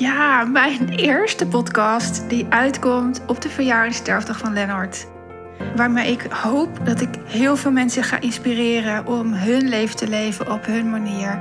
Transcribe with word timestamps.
Ja, 0.00 0.44
mijn 0.44 0.88
eerste 1.10 1.46
podcast 1.46 2.28
die 2.28 2.46
uitkomt 2.48 3.20
op 3.26 3.40
de 3.40 3.48
verjaardagssterfdag 3.48 4.38
van 4.38 4.52
Lennart. 4.52 5.06
Waarmee 5.76 6.12
ik 6.12 6.22
hoop 6.22 6.86
dat 6.86 7.00
ik 7.00 7.08
heel 7.24 7.56
veel 7.56 7.70
mensen 7.70 8.04
ga 8.04 8.20
inspireren 8.20 9.06
om 9.06 9.32
hun 9.32 9.68
leven 9.68 9.96
te 9.96 10.08
leven 10.08 10.52
op 10.52 10.66
hun 10.66 10.90
manier. 10.90 11.38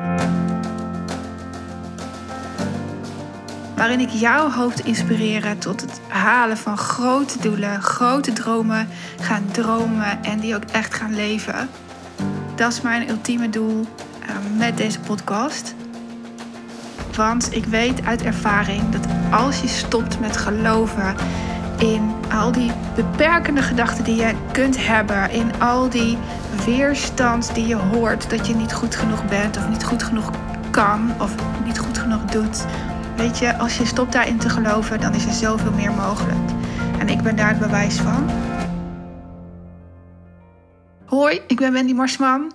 Waarin 3.75 3.99
ik 3.99 4.09
jou 4.09 4.51
hoop 4.51 4.73
te 4.73 4.83
inspireren 4.83 5.59
tot 5.59 5.81
het 5.81 6.01
halen 6.07 6.57
van 6.57 6.77
grote 6.77 7.39
doelen, 7.39 7.81
grote 7.81 8.33
dromen, 8.33 8.87
gaan 9.19 9.45
dromen 9.51 10.23
en 10.23 10.39
die 10.39 10.55
ook 10.55 10.65
echt 10.71 10.93
gaan 10.93 11.15
leven. 11.15 11.69
Dat 12.55 12.71
is 12.71 12.81
mijn 12.81 13.09
ultieme 13.09 13.49
doel 13.49 13.85
uh, 14.21 14.57
met 14.57 14.77
deze 14.77 14.99
podcast. 14.99 15.75
Want 17.19 17.55
ik 17.55 17.65
weet 17.65 18.05
uit 18.05 18.21
ervaring 18.21 18.89
dat 18.89 19.07
als 19.31 19.61
je 19.61 19.67
stopt 19.67 20.19
met 20.19 20.37
geloven 20.37 21.15
in 21.77 22.11
al 22.31 22.51
die 22.51 22.71
beperkende 22.95 23.61
gedachten 23.61 24.03
die 24.03 24.15
je 24.15 24.33
kunt 24.51 24.85
hebben, 24.85 25.31
in 25.31 25.59
al 25.59 25.89
die 25.89 26.17
weerstand 26.65 27.55
die 27.55 27.67
je 27.67 27.75
hoort 27.75 28.29
dat 28.29 28.47
je 28.47 28.55
niet 28.55 28.73
goed 28.73 28.95
genoeg 28.95 29.25
bent 29.25 29.57
of 29.57 29.69
niet 29.69 29.83
goed 29.83 30.03
genoeg 30.03 30.31
kan 30.71 31.13
of 31.21 31.35
niet 31.65 31.79
goed 31.79 31.97
genoeg 31.97 32.25
doet. 32.25 32.65
Weet 33.15 33.37
je, 33.37 33.57
als 33.57 33.77
je 33.77 33.85
stopt 33.85 34.11
daarin 34.11 34.37
te 34.37 34.49
geloven, 34.49 34.99
dan 34.99 35.13
is 35.13 35.25
er 35.25 35.33
zoveel 35.33 35.71
meer 35.71 35.91
mogelijk. 35.91 36.49
En 36.99 37.09
ik 37.09 37.21
ben 37.21 37.35
daar 37.35 37.49
het 37.49 37.59
bewijs 37.59 37.95
van. 37.95 38.29
Hoi, 41.05 41.41
ik 41.47 41.57
ben 41.57 41.71
Wendy 41.71 41.93
Marsman. 41.93 42.51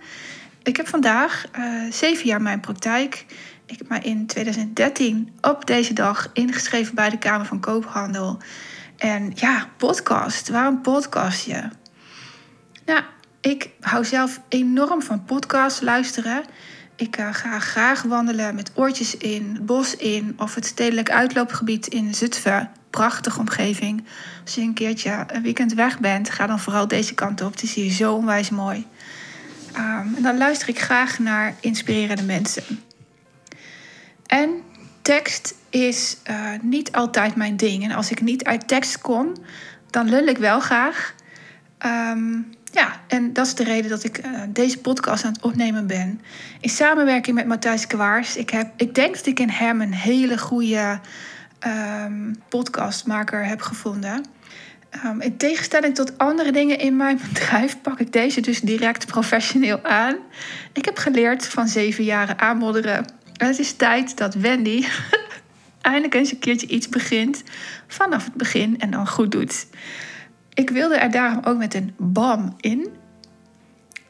Ik 0.62 0.76
heb 0.76 0.88
vandaag 0.88 1.44
uh, 1.58 1.92
zeven 1.92 2.26
jaar 2.26 2.42
mijn 2.42 2.60
praktijk. 2.60 3.24
Ik 3.66 3.78
heb 3.78 3.88
me 3.88 3.98
in 3.98 4.26
2013 4.26 5.32
op 5.40 5.66
deze 5.66 5.92
dag 5.92 6.30
ingeschreven 6.32 6.94
bij 6.94 7.10
de 7.10 7.18
Kamer 7.18 7.46
van 7.46 7.60
Koophandel. 7.60 8.38
En 8.96 9.32
ja, 9.34 9.68
podcast. 9.76 10.48
Waarom 10.48 10.80
podcast 10.80 11.44
je? 11.44 11.68
Nou, 12.86 13.02
ik 13.40 13.70
hou 13.80 14.04
zelf 14.04 14.40
enorm 14.48 15.02
van 15.02 15.24
podcasts 15.24 15.80
luisteren. 15.80 16.44
Ik 16.96 17.18
uh, 17.18 17.34
ga 17.34 17.58
graag 17.58 18.02
wandelen 18.02 18.54
met 18.54 18.70
oortjes 18.74 19.16
in, 19.16 19.58
bos 19.62 19.96
in 19.96 20.34
of 20.36 20.54
het 20.54 20.66
stedelijk 20.66 21.10
uitloopgebied 21.10 21.86
in 21.86 22.14
Zutphen. 22.14 22.70
Prachtige 22.90 23.40
omgeving. 23.40 24.04
Als 24.44 24.54
je 24.54 24.60
een 24.60 24.74
keertje 24.74 25.24
een 25.26 25.42
weekend 25.42 25.74
weg 25.74 26.00
bent, 26.00 26.30
ga 26.30 26.46
dan 26.46 26.60
vooral 26.60 26.88
deze 26.88 27.14
kant 27.14 27.40
op. 27.42 27.58
Die 27.58 27.68
zie 27.68 27.84
je 27.84 27.90
zo 27.90 28.14
onwijs 28.14 28.50
mooi. 28.50 28.86
Um, 29.76 30.14
en 30.16 30.22
dan 30.22 30.36
luister 30.36 30.68
ik 30.68 30.80
graag 30.80 31.18
naar 31.18 31.54
inspirerende 31.60 32.22
mensen. 32.22 32.62
En 34.34 34.62
tekst 35.02 35.54
is 35.70 36.16
uh, 36.30 36.50
niet 36.62 36.92
altijd 36.92 37.36
mijn 37.36 37.56
ding. 37.56 37.84
En 37.84 37.92
als 37.92 38.10
ik 38.10 38.20
niet 38.20 38.44
uit 38.44 38.68
tekst 38.68 39.00
kom, 39.00 39.32
dan 39.90 40.08
lul 40.08 40.26
ik 40.26 40.38
wel 40.38 40.60
graag. 40.60 41.14
Um, 41.86 42.46
ja, 42.72 43.00
en 43.06 43.32
dat 43.32 43.46
is 43.46 43.54
de 43.54 43.64
reden 43.64 43.90
dat 43.90 44.04
ik 44.04 44.18
uh, 44.18 44.40
deze 44.48 44.78
podcast 44.78 45.24
aan 45.24 45.32
het 45.32 45.42
opnemen 45.42 45.86
ben. 45.86 46.20
In 46.60 46.68
samenwerking 46.68 47.36
met 47.36 47.46
Matthijs 47.46 47.86
Kwaars. 47.86 48.36
Ik, 48.36 48.50
heb, 48.50 48.72
ik 48.76 48.94
denk 48.94 49.14
dat 49.14 49.26
ik 49.26 49.40
in 49.40 49.50
hem 49.50 49.80
een 49.80 49.94
hele 49.94 50.38
goede 50.38 51.00
um, 51.66 52.36
podcastmaker 52.48 53.46
heb 53.46 53.60
gevonden. 53.60 54.24
Um, 55.04 55.20
in 55.20 55.36
tegenstelling 55.36 55.94
tot 55.94 56.18
andere 56.18 56.52
dingen 56.52 56.78
in 56.78 56.96
mijn 56.96 57.20
bedrijf 57.28 57.80
pak 57.80 58.00
ik 58.00 58.12
deze 58.12 58.40
dus 58.40 58.60
direct 58.60 59.06
professioneel 59.06 59.84
aan. 59.84 60.16
Ik 60.72 60.84
heb 60.84 60.98
geleerd 60.98 61.46
van 61.46 61.68
zeven 61.68 62.04
jaren 62.04 62.38
aanmodderen 62.38 63.22
het 63.48 63.58
is 63.58 63.72
tijd 63.72 64.16
dat 64.16 64.34
Wendy 64.34 64.84
eindelijk 65.80 66.14
eens 66.14 66.30
een 66.30 66.38
keertje 66.38 66.66
iets 66.66 66.88
begint 66.88 67.42
vanaf 67.86 68.24
het 68.24 68.34
begin 68.34 68.80
en 68.80 68.90
dan 68.90 69.08
goed 69.08 69.32
doet. 69.32 69.66
Ik 70.54 70.70
wilde 70.70 70.96
er 70.96 71.10
daarom 71.10 71.44
ook 71.44 71.58
met 71.58 71.74
een 71.74 71.94
bam 71.96 72.54
in. 72.60 72.88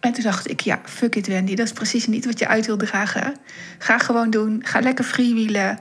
En 0.01 0.13
toen 0.13 0.23
dacht 0.23 0.51
ik, 0.51 0.61
ja, 0.61 0.81
fuck 0.85 1.15
it 1.15 1.27
Wendy, 1.27 1.55
dat 1.55 1.67
is 1.67 1.73
precies 1.73 2.07
niet 2.07 2.25
wat 2.25 2.39
je 2.39 2.49
uit 2.49 2.67
wil 2.67 2.77
dragen. 2.77 3.37
Ga 3.79 3.99
gewoon 3.99 4.31
doen, 4.31 4.61
ga 4.65 4.81
lekker 4.81 5.05
freewheelen. 5.05 5.79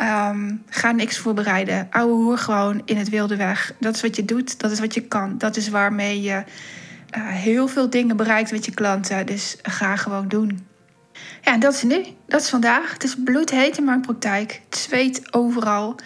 Um, 0.00 0.62
ga 0.68 0.92
niks 0.92 1.18
voorbereiden. 1.18 1.86
Ouwe 1.90 2.12
hoer 2.12 2.38
gewoon 2.38 2.82
in 2.84 2.96
het 2.96 3.08
wilde 3.08 3.36
weg. 3.36 3.74
Dat 3.80 3.94
is 3.94 4.02
wat 4.02 4.16
je 4.16 4.24
doet, 4.24 4.60
dat 4.60 4.70
is 4.70 4.80
wat 4.80 4.94
je 4.94 5.00
kan. 5.00 5.38
Dat 5.38 5.56
is 5.56 5.68
waarmee 5.68 6.22
je 6.22 6.44
uh, 7.16 7.26
heel 7.28 7.68
veel 7.68 7.90
dingen 7.90 8.16
bereikt 8.16 8.52
met 8.52 8.64
je 8.64 8.74
klanten. 8.74 9.26
Dus 9.26 9.56
ga 9.62 9.96
gewoon 9.96 10.28
doen. 10.28 10.66
Ja, 11.42 11.52
en 11.52 11.60
dat 11.60 11.74
is 11.74 11.82
nu. 11.82 12.04
Dat 12.26 12.40
is 12.40 12.48
vandaag. 12.48 12.92
Het 12.92 13.04
is 13.04 13.16
bloedheet 13.24 13.78
in 13.78 13.84
mijn 13.84 14.00
praktijk. 14.00 14.60
Het 14.64 14.78
zweet 14.78 15.34
overal. 15.34 15.96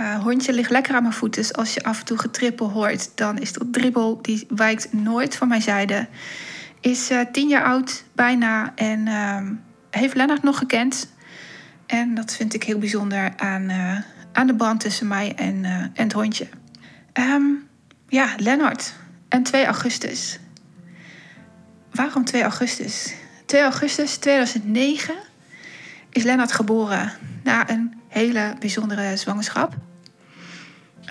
Uh, 0.00 0.22
hondje 0.22 0.52
ligt 0.52 0.70
lekker 0.70 0.94
aan 0.94 1.02
mijn 1.02 1.14
voeten. 1.14 1.42
Dus 1.42 1.54
als 1.54 1.74
je 1.74 1.84
af 1.84 1.98
en 1.98 2.04
toe 2.04 2.18
getrippel 2.18 2.70
hoort, 2.70 3.10
dan 3.14 3.38
is 3.38 3.52
dat 3.52 3.72
dribbel. 3.72 4.18
Die 4.22 4.46
wijkt 4.48 4.92
nooit 4.92 5.36
van 5.36 5.48
mijn 5.48 5.62
zijde. 5.62 6.06
Is 6.80 7.10
uh, 7.10 7.20
tien 7.32 7.48
jaar 7.48 7.64
oud, 7.64 8.04
bijna. 8.12 8.72
En 8.74 9.06
uh, 9.06 9.40
heeft 9.90 10.14
Lennart 10.14 10.42
nog 10.42 10.58
gekend. 10.58 11.08
En 11.86 12.14
dat 12.14 12.34
vind 12.34 12.54
ik 12.54 12.62
heel 12.62 12.78
bijzonder 12.78 13.32
aan, 13.36 13.70
uh, 13.70 13.98
aan 14.32 14.46
de 14.46 14.54
band 14.54 14.80
tussen 14.80 15.06
mij 15.06 15.32
en, 15.36 15.64
en 15.64 15.92
het 15.94 16.12
hondje. 16.12 16.46
Um, 17.12 17.68
ja, 18.08 18.28
Lennart. 18.36 18.94
En 19.28 19.42
2 19.42 19.64
augustus. 19.64 20.38
Waarom 21.90 22.24
2 22.24 22.42
augustus? 22.42 23.14
2 23.46 23.62
augustus 23.62 24.16
2009 24.16 25.14
is 26.10 26.22
Lennart 26.22 26.52
geboren 26.52 27.12
na 27.42 27.70
een 27.70 27.94
hele 28.08 28.56
bijzondere 28.58 29.16
zwangerschap. 29.16 29.74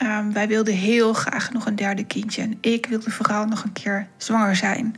Um, 0.04 0.34
wij 0.34 0.48
wilden 0.48 0.74
heel 0.74 1.14
graag 1.14 1.52
nog 1.52 1.66
een 1.66 1.76
derde 1.76 2.06
kindje. 2.06 2.42
En 2.42 2.58
ik 2.62 2.86
wilde 2.86 3.12
vooral 3.12 3.46
nog 3.46 3.64
een 3.64 3.74
keer 3.74 4.08
zwanger 4.18 4.56
zijn. 4.56 4.96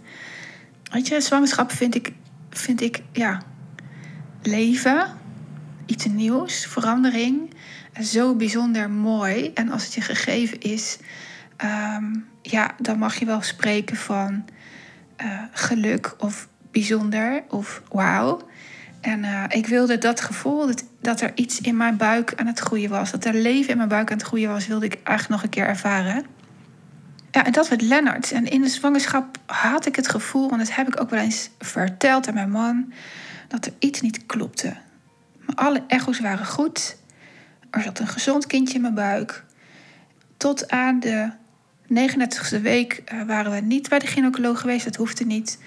Weet 0.91 1.07
je, 1.07 1.21
zwangerschap 1.21 1.71
vind 1.71 1.95
ik, 1.95 2.13
vind 2.49 2.81
ik 2.81 3.01
ja, 3.11 3.41
leven, 4.41 5.07
iets 5.85 6.05
nieuws, 6.05 6.65
verandering. 6.65 7.53
Zo 8.01 8.35
bijzonder 8.35 8.89
mooi. 8.89 9.51
En 9.53 9.71
als 9.71 9.83
het 9.83 9.93
je 9.93 10.01
gegeven 10.01 10.61
is, 10.61 10.97
um, 11.97 12.27
ja, 12.41 12.75
dan 12.81 12.97
mag 12.97 13.15
je 13.15 13.25
wel 13.25 13.41
spreken 13.41 13.97
van 13.97 14.45
uh, 15.21 15.41
geluk 15.51 16.15
of 16.17 16.47
bijzonder 16.77 17.43
of 17.49 17.81
wauw. 17.91 18.41
En 19.01 19.23
uh, 19.23 19.43
ik 19.49 19.67
wilde 19.67 19.97
dat 19.97 20.21
gevoel, 20.21 20.67
dat, 20.67 20.83
dat 21.01 21.21
er 21.21 21.31
iets 21.35 21.61
in 21.61 21.77
mijn 21.77 21.97
buik 21.97 22.33
aan 22.35 22.47
het 22.47 22.59
groeien 22.59 22.89
was. 22.89 23.11
Dat 23.11 23.25
er 23.25 23.33
leven 23.33 23.71
in 23.71 23.77
mijn 23.77 23.89
buik 23.89 24.11
aan 24.11 24.17
het 24.17 24.25
groeien 24.25 24.49
was, 24.49 24.67
wilde 24.67 24.85
ik 24.85 24.93
eigenlijk 24.93 25.29
nog 25.29 25.43
een 25.43 25.49
keer 25.49 25.67
ervaren. 25.67 26.25
Ja, 27.31 27.45
en 27.45 27.51
dat 27.51 27.69
werd 27.69 27.81
Lennart. 27.81 28.31
En 28.31 28.45
in 28.45 28.61
de 28.61 28.67
zwangerschap 28.67 29.37
had 29.45 29.85
ik 29.85 29.95
het 29.95 30.09
gevoel, 30.09 30.51
en 30.51 30.57
dat 30.57 30.75
heb 30.75 30.87
ik 30.87 31.01
ook 31.01 31.09
wel 31.09 31.19
eens 31.19 31.49
verteld 31.59 32.27
aan 32.27 32.33
mijn 32.33 32.51
man, 32.51 32.93
dat 33.47 33.65
er 33.65 33.73
iets 33.79 34.01
niet 34.01 34.25
klopte. 34.25 34.73
Alle 35.55 35.83
echo's 35.87 36.19
waren 36.19 36.45
goed. 36.45 36.97
Er 37.69 37.81
zat 37.81 37.99
een 37.99 38.07
gezond 38.07 38.47
kindje 38.47 38.75
in 38.75 38.81
mijn 38.81 38.93
buik. 38.93 39.43
Tot 40.37 40.69
aan 40.69 40.99
de 40.99 41.31
39e 41.89 42.61
week 42.61 43.03
uh, 43.13 43.23
waren 43.23 43.51
we 43.51 43.59
niet 43.59 43.89
bij 43.89 43.99
de 43.99 44.07
gynaecoloog 44.07 44.59
geweest, 44.59 44.85
dat 44.85 44.95
hoefde 44.95 45.25
niet. 45.25 45.57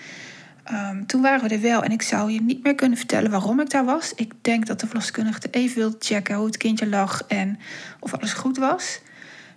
Um, 0.72 1.06
toen 1.06 1.22
waren 1.22 1.48
we 1.48 1.54
er 1.54 1.60
wel 1.60 1.82
en 1.82 1.90
ik 1.90 2.02
zou 2.02 2.30
je 2.30 2.42
niet 2.42 2.62
meer 2.62 2.74
kunnen 2.74 2.98
vertellen 2.98 3.30
waarom 3.30 3.60
ik 3.60 3.70
daar 3.70 3.84
was. 3.84 4.12
Ik 4.14 4.32
denk 4.40 4.66
dat 4.66 4.80
de 4.80 4.86
verloskundige 4.86 5.40
even 5.50 5.76
wilde 5.76 5.96
checken 5.98 6.34
hoe 6.34 6.46
het 6.46 6.56
kindje 6.56 6.88
lag 6.88 7.22
en 7.28 7.58
of 8.00 8.14
alles 8.14 8.32
goed 8.32 8.58
was. 8.58 9.00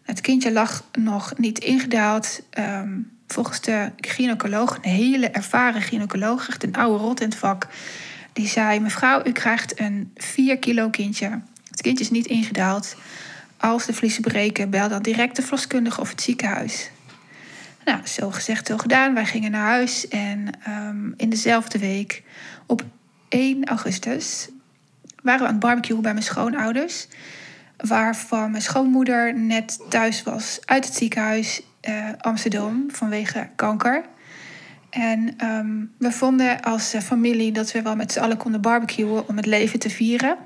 Het 0.03 0.21
kindje 0.21 0.51
lag 0.51 0.83
nog 0.91 1.37
niet 1.37 1.59
ingedaald. 1.59 2.41
Um, 2.59 3.11
volgens 3.27 3.61
de 3.61 3.91
gynaecoloog, 3.97 4.77
een 4.81 4.91
hele 4.91 5.29
ervaren 5.29 5.81
gynaecoloog, 5.81 6.47
echt 6.47 6.63
een 6.63 6.75
oude 6.75 7.03
rot 7.03 7.21
in 7.21 7.29
het 7.29 7.38
vak, 7.38 7.67
die 8.33 8.47
zei: 8.47 8.79
Mevrouw, 8.79 9.21
u 9.25 9.31
krijgt 9.31 9.79
een 9.79 10.11
4 10.15 10.57
kilo 10.57 10.89
kindje. 10.89 11.41
Het 11.69 11.81
kindje 11.81 12.03
is 12.03 12.11
niet 12.11 12.25
ingedaald. 12.25 12.95
Als 13.57 13.85
de 13.85 13.94
vliezen 13.94 14.21
breken, 14.21 14.69
bel 14.69 14.89
dan 14.89 15.01
direct 15.01 15.35
de 15.35 15.41
verloskundige 15.41 16.01
of 16.01 16.09
het 16.09 16.21
ziekenhuis. 16.21 16.89
Nou, 17.85 18.07
zo 18.07 18.31
gezegd, 18.31 18.68
zo 18.68 18.77
gedaan. 18.77 19.13
Wij 19.13 19.25
gingen 19.25 19.51
naar 19.51 19.65
huis 19.68 20.07
en 20.07 20.47
um, 20.68 21.13
in 21.18 21.30
dezelfde 21.30 21.80
week, 21.80 22.24
op 22.65 22.83
1 23.30 23.65
augustus, 23.65 24.50
waren 25.24 25.39
we 25.41 25.45
aan 25.45 25.51
het 25.51 25.63
barbecuen 25.63 26.01
bij 26.01 26.13
mijn 26.13 26.25
schoonouders. 26.25 27.07
Waarvan 27.77 28.51
mijn 28.51 28.63
schoonmoeder 28.63 29.35
net 29.35 29.80
thuis 29.89 30.24
was 30.24 30.59
uit 30.65 30.85
het 30.85 30.95
ziekenhuis 30.95 31.62
uh, 31.89 32.09
Amsterdam 32.18 32.85
vanwege 32.91 33.50
kanker. 33.56 34.03
En 34.89 35.45
um, 35.45 35.91
we 35.97 36.12
vonden 36.12 36.62
als 36.62 36.95
familie 37.03 37.51
dat 37.51 37.71
we 37.71 37.81
wel 37.81 37.95
met 37.95 38.12
z'n 38.12 38.19
allen 38.19 38.38
konden 38.38 38.62
barbecuen 38.62 39.27
om 39.27 39.38
het 39.38 39.45
leven 39.45 39.80
te 39.80 39.89
vieren. 39.89 40.38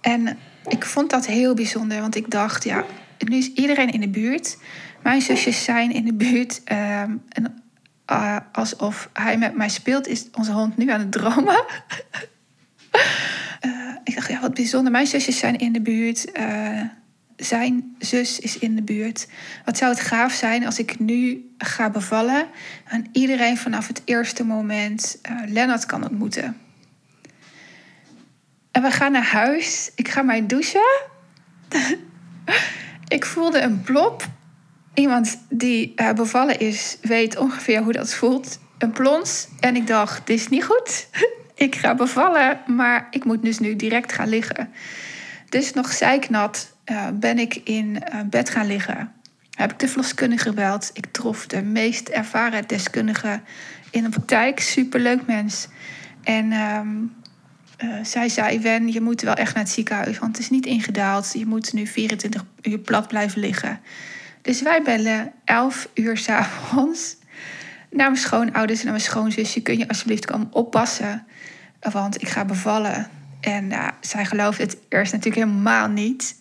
En 0.00 0.38
ik 0.68 0.84
vond 0.84 1.10
dat 1.10 1.26
heel 1.26 1.54
bijzonder, 1.54 2.00
want 2.00 2.16
ik 2.16 2.30
dacht, 2.30 2.64
ja, 2.64 2.84
nu 3.18 3.36
is 3.36 3.52
iedereen 3.52 3.90
in 3.90 4.00
de 4.00 4.08
buurt. 4.08 4.58
Mijn 5.02 5.22
zusjes 5.22 5.64
zijn 5.64 5.92
in 5.92 6.04
de 6.04 6.14
buurt. 6.14 6.60
Um, 6.64 7.22
en 7.28 7.62
uh, 8.10 8.36
alsof 8.52 9.10
hij 9.12 9.38
met 9.38 9.54
mij 9.54 9.68
speelt, 9.68 10.06
is 10.06 10.26
onze 10.32 10.52
hond 10.52 10.76
nu 10.76 10.90
aan 10.90 11.00
het 11.00 11.12
dromen. 11.12 11.64
uh, 13.64 13.94
ik 14.04 14.14
dacht, 14.14 14.28
ja, 14.28 14.40
wat 14.40 14.54
bijzonder. 14.54 14.92
Mijn 14.92 15.06
zusjes 15.06 15.38
zijn 15.38 15.58
in 15.58 15.72
de 15.72 15.80
buurt. 15.80 16.38
Uh, 16.38 16.80
zijn 17.36 17.94
zus 17.98 18.38
is 18.38 18.58
in 18.58 18.76
de 18.76 18.82
buurt. 18.82 19.28
Wat 19.64 19.76
zou 19.76 19.90
het 19.90 20.00
gaaf 20.00 20.32
zijn 20.32 20.66
als 20.66 20.78
ik 20.78 20.98
nu 20.98 21.50
ga 21.58 21.90
bevallen 21.90 22.46
en 22.84 23.06
iedereen 23.12 23.56
vanaf 23.56 23.86
het 23.86 24.02
eerste 24.04 24.44
moment 24.44 25.20
Lennart 25.46 25.86
kan 25.86 26.02
ontmoeten. 26.04 26.56
En 28.70 28.82
we 28.82 28.90
gaan 28.90 29.12
naar 29.12 29.26
huis. 29.26 29.90
Ik 29.94 30.08
ga 30.08 30.22
mij 30.22 30.46
douchen. 30.46 30.90
ik 33.08 33.24
voelde 33.24 33.60
een 33.60 33.80
plop. 33.80 34.26
Iemand 34.94 35.38
die 35.48 35.92
uh, 35.96 36.12
bevallen 36.12 36.58
is, 36.58 36.98
weet 37.02 37.36
ongeveer 37.36 37.82
hoe 37.82 37.92
dat 37.92 38.14
voelt. 38.14 38.58
Een 38.78 38.90
plons. 38.90 39.48
En 39.60 39.76
ik 39.76 39.86
dacht, 39.86 40.26
dit 40.26 40.38
is 40.38 40.48
niet 40.48 40.64
goed. 40.64 41.08
ik 41.54 41.74
ga 41.76 41.94
bevallen, 41.94 42.60
maar 42.66 43.06
ik 43.10 43.24
moet 43.24 43.42
dus 43.42 43.58
nu 43.58 43.76
direct 43.76 44.12
gaan 44.12 44.28
liggen. 44.28 44.70
Dus 45.48 45.72
nog 45.72 45.92
zeiknat 45.92 46.76
uh, 46.86 47.06
ben 47.14 47.38
ik 47.38 47.54
in 47.54 48.02
uh, 48.14 48.20
bed 48.30 48.50
gaan 48.50 48.66
liggen. 48.66 49.12
Heb 49.50 49.72
ik 49.72 49.78
de 49.78 49.88
verloskundige 49.88 50.48
gebeld. 50.48 50.90
Ik 50.92 51.06
trof 51.06 51.46
de 51.46 51.62
meest 51.62 52.08
ervaren 52.08 52.66
deskundige 52.66 53.40
in 53.90 54.04
een 54.04 54.10
praktijk. 54.10 54.60
Superleuk 54.60 55.26
mens. 55.26 55.68
En 56.22 56.52
um, 56.52 57.14
uh, 57.84 58.04
zij 58.04 58.28
zei, 58.28 58.60
Wen, 58.60 58.92
je 58.92 59.00
moet 59.00 59.20
wel 59.20 59.34
echt 59.34 59.54
naar 59.54 59.62
het 59.62 59.72
ziekenhuis. 59.72 60.18
Want 60.18 60.32
het 60.32 60.44
is 60.44 60.50
niet 60.50 60.66
ingedaald. 60.66 61.32
Je 61.32 61.46
moet 61.46 61.72
nu 61.72 61.86
24 61.86 62.44
uur 62.62 62.78
plat 62.78 63.08
blijven 63.08 63.40
liggen. 63.40 63.80
Dus 64.42 64.62
wij 64.62 64.82
bellen 64.82 65.32
11 65.44 65.88
uur 65.94 66.16
s'avonds 66.16 67.16
naar 67.90 68.10
mijn 68.10 68.22
schoonouders 68.22 68.78
en 68.78 68.84
naar 68.84 68.94
mijn 68.94 69.06
schoonzusje. 69.06 69.60
Kun 69.60 69.78
je 69.78 69.88
alsjeblieft 69.88 70.26
komen 70.26 70.48
oppassen? 70.50 71.26
Want 71.80 72.22
ik 72.22 72.28
ga 72.28 72.44
bevallen. 72.44 73.08
En 73.40 73.64
uh, 73.64 73.88
zij 74.00 74.24
geloofde 74.24 74.62
het 74.62 74.76
eerst 74.88 75.12
natuurlijk 75.12 75.46
helemaal 75.46 75.88
niet. 75.88 76.36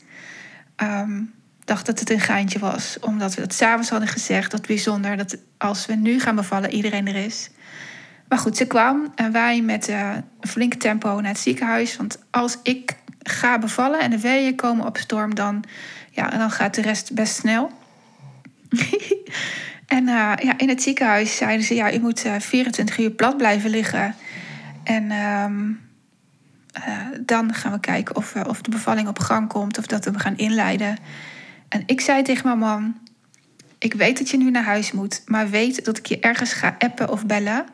Um, 0.84 1.34
dacht 1.66 1.86
dat 1.86 2.00
het 2.00 2.10
een 2.10 2.19
geintje 2.19 2.60
was. 2.60 2.98
Omdat 3.00 3.36
we 3.36 3.42
dat 3.42 3.54
s'avonds 3.54 3.89
hadden 3.89 4.07
gezegd. 4.07 4.51
Dat 4.51 4.68
bijzonder 4.68 5.18
dat 5.18 5.38
als 5.57 5.86
we 5.86 5.95
nu 5.95 6.19
gaan 6.19 6.36
bevallen, 6.36 6.74
iedereen 6.74 7.07
er 7.07 7.16
is. 7.16 7.50
Maar 8.27 8.39
goed, 8.39 8.57
ze 8.57 8.68
kwam 8.68 9.12
en 9.15 9.31
wij 9.31 9.62
met 9.62 9.89
uh, 9.89 10.15
een 10.39 10.50
flink 10.50 10.74
tempo 10.74 11.19
naar 11.19 11.31
het 11.31 11.39
ziekenhuis. 11.39 11.97
Want 11.97 12.19
als 12.29 12.57
ik 12.63 12.95
ga 13.19 13.59
bevallen 13.59 14.00
en 14.00 14.09
de 14.09 14.19
weeën 14.19 14.56
komen 14.56 14.85
op 14.85 14.97
storm, 14.97 15.35
dan, 15.35 15.63
ja, 16.12 16.29
dan 16.29 16.51
gaat 16.51 16.75
de 16.75 16.81
rest 16.81 17.13
best 17.13 17.35
snel. 17.35 17.71
en 19.97 20.03
uh, 20.03 20.33
ja, 20.41 20.57
in 20.57 20.69
het 20.69 20.81
ziekenhuis 20.81 21.35
zeiden 21.35 21.65
ze: 21.65 21.75
ja, 21.75 21.88
je 21.88 22.00
moet 22.00 22.25
uh, 22.25 22.35
24 22.39 22.97
uur 22.97 23.12
plat 23.12 23.38
blijven 23.38 23.69
liggen. 23.69 24.15
En 24.83 25.03
uh, 25.03 25.45
dan 27.21 27.53
gaan 27.53 27.71
we 27.71 27.79
kijken 27.79 28.15
of, 28.15 28.35
of 28.35 28.62
de 28.62 28.69
bevalling 28.69 29.07
op 29.07 29.19
gang 29.19 29.47
komt 29.47 29.77
of 29.77 29.85
dat 29.85 30.06
we 30.06 30.19
gaan 30.19 30.38
inleiden. 30.38 30.97
En 31.69 31.83
ik 31.85 32.01
zei 32.01 32.24
tegen 32.24 32.47
mijn 32.47 32.59
man: 32.59 32.97
Ik 33.77 33.94
weet 33.94 34.18
dat 34.18 34.29
je 34.29 34.38
nu 34.38 34.51
naar 34.51 34.63
huis 34.63 34.91
moet, 34.91 35.21
maar 35.25 35.50
weet 35.50 35.85
dat 35.85 35.97
ik 35.97 36.06
je 36.06 36.19
ergens 36.19 36.53
ga 36.53 36.75
appen 36.79 37.09
of 37.09 37.25
bellen. 37.25 37.65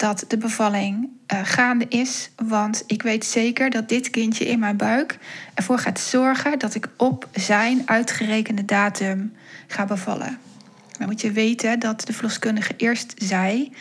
Dat 0.00 0.24
de 0.28 0.36
bevalling 0.36 1.08
uh, 1.32 1.40
gaande 1.42 1.86
is. 1.88 2.30
Want 2.36 2.84
ik 2.86 3.02
weet 3.02 3.24
zeker 3.24 3.70
dat 3.70 3.88
dit 3.88 4.10
kindje 4.10 4.44
in 4.44 4.58
mijn 4.58 4.76
buik 4.76 5.18
ervoor 5.54 5.78
gaat 5.78 6.00
zorgen 6.00 6.58
dat 6.58 6.74
ik 6.74 6.88
op 6.96 7.28
zijn 7.32 7.82
uitgerekende 7.84 8.64
datum 8.64 9.32
ga 9.66 9.84
bevallen. 9.84 10.38
Dan 10.98 11.08
moet 11.08 11.20
je 11.20 11.32
weten 11.32 11.78
dat 11.78 12.06
de 12.06 12.12
verloskundige 12.12 12.74
eerst 12.76 13.14
zei 13.16 13.72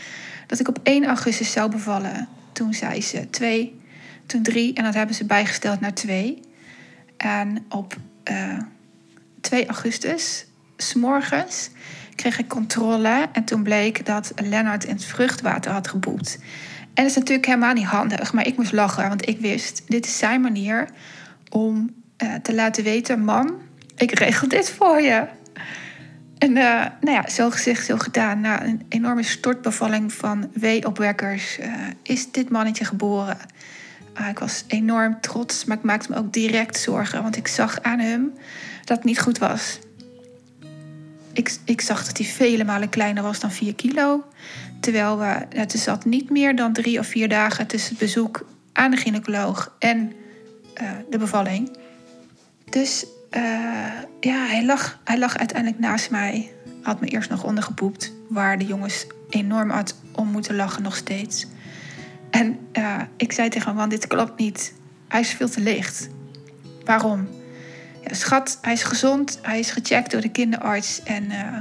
dat 0.48 0.60
ik 0.60 0.68
op 0.68 0.80
1 0.84 1.06
augustus 1.06 1.52
zou 1.52 1.72
bevallen. 1.72 2.28
Toen 2.52 2.74
zei 2.74 3.02
ze 3.02 3.30
2 3.30 3.82
toen 4.26 4.44
drie 4.44 4.74
en 4.74 4.84
dat 4.84 4.94
hebben 4.94 5.16
ze 5.16 5.26
bijgesteld 5.26 5.80
naar 5.80 5.94
twee. 5.94 6.42
En 7.18 7.66
op 7.70 7.96
uh, 8.30 8.52
eh, 8.52 8.64
2 9.42 9.66
augustus, 9.66 10.46
s'morgens, 10.78 11.70
kreeg 12.20 12.40
ik 12.40 12.48
controle. 12.48 13.28
En 13.32 13.44
toen 13.44 13.64
bleek 13.64 14.06
dat 14.06 14.32
Lennart 14.36 14.84
in 14.84 14.94
het 14.94 15.06
vruchtwater 15.06 15.72
had 15.72 15.88
geboet. 15.88 16.38
En 16.94 17.04
dat 17.04 17.06
is 17.06 17.16
natuurlijk 17.16 17.46
helemaal 17.46 17.74
niet 17.74 17.86
handig, 17.86 18.34
maar 18.34 18.48
ik 18.48 18.58
moest 18.58 18.72
lachen, 18.72 19.08
want 19.08 19.28
ik 19.28 19.40
wist, 19.40 19.82
dit 19.88 20.06
is 20.06 20.18
zijn 20.18 20.42
manier 20.42 20.88
om 21.50 21.90
uh, 22.24 22.34
te 22.36 22.54
laten 22.54 22.84
weten: 22.84 23.24
Mam, 23.24 23.58
ik 23.96 24.12
regel 24.12 24.48
dit 24.48 24.70
voor 24.70 25.02
je. 25.02 25.28
En 26.38 26.50
uh, 26.50 26.86
nou 27.02 27.12
ja, 27.12 27.30
zo 27.30 27.50
gezegd, 27.50 27.86
zo 27.86 27.98
gedaan. 27.98 28.42
Na 28.42 28.64
een 28.64 28.86
enorme 28.90 29.24
stortbevalling 29.24 30.14
van 30.14 30.50
weeopwekkers 30.54 31.60
uh, 31.60 31.74
is 32.04 32.32
dit 32.32 32.50
mannetje 32.50 32.86
geboren. 32.86 33.38
Ah, 34.14 34.28
ik 34.28 34.40
was 34.40 34.64
enorm 34.68 35.22
trots, 35.22 35.66
maar 35.66 35.78
ik 35.78 35.84
maakte 35.84 36.12
me 36.12 36.18
ook 36.18 36.34
direct 36.34 36.78
zorgen, 36.78 37.24
want 37.24 37.38
ik 37.38 37.48
zag 37.48 37.82
aan 37.82 38.00
hem 38.00 38.34
dat 38.86 38.98
het 38.98 39.06
niet 39.06 39.20
goed 39.20 39.38
was. 39.38 39.80
Ik, 41.66 41.82
zag 41.82 42.06
dat 42.06 42.18
hij 42.18 42.28
vele 42.28 42.64
malen 42.64 42.90
kleiner 42.90 43.24
was 43.24 43.40
dan 43.40 43.52
4 43.52 43.76
kilo. 43.76 44.24
Terwijl 44.80 45.18
we, 45.18 45.46
het 45.50 45.72
zat 45.72 46.06
niet 46.06 46.30
meer 46.30 46.56
dan 46.56 46.74
drie 46.74 47.00
of 47.00 47.08
vier 47.08 47.30
dagen 47.30 47.68
tussen 47.68 47.90
het 47.90 48.00
bezoek 48.00 48.46
aan 48.74 48.92
de 48.92 48.98
gynaecoloog 48.98 49.76
en 49.80 50.14
uh, 50.82 50.92
de 51.10 51.18
bevalling. 51.18 51.78
Dus 52.70 53.06
uh, 53.32 53.42
ja, 54.20 54.46
hij 54.46 54.66
lag, 54.66 55.00
hij 55.04 55.20
lag 55.20 55.38
uiteindelijk 55.38 55.80
naast 55.80 56.12
mij. 56.12 56.52
Had 56.82 57.02
me 57.02 57.08
eerst 57.08 57.30
nog 57.30 57.44
ondergepoept, 57.44 58.14
waar 58.30 58.58
de 58.58 58.66
jongens 58.66 59.08
enorm 59.30 59.70
hard 59.70 59.96
om 60.16 60.28
moeten 60.28 60.56
lachen 60.56 60.84
nog 60.84 60.96
steeds. 60.96 61.48
En 62.30 62.60
uh, 62.74 63.02
ik 63.18 63.32
zei 63.32 63.50
tegen 63.50 63.68
hem, 63.68 63.76
man, 63.76 63.90
dit 63.90 64.08
klopt 64.08 64.40
niet. 64.40 64.74
Hij 65.08 65.20
is 65.20 65.34
veel 65.34 65.50
te 65.50 65.62
licht. 65.62 66.10
Waarom? 66.86 67.28
Ja, 68.04 68.14
schat, 68.14 68.58
hij 68.62 68.74
is 68.74 68.84
gezond. 68.84 69.40
Hij 69.42 69.60
is 69.60 69.72
gecheckt 69.72 70.12
door 70.12 70.22
de 70.22 70.32
kinderarts. 70.32 71.04
En 71.04 71.24
uh, 71.24 71.58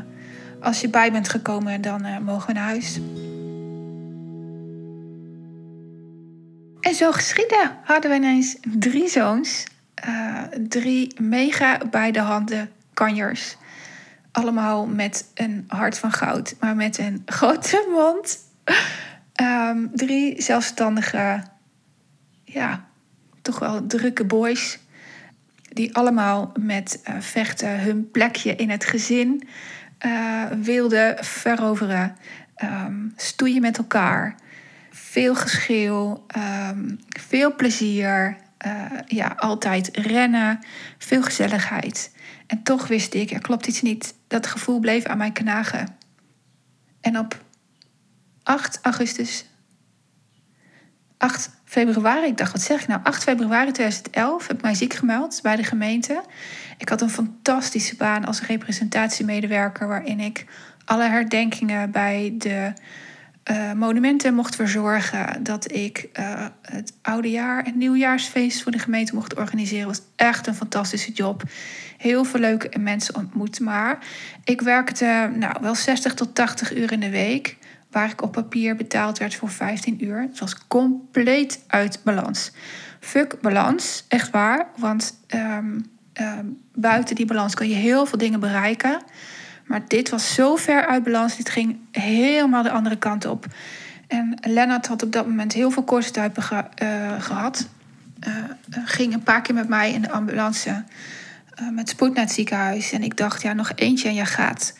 als 0.61 0.81
je 0.81 0.88
bij 0.88 1.12
bent 1.12 1.29
gekomen, 1.29 1.81
dan 1.81 2.06
uh, 2.06 2.19
mogen 2.19 2.46
we 2.46 2.52
naar 2.52 2.64
huis. 2.64 2.99
En 6.81 6.94
zo 6.94 7.12
geschiedde 7.12 7.70
hadden 7.85 8.11
we 8.11 8.17
ineens 8.17 8.56
drie 8.79 9.08
zoons. 9.08 9.64
drie 10.69 11.20
mega 11.20 11.79
bij 11.90 12.12
de 12.12 12.20
handen 12.20 12.70
kanjers. 12.94 13.56
Allemaal 14.32 14.87
met 14.87 15.31
een 15.35 15.64
hart 15.69 15.99
van 15.99 16.12
goud, 16.12 16.55
maar 16.61 16.76
met 16.76 16.99
een 16.99 17.23
grote 17.26 17.87
mond. 17.94 18.38
Um, 19.43 19.90
drie 19.95 20.42
zelfstandige, 20.42 21.42
ja, 22.45 22.85
toch 23.42 23.59
wel 23.59 23.87
drukke 23.87 24.25
boys. 24.25 24.78
Die 25.78 25.94
allemaal 25.94 26.52
met 26.61 27.00
uh, 27.08 27.14
vechten 27.18 27.80
hun 27.80 28.11
plekje 28.11 28.54
in 28.54 28.70
het 28.70 28.85
gezin 28.85 29.49
uh, 30.06 30.44
wilden 30.62 31.25
veroveren. 31.25 32.16
Um, 32.64 33.12
stoeien 33.16 33.61
met 33.61 33.78
elkaar. 33.78 34.35
Veel 34.90 35.35
geschreeuw, 35.35 36.25
um, 36.70 36.99
veel 37.08 37.54
plezier. 37.54 38.37
Uh, 38.66 38.85
ja, 39.06 39.35
altijd 39.37 39.97
rennen, 39.97 40.58
veel 40.99 41.23
gezelligheid. 41.23 42.12
En 42.47 42.62
toch 42.62 42.87
wist 42.87 43.14
ik, 43.14 43.30
er 43.30 43.40
klopt 43.40 43.66
iets 43.66 43.82
niet. 43.82 44.14
Dat 44.26 44.47
gevoel 44.47 44.78
bleef 44.78 45.04
aan 45.04 45.18
mij 45.18 45.32
knagen. 45.32 45.97
En 47.00 47.18
op 47.18 47.44
8 48.42 48.78
augustus. 48.82 49.44
8 51.18 51.50
februari, 51.64 52.26
ik 52.26 52.37
dacht, 52.37 52.52
wat 52.52 52.62
zeg 52.62 52.80
ik 52.80 52.88
nou? 52.88 53.00
8 53.02 53.22
februari 53.22 53.72
2011 53.72 54.46
heb 54.46 54.56
ik 54.56 54.62
mij 54.62 54.75
ziek 54.75 54.94
gemeld 54.94 55.40
bij 55.42 55.56
de 55.56 55.64
gemeente. 55.64 56.22
Ik 56.78 56.88
had 56.88 57.00
een 57.00 57.10
fantastische 57.10 57.96
baan 57.96 58.25
als 58.25 58.42
representatiemedewerker, 58.42 59.88
waarin 59.88 60.20
ik 60.20 60.44
alle 60.84 61.04
herdenkingen 61.04 61.90
bij 61.90 62.34
de 62.38 62.72
uh, 63.50 63.72
monumenten 63.72 64.34
mocht 64.34 64.56
verzorgen. 64.56 65.42
Dat 65.42 65.72
ik 65.72 66.08
uh, 66.18 66.46
het 66.62 66.92
oudejaar 67.02 67.64
en 67.64 67.78
nieuwjaarsfeest 67.78 68.62
voor 68.62 68.72
de 68.72 68.78
gemeente 68.78 69.14
mocht 69.14 69.34
organiseren. 69.34 69.87
was 69.87 70.02
echt 70.16 70.46
een 70.46 70.54
fantastische 70.54 71.12
job. 71.12 71.42
Heel 71.96 72.25
veel 72.25 72.40
leuke 72.40 72.78
mensen 72.78 73.16
ontmoet. 73.16 73.60
Maar 73.60 73.98
ik 74.44 74.60
werkte 74.60 75.30
nou, 75.34 75.56
wel 75.60 75.75
60 75.75 76.14
tot 76.14 76.34
80 76.34 76.76
uur 76.76 76.92
in 76.92 77.00
de 77.00 77.10
week 77.10 77.56
waar 77.90 78.11
ik 78.11 78.23
op 78.23 78.33
papier 78.33 78.76
betaald 78.76 79.18
werd 79.18 79.35
voor 79.35 79.50
15 79.50 80.04
uur. 80.04 80.21
Het 80.21 80.38
was 80.38 80.66
compleet 80.66 81.64
uit 81.66 82.00
balans. 82.04 82.52
Fuck 83.00 83.40
balans, 83.40 84.04
echt 84.09 84.30
waar. 84.30 84.66
Want 84.76 85.14
um, 85.35 85.90
um, 86.21 86.61
buiten 86.75 87.14
die 87.14 87.26
balans 87.26 87.54
kan 87.54 87.68
je 87.68 87.75
heel 87.75 88.07
veel 88.07 88.18
dingen 88.18 88.40
bereiken. 88.40 89.02
Maar 89.64 89.88
dit 89.88 90.09
was 90.09 90.35
zo 90.35 90.57
ver 90.57 90.87
uit 90.87 91.02
balans. 91.02 91.37
Dit 91.37 91.50
ging 91.50 91.78
helemaal 91.92 92.62
de 92.62 92.71
andere 92.71 92.97
kant 92.97 93.25
op. 93.25 93.47
En 94.07 94.38
Lennart 94.40 94.87
had 94.87 95.02
op 95.02 95.12
dat 95.12 95.26
moment 95.26 95.52
heel 95.52 95.71
veel 95.71 95.85
kortstuipen 95.85 96.42
ge, 96.42 96.64
uh, 96.83 97.23
gehad. 97.23 97.68
Uh, 98.28 98.35
ging 98.85 99.14
een 99.14 99.23
paar 99.23 99.42
keer 99.42 99.54
met 99.54 99.68
mij 99.68 99.92
in 99.92 100.02
de 100.02 100.11
ambulance 100.11 100.85
met 101.73 101.88
spoed 101.88 102.14
naar 102.14 102.25
het 102.25 102.33
ziekenhuis. 102.33 102.92
En 102.92 103.02
ik 103.02 103.16
dacht, 103.16 103.42
ja, 103.42 103.52
nog 103.52 103.73
eentje 103.75 104.09
en 104.09 104.14
je 104.14 104.25
gaat. 104.25 104.75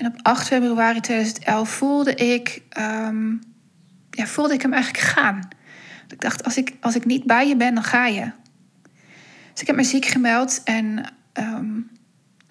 En 0.00 0.06
op 0.06 0.14
8 0.22 0.46
februari 0.46 1.00
2011 1.00 1.70
voelde 1.70 2.14
ik, 2.14 2.62
um, 2.78 3.40
ja, 4.10 4.26
voelde 4.26 4.54
ik 4.54 4.62
hem 4.62 4.72
eigenlijk 4.72 5.04
gaan. 5.04 5.48
Ik 6.08 6.20
dacht, 6.20 6.44
als 6.44 6.56
ik, 6.56 6.76
als 6.80 6.94
ik 6.94 7.04
niet 7.04 7.24
bij 7.24 7.48
je 7.48 7.56
ben, 7.56 7.74
dan 7.74 7.82
ga 7.82 8.06
je. 8.06 8.30
Dus 9.52 9.60
ik 9.60 9.66
heb 9.66 9.76
me 9.76 9.84
ziek 9.84 10.04
gemeld 10.04 10.60
en 10.64 11.12
ehm, 11.32 11.80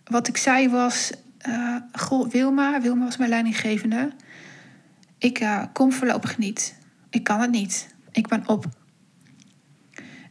wat 0.04 0.28
ik 0.28 0.38
zei 0.38 0.70
was... 0.70 1.12
Goh, 1.92 2.30
Wilma, 2.30 2.82
Wilma 2.82 3.04
was 3.04 3.18
mijn 3.18 3.30
leidinggevende. 3.30 4.12
Ik 5.18 5.42
uh, 5.42 5.64
kom 5.74 5.92
voorlopig 5.92 6.38
niet. 6.38 6.76
Ik 7.10 7.24
kan 7.24 7.42
het 7.42 7.52
niet. 7.52 7.96
Ik 8.12 8.28
ben 8.28 8.48
op. 8.48 8.66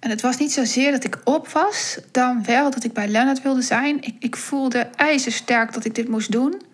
En 0.00 0.10
het 0.10 0.20
was 0.20 0.36
niet 0.36 0.52
zozeer 0.52 0.90
dat 0.90 1.04
ik 1.04 1.20
op 1.24 1.48
was, 1.48 1.98
dan 2.10 2.44
wel 2.44 2.70
dat 2.70 2.84
ik 2.84 2.92
bij 2.92 3.08
Leonard 3.08 3.42
wilde 3.42 3.62
zijn. 3.62 4.02
Ik, 4.02 4.14
ik 4.18 4.36
voelde 4.36 4.78
ijzersterk 4.78 5.72
dat 5.72 5.84
ik 5.84 5.94
dit 5.94 6.08
moest 6.08 6.32
doen. 6.32 6.66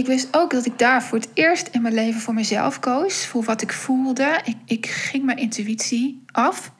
Ik 0.00 0.06
wist 0.06 0.28
ook 0.30 0.50
dat 0.50 0.66
ik 0.66 0.78
daar 0.78 1.02
voor 1.02 1.18
het 1.18 1.28
eerst 1.34 1.68
in 1.68 1.82
mijn 1.82 1.94
leven 1.94 2.20
voor 2.20 2.34
mezelf 2.34 2.78
koos. 2.78 3.26
Voor 3.26 3.42
wat 3.42 3.62
ik 3.62 3.72
voelde. 3.72 4.40
Ik, 4.44 4.56
ik 4.64 4.86
ging 4.86 5.24
mijn 5.24 5.38
intuïtie 5.38 6.22
af. 6.26 6.72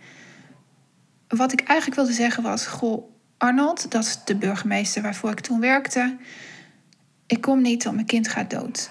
Wat 1.29 1.53
ik 1.53 1.61
eigenlijk 1.61 2.01
wilde 2.01 2.13
zeggen 2.13 2.43
was: 2.43 2.67
Goh, 2.67 3.13
Arnold, 3.39 3.91
dat 3.91 4.05
is 4.05 4.19
de 4.25 4.37
burgemeester 4.37 5.03
waarvoor 5.03 5.31
ik 5.31 5.41
toen 5.41 5.61
werkte. 5.61 6.17
Ik 7.27 7.41
kom 7.41 7.63
niet, 7.63 7.85
want 7.85 7.95
mijn 7.95 8.07
kind 8.07 8.29
gaat 8.29 8.51
dood. 8.51 8.91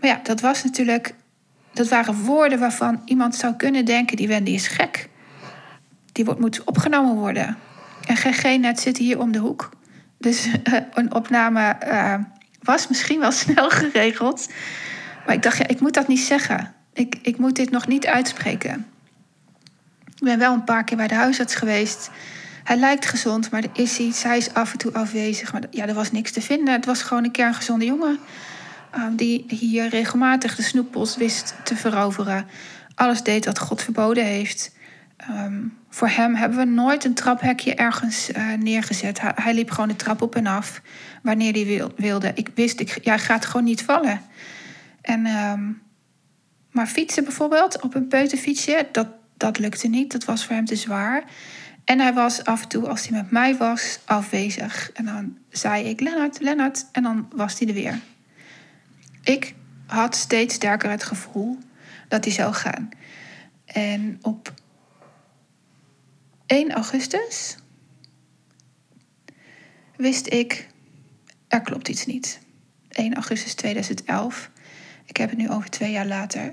Maar 0.00 0.10
ja, 0.10 0.20
dat 0.22 0.40
was 0.40 0.64
natuurlijk. 0.64 1.14
Dat 1.72 1.88
waren 1.88 2.14
woorden 2.14 2.58
waarvan 2.58 3.02
iemand 3.04 3.34
zou 3.34 3.54
kunnen 3.54 3.84
denken: 3.84 4.16
die 4.16 4.28
Wendy 4.28 4.50
is 4.50 4.66
gek. 4.66 5.08
Die 6.12 6.24
wordt, 6.24 6.40
moet 6.40 6.64
opgenomen 6.64 7.14
worden. 7.14 7.56
En 8.06 8.16
GG-net 8.16 8.80
zit 8.80 8.96
hier 8.96 9.18
om 9.20 9.32
de 9.32 9.38
hoek. 9.38 9.70
Dus 10.18 10.48
een 10.94 11.14
opname 11.14 11.76
uh, 11.84 12.14
was 12.62 12.88
misschien 12.88 13.20
wel 13.20 13.32
snel 13.42 13.70
geregeld. 13.70 14.48
Maar 15.26 15.34
ik 15.34 15.42
dacht, 15.42 15.58
ja, 15.58 15.66
ik 15.68 15.80
moet 15.80 15.94
dat 15.94 16.08
niet 16.08 16.20
zeggen. 16.20 16.74
Ik, 16.92 17.18
ik 17.22 17.38
moet 17.38 17.56
dit 17.56 17.70
nog 17.70 17.86
niet 17.86 18.06
uitspreken. 18.06 18.86
Ik 20.04 20.24
ben 20.24 20.38
wel 20.38 20.52
een 20.52 20.64
paar 20.64 20.84
keer 20.84 20.96
bij 20.96 21.08
de 21.08 21.14
huisarts 21.14 21.54
geweest. 21.54 22.10
Hij 22.64 22.76
lijkt 22.76 23.06
gezond, 23.06 23.50
maar 23.50 23.62
er 23.62 23.82
is 23.82 23.98
iets. 23.98 24.22
Hij 24.22 24.36
is 24.36 24.54
af 24.54 24.72
en 24.72 24.78
toe 24.78 24.92
afwezig. 24.92 25.52
Maar 25.52 25.62
ja, 25.70 25.86
er 25.86 25.94
was 25.94 26.12
niks 26.12 26.32
te 26.32 26.40
vinden. 26.40 26.74
Het 26.74 26.84
was 26.84 27.02
gewoon 27.02 27.24
een 27.24 27.30
kerngezonde 27.30 27.84
jongen. 27.84 28.18
Um, 28.96 29.16
die 29.16 29.44
hier 29.48 29.88
regelmatig 29.88 30.54
de 30.56 30.62
snoeppels 30.62 31.16
wist 31.16 31.54
te 31.64 31.76
veroveren. 31.76 32.46
Alles 32.94 33.22
deed 33.22 33.44
wat 33.44 33.58
God 33.58 33.82
verboden 33.82 34.24
heeft. 34.24 34.76
Um, 35.30 35.77
voor 35.88 36.08
hem 36.08 36.34
hebben 36.34 36.58
we 36.58 36.64
nooit 36.64 37.04
een 37.04 37.14
traphekje 37.14 37.74
ergens 37.74 38.30
uh, 38.30 38.52
neergezet. 38.52 39.20
Hij, 39.20 39.54
liep 39.54 39.70
gewoon 39.70 39.88
de 39.88 39.96
trap 39.96 40.22
op 40.22 40.34
en 40.34 40.46
af 40.46 40.82
wanneer 41.22 41.52
hij 41.52 41.66
wil, 41.66 41.92
wilde. 41.96 42.32
Ik 42.34 42.48
wist, 42.54 42.80
ik, 42.80 42.98
gaat 43.02 43.46
gewoon 43.46 43.64
niet 43.64 43.82
vallen. 43.82 44.20
En, 45.00 45.26
um, 45.26 45.82
maar 46.70 46.86
fietsen 46.86 47.24
bijvoorbeeld, 47.24 47.82
op 47.82 47.94
een 47.94 48.08
peuterfietsje, 48.08 48.88
dat, 48.92 49.08
dat 49.36 49.58
lukte 49.58 49.88
niet. 49.88 50.12
Dat 50.12 50.24
was 50.24 50.44
voor 50.44 50.54
hem 50.54 50.64
te 50.64 50.76
zwaar. 50.76 51.24
En 51.84 52.00
hij 52.00 52.12
was 52.12 52.44
af 52.44 52.62
en 52.62 52.68
toe, 52.68 52.88
als 52.88 53.08
hij 53.08 53.18
met 53.18 53.30
mij 53.30 53.56
was, 53.56 53.98
afwezig. 54.04 54.90
En 54.92 55.04
dan 55.04 55.36
zei 55.50 55.84
ik, 55.84 56.00
Lennart, 56.00 56.40
Lennart. 56.40 56.86
En 56.92 57.02
dan 57.02 57.28
was 57.34 57.58
hij 57.58 57.68
er 57.68 57.74
weer. 57.74 57.98
Ik 59.22 59.54
had 59.86 60.16
steeds 60.16 60.54
sterker 60.54 60.90
het 60.90 61.02
gevoel 61.02 61.58
dat 62.08 62.24
hij 62.24 62.32
zou 62.32 62.54
gaan. 62.54 62.88
En 63.64 64.18
op 64.22 64.52
1 66.48 66.72
augustus 66.72 67.56
wist 69.96 70.32
ik, 70.32 70.68
er 71.48 71.60
klopt 71.60 71.88
iets 71.88 72.06
niet. 72.06 72.40
1 72.88 73.14
augustus 73.14 73.54
2011. 73.54 74.50
Ik 75.06 75.16
heb 75.16 75.30
het 75.30 75.38
nu 75.38 75.50
over 75.50 75.70
twee 75.70 75.90
jaar 75.90 76.06
later. 76.06 76.52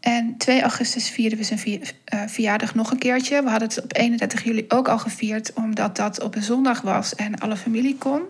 En 0.00 0.36
2 0.36 0.62
augustus 0.62 1.08
vierden 1.08 1.38
we 1.38 1.44
zijn 1.44 1.82
eh, 2.04 2.22
verjaardag 2.26 2.74
nog 2.74 2.90
een 2.90 2.98
keertje. 2.98 3.42
We 3.42 3.50
hadden 3.50 3.68
het 3.68 3.82
op 3.82 3.96
31 3.96 4.44
juli 4.44 4.64
ook 4.68 4.88
al 4.88 4.98
gevierd, 4.98 5.52
omdat 5.52 5.96
dat 5.96 6.22
op 6.22 6.34
een 6.34 6.42
zondag 6.42 6.80
was 6.80 7.14
en 7.14 7.38
alle 7.38 7.56
familie 7.56 7.96
kon. 7.98 8.22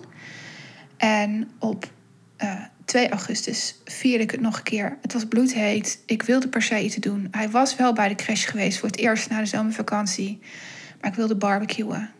En 0.97 1.51
op 1.59 1.91
eh, 2.37 2.65
2 2.91 3.09
augustus 3.09 3.75
vierde 3.85 4.23
ik 4.23 4.31
het 4.31 4.41
nog 4.41 4.57
een 4.57 4.63
keer. 4.63 4.99
Het 5.03 5.13
was 5.13 5.25
bloedheet. 5.25 6.03
Ik 6.07 6.23
wilde 6.23 6.49
per 6.49 6.63
se 6.63 6.83
iets 6.85 6.97
doen. 6.97 7.29
Hij 7.31 7.51
was 7.51 7.77
wel 7.77 7.93
bij 7.93 8.09
de 8.09 8.15
crash 8.15 8.49
geweest 8.49 8.79
voor 8.79 8.89
het 8.89 8.99
eerst 8.99 9.31
na 9.31 9.39
de 9.39 9.47
zomervakantie. 9.47 10.39
Maar 11.01 11.11
ik 11.11 11.17
wilde 11.17 11.37
barbecuen. 11.37 12.11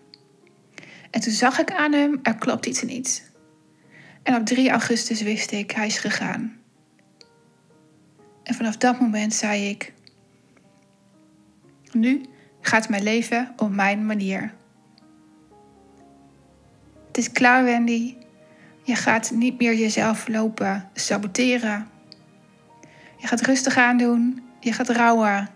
En 1.11 1.21
toen 1.21 1.33
zag 1.33 1.59
ik 1.59 1.73
aan 1.73 1.93
hem, 1.93 2.21
er 2.23 2.35
klopt 2.35 2.67
iets 2.67 2.83
niet. 2.83 3.31
En 4.23 4.35
op 4.35 4.47
3 4.47 4.71
augustus 4.71 5.23
wist 5.23 5.51
ik, 5.51 5.71
hij 5.71 5.87
is 5.87 5.99
gegaan. 5.99 6.57
En 8.43 8.55
vanaf 8.55 8.77
dat 8.77 9.01
moment 9.01 9.35
zei 9.35 9.69
ik: 9.69 9.93
Nu 11.93 12.21
gaat 12.61 12.89
mijn 12.89 13.03
leven 13.03 13.53
op 13.57 13.71
mijn 13.71 14.07
manier. 14.07 14.55
Het 17.07 17.19
is 17.19 17.33
klaar, 17.33 17.65
Wendy. 17.65 18.15
Je 18.91 18.97
gaat 18.97 19.31
niet 19.31 19.59
meer 19.59 19.75
jezelf 19.75 20.29
lopen 20.29 20.89
saboteren. 20.95 21.89
Je 23.17 23.27
gaat 23.27 23.41
rustig 23.41 23.77
aandoen. 23.77 24.43
Je 24.61 24.73
gaat 24.73 24.89
rouwen. 24.89 25.49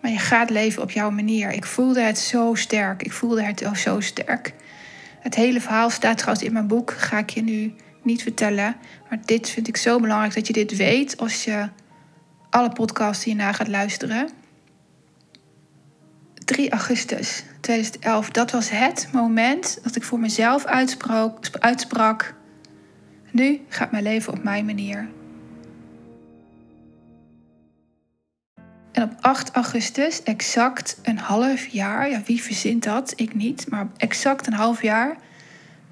Maar 0.00 0.10
je 0.10 0.18
gaat 0.18 0.50
leven 0.50 0.82
op 0.82 0.90
jouw 0.90 1.10
manier. 1.10 1.50
Ik 1.50 1.64
voelde 1.64 2.00
het 2.00 2.18
zo 2.18 2.54
sterk. 2.54 3.02
Ik 3.02 3.12
voelde 3.12 3.42
het 3.42 3.64
zo 3.74 4.00
sterk. 4.00 4.54
Het 5.20 5.34
hele 5.34 5.60
verhaal 5.60 5.90
staat 5.90 6.18
trouwens 6.18 6.46
in 6.46 6.52
mijn 6.52 6.66
boek. 6.66 6.90
Ga 6.90 7.18
ik 7.18 7.30
je 7.30 7.42
nu 7.42 7.74
niet 8.02 8.22
vertellen. 8.22 8.76
Maar 9.08 9.18
dit 9.24 9.48
vind 9.48 9.68
ik 9.68 9.76
zo 9.76 10.00
belangrijk 10.00 10.34
dat 10.34 10.46
je 10.46 10.52
dit 10.52 10.76
weet 10.76 11.16
als 11.16 11.44
je 11.44 11.68
alle 12.50 12.70
podcasts 12.70 13.24
hierna 13.24 13.52
gaat 13.52 13.68
luisteren. 13.68 14.28
3 16.44 16.70
augustus 16.70 17.44
2011, 17.60 18.30
dat 18.30 18.50
was 18.50 18.70
het 18.70 19.08
moment 19.12 19.78
dat 19.82 19.96
ik 19.96 20.02
voor 20.02 20.18
mezelf 20.20 20.64
uitsprak, 20.64 21.38
uitsprak. 21.58 22.40
Nu 23.32 23.60
gaat 23.68 23.90
mijn 23.90 24.02
leven 24.02 24.32
op 24.32 24.42
mijn 24.42 24.64
manier. 24.64 25.08
En 28.92 29.02
op 29.02 29.12
8 29.20 29.50
augustus, 29.50 30.22
exact 30.22 30.98
een 31.02 31.18
half 31.18 31.66
jaar, 31.66 32.10
ja, 32.10 32.22
wie 32.26 32.42
verzint 32.42 32.84
dat? 32.84 33.12
Ik 33.16 33.34
niet, 33.34 33.70
maar 33.70 33.88
exact 33.96 34.46
een 34.46 34.52
half 34.52 34.82
jaar 34.82 35.16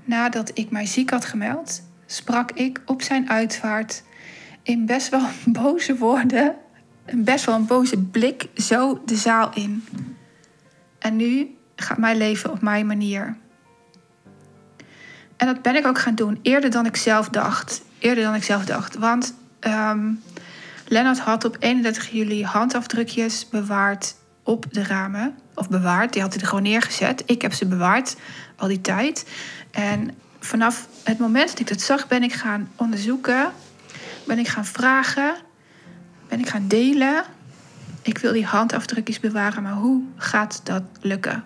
nadat 0.05 0.51
ik 0.55 0.71
mij 0.71 0.87
ziek 0.87 1.11
had 1.11 1.25
gemeld, 1.25 1.83
sprak 2.07 2.53
ik 2.53 2.81
op 2.87 3.03
zijn 3.03 3.31
uitvaart 3.31 4.03
in 4.63 4.87
best 4.87 5.09
wel 5.09 5.27
boze 5.47 5.97
woorden, 5.97 6.57
best 7.15 7.45
wel 7.45 7.55
een 7.55 7.67
boze 7.67 7.99
blik, 7.99 8.49
zo 8.55 9.03
de 9.05 9.17
zaal 9.17 9.51
in. 9.55 9.85
En 10.99 11.17
nu 11.17 11.57
gaat 11.77 11.99
mijn 11.99 12.17
leven 12.17 12.51
op 12.51 12.61
mijn 12.61 12.87
manier. 12.87 13.37
En 15.41 15.47
dat 15.47 15.63
ben 15.63 15.77
ik 15.77 15.87
ook 15.87 15.99
gaan 15.99 16.15
doen, 16.15 16.39
eerder 16.43 16.71
dan 16.71 16.87
ik 16.87 16.97
zelf 16.97 17.29
dacht. 17.29 17.83
Eerder 17.99 18.25
dan 18.25 18.35
ik 18.35 18.45
zelf 18.45 18.65
dacht. 18.65 18.97
Want 18.97 19.35
um, 19.61 20.23
Lennart 20.87 21.19
had 21.19 21.45
op 21.45 21.57
31 21.59 22.11
juli 22.11 22.45
handafdrukjes 22.45 23.49
bewaard 23.49 24.15
op 24.43 24.65
de 24.71 24.85
ramen. 24.85 25.35
Of 25.55 25.69
bewaard, 25.69 26.13
die 26.13 26.23
had 26.23 26.33
hij 26.33 26.43
er 26.43 26.49
gewoon 26.49 26.63
neergezet. 26.63 27.23
Ik 27.27 27.43
heb 27.43 27.53
ze 27.53 27.67
bewaard 27.67 28.17
al 28.57 28.69
die 28.69 28.81
tijd. 28.81 29.27
En 29.71 30.11
vanaf 30.41 30.89
het 31.05 31.19
moment 31.19 31.49
dat 31.49 31.59
ik 31.59 31.69
dat 31.69 31.81
zag, 31.81 32.09
ben 32.09 32.23
ik 32.23 32.33
gaan 32.33 32.69
onderzoeken 32.77 33.53
ben 34.31 34.39
ik 34.39 34.49
gaan 34.49 34.67
vragen, 34.67 35.35
ben 36.29 36.41
ik 36.41 36.49
gaan 36.49 36.69
delen. 36.69 37.25
Ik 38.03 38.19
wil 38.19 38.33
die 38.33 38.47
handafdrukjes 38.47 39.21
bewaren, 39.21 39.63
maar 39.63 39.73
hoe 39.73 40.03
gaat 40.17 40.61
dat 40.65 40.83
lukken? 41.01 41.45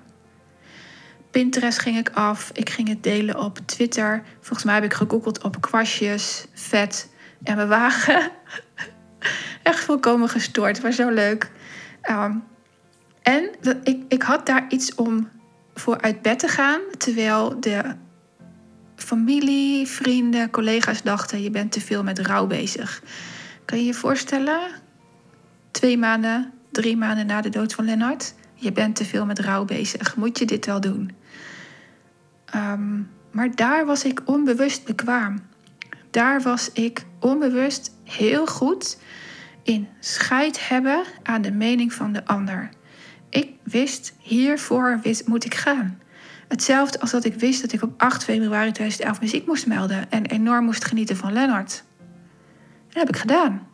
Pinterest 1.34 1.78
ging 1.78 1.98
ik 1.98 2.10
af, 2.10 2.50
ik 2.52 2.70
ging 2.70 2.88
het 2.88 3.02
delen 3.02 3.40
op 3.40 3.58
Twitter. 3.64 4.22
Volgens 4.40 4.64
mij 4.64 4.74
heb 4.74 4.84
ik 4.84 4.94
gegoogeld 4.94 5.42
op 5.42 5.60
kwastjes, 5.60 6.46
vet 6.52 7.08
en 7.42 7.56
bewagen. 7.56 8.30
Echt 9.62 9.84
volkomen 9.84 10.28
gestoord, 10.28 10.82
maar 10.82 10.92
zo 10.92 11.08
leuk. 11.10 11.50
Um, 12.10 12.44
en 13.22 13.50
ik, 13.82 14.02
ik 14.08 14.22
had 14.22 14.46
daar 14.46 14.64
iets 14.68 14.94
om 14.94 15.28
voor 15.74 16.00
uit 16.00 16.22
bed 16.22 16.38
te 16.38 16.48
gaan, 16.48 16.80
terwijl 16.98 17.60
de 17.60 17.82
familie, 18.96 19.86
vrienden, 19.86 20.50
collega's 20.50 21.02
dachten: 21.02 21.42
je 21.42 21.50
bent 21.50 21.72
te 21.72 21.80
veel 21.80 22.02
met 22.02 22.18
rouw 22.18 22.46
bezig. 22.46 23.02
Kan 23.64 23.78
je 23.78 23.84
je 23.84 23.94
voorstellen? 23.94 24.60
Twee 25.70 25.98
maanden, 25.98 26.52
drie 26.70 26.96
maanden 26.96 27.26
na 27.26 27.40
de 27.40 27.50
dood 27.50 27.74
van 27.74 27.84
Lennart. 27.84 28.34
Je 28.54 28.72
bent 28.72 28.96
te 28.96 29.04
veel 29.04 29.26
met 29.26 29.38
rouw 29.38 29.64
bezig. 29.64 30.16
Moet 30.16 30.38
je 30.38 30.44
dit 30.44 30.66
wel 30.66 30.80
doen? 30.80 31.22
Ehm, 32.44 33.02
maar 33.30 33.54
daar 33.54 33.86
was 33.86 34.04
ik 34.04 34.22
onbewust 34.24 34.84
bekwaam. 34.84 35.38
Daar 36.10 36.40
was 36.40 36.72
ik 36.72 37.04
onbewust 37.20 37.92
heel 38.04 38.46
goed 38.46 38.98
in 39.62 39.88
scheid 40.00 40.68
hebben 40.68 41.04
aan 41.22 41.42
de 41.42 41.52
mening 41.52 41.92
van 41.92 42.12
de 42.12 42.26
ander. 42.26 42.68
Ik 43.28 43.50
wist, 43.62 44.14
hiervoor 44.18 45.00
wist, 45.02 45.26
moet 45.26 45.44
ik 45.44 45.54
gaan. 45.54 45.98
Hetzelfde 46.48 47.00
als 47.00 47.10
dat 47.10 47.24
ik 47.24 47.34
wist 47.34 47.60
dat 47.60 47.72
ik 47.72 47.82
op 47.82 48.02
8 48.02 48.24
februari 48.24 48.72
2011 48.72 49.20
muziek 49.20 49.46
moest 49.46 49.66
melden 49.66 50.10
en 50.10 50.26
enorm 50.26 50.64
moest 50.64 50.84
genieten 50.84 51.16
van 51.16 51.32
Lennart. 51.32 51.84
Dat 52.88 52.96
heb 52.96 53.08
ik 53.08 53.16
gedaan. 53.16 53.66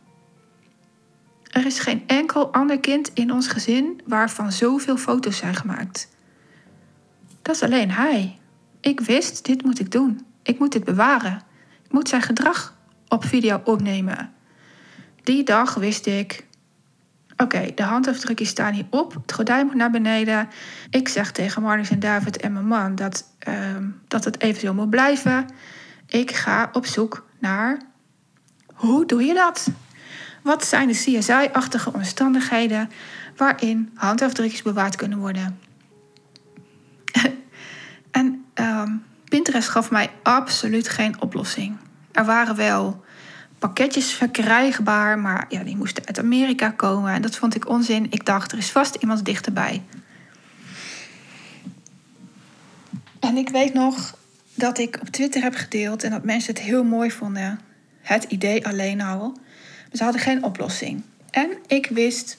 Er 1.51 1.65
is 1.65 1.79
geen 1.79 2.03
enkel 2.07 2.53
ander 2.53 2.79
kind 2.79 3.11
in 3.13 3.31
ons 3.31 3.47
gezin 3.47 4.01
waarvan 4.05 4.51
zoveel 4.51 4.97
foto's 4.97 5.37
zijn 5.37 5.55
gemaakt. 5.55 6.09
Dat 7.41 7.55
is 7.55 7.63
alleen 7.63 7.91
hij. 7.91 8.39
Ik 8.81 8.99
wist, 8.99 9.45
dit 9.45 9.63
moet 9.63 9.79
ik 9.79 9.91
doen. 9.91 10.25
Ik 10.43 10.59
moet 10.59 10.71
dit 10.71 10.83
bewaren. 10.83 11.41
Ik 11.83 11.91
moet 11.91 12.09
zijn 12.09 12.21
gedrag 12.21 12.75
op 13.07 13.25
video 13.25 13.61
opnemen. 13.63 14.31
Die 15.23 15.43
dag 15.43 15.73
wist 15.73 16.05
ik, 16.05 16.45
oké, 17.37 17.71
de 17.75 17.83
handafdrukjes 17.83 18.49
staan 18.49 18.73
hier 18.73 18.85
op. 18.89 19.13
Het 19.13 19.33
gordijn 19.33 19.65
moet 19.65 19.75
naar 19.75 19.91
beneden. 19.91 20.49
Ik 20.89 21.07
zeg 21.07 21.31
tegen 21.31 21.61
Marnix 21.61 21.89
en 21.89 21.99
David 21.99 22.37
en 22.37 22.53
mijn 22.53 22.67
man 22.67 22.95
dat, 22.95 23.25
uh, 23.47 23.55
dat 24.07 24.25
het 24.25 24.41
eventueel 24.41 24.73
moet 24.73 24.89
blijven. 24.89 25.45
Ik 26.07 26.31
ga 26.31 26.69
op 26.73 26.85
zoek 26.85 27.25
naar 27.39 27.81
hoe 28.73 29.05
doe 29.05 29.23
je 29.23 29.33
dat? 29.33 29.69
Wat 30.43 30.65
zijn 30.65 30.87
de 30.87 30.93
CSI-achtige 30.93 31.93
omstandigheden 31.93 32.89
waarin 33.35 33.91
handafdrukjes 33.93 34.61
bewaard 34.61 34.95
kunnen 34.95 35.17
worden? 35.17 35.59
Ehm, 38.61 38.91
Pinterest 39.29 39.69
gaf 39.69 39.91
mij 39.91 40.09
absoluut 40.23 40.89
geen 40.89 41.21
oplossing. 41.21 41.77
Er 42.11 42.25
waren 42.25 42.55
wel 42.55 43.03
pakketjes 43.59 44.11
verkrijgbaar, 44.13 45.19
maar 45.19 45.45
ja, 45.49 45.63
die 45.63 45.77
moesten 45.77 46.05
uit 46.05 46.19
Amerika 46.19 46.69
komen. 46.69 47.13
En 47.13 47.21
dat 47.21 47.35
vond 47.35 47.55
ik 47.55 47.69
onzin. 47.69 48.07
Ik 48.09 48.25
dacht, 48.25 48.51
er 48.51 48.57
is 48.57 48.71
vast 48.71 48.95
iemand 48.95 49.25
dichterbij. 49.25 49.83
En 53.19 53.37
ik 53.37 53.49
weet 53.49 53.73
nog 53.73 54.17
dat 54.53 54.77
ik 54.77 54.97
op 55.01 55.07
Twitter 55.07 55.41
heb 55.41 55.55
gedeeld 55.55 56.03
en 56.03 56.11
dat 56.11 56.23
mensen 56.23 56.53
het 56.53 56.63
heel 56.63 56.83
mooi 56.83 57.11
vonden. 57.11 57.59
Het 58.01 58.23
idee 58.23 58.67
alleen 58.67 59.01
al. 59.01 59.37
Ze 59.93 60.03
hadden 60.03 60.21
geen 60.21 60.43
oplossing. 60.43 61.03
En 61.29 61.49
ik 61.67 61.87
wist 61.87 62.37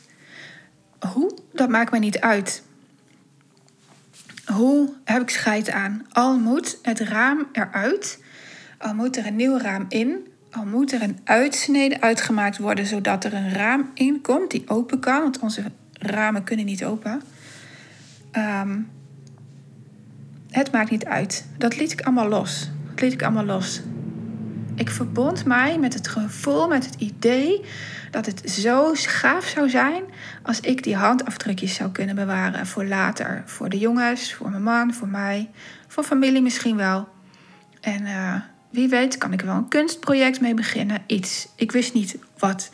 hoe, 1.12 1.38
dat 1.52 1.68
maakt 1.68 1.90
mij 1.90 2.00
niet 2.00 2.20
uit. 2.20 2.62
Hoe 4.46 4.92
heb 5.04 5.22
ik 5.22 5.30
scheid 5.30 5.70
aan? 5.70 6.06
Al 6.10 6.38
moet 6.38 6.78
het 6.82 7.00
raam 7.00 7.46
eruit, 7.52 8.22
al 8.78 8.94
moet 8.94 9.16
er 9.16 9.26
een 9.26 9.36
nieuw 9.36 9.58
raam 9.58 9.84
in, 9.88 10.26
al 10.50 10.64
moet 10.64 10.92
er 10.92 11.02
een 11.02 11.18
uitsnede 11.24 12.00
uitgemaakt 12.00 12.58
worden 12.58 12.86
zodat 12.86 13.24
er 13.24 13.34
een 13.34 13.52
raam 13.52 13.90
in 13.94 14.20
komt 14.20 14.50
die 14.50 14.68
open 14.68 15.00
kan, 15.00 15.22
want 15.22 15.38
onze 15.38 15.62
ramen 15.92 16.44
kunnen 16.44 16.66
niet 16.66 16.84
open. 16.84 17.22
Ehm, 18.30 18.80
het 20.50 20.72
maakt 20.72 20.90
niet 20.90 21.04
uit. 21.04 21.46
Dat 21.58 21.76
liet 21.76 21.92
ik 21.92 22.00
allemaal 22.00 22.28
los. 22.28 22.70
Dat 22.90 23.00
liet 23.00 23.12
ik 23.12 23.22
allemaal 23.22 23.44
los. 23.44 23.82
Ik 24.74 24.90
verbond 24.90 25.44
mij 25.44 25.78
met 25.78 25.94
het 25.94 26.08
gevoel, 26.08 26.68
met 26.68 26.84
het 26.84 26.94
idee 26.98 27.64
dat 28.12 28.26
het 28.26 28.50
zo 28.50 28.90
gaaf 28.94 29.44
zou 29.44 29.68
zijn 29.68 30.02
als 30.42 30.60
ik 30.60 30.82
die 30.82 30.96
handafdrukjes 30.96 31.74
zou 31.74 31.90
kunnen 31.90 32.14
bewaren 32.14 32.66
voor 32.66 32.84
later. 32.84 33.42
Voor 33.46 33.68
de 33.68 33.78
jongens, 33.78 34.34
voor 34.34 34.50
mijn 34.50 34.62
man, 34.62 34.94
voor 34.94 35.08
mij, 35.08 35.50
voor 35.88 36.04
familie 36.04 36.42
misschien 36.42 36.76
wel. 36.76 37.08
En 37.80 38.02
uh, 38.02 38.34
wie 38.70 38.88
weet 38.88 39.18
kan 39.18 39.32
ik 39.32 39.40
wel 39.40 39.54
een 39.54 39.68
kunstproject 39.68 40.40
mee 40.40 40.54
beginnen. 40.54 41.02
Iets. 41.06 41.48
Ik 41.56 41.72
wist 41.72 41.94
niet 41.94 42.16
wat. 42.38 42.70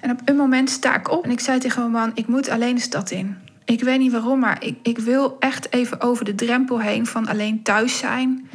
En 0.00 0.10
op 0.10 0.20
een 0.24 0.36
moment 0.36 0.70
sta 0.70 0.96
ik 0.96 1.10
op 1.10 1.24
en 1.24 1.30
ik 1.30 1.40
zei 1.40 1.58
tegen 1.58 1.80
mijn 1.80 1.92
man: 1.92 2.10
Ik 2.14 2.26
moet 2.26 2.48
alleen 2.48 2.74
de 2.74 2.80
stad 2.80 3.10
in. 3.10 3.36
Ik 3.64 3.82
weet 3.82 3.98
niet 3.98 4.12
waarom, 4.12 4.38
maar 4.38 4.64
ik, 4.64 4.78
ik 4.82 4.98
wil 4.98 5.36
echt 5.38 5.72
even 5.72 6.00
over 6.00 6.24
de 6.24 6.34
drempel 6.34 6.80
heen 6.80 7.06
van 7.06 7.28
alleen 7.28 7.62
thuis 7.62 7.98
zijn. 7.98 8.48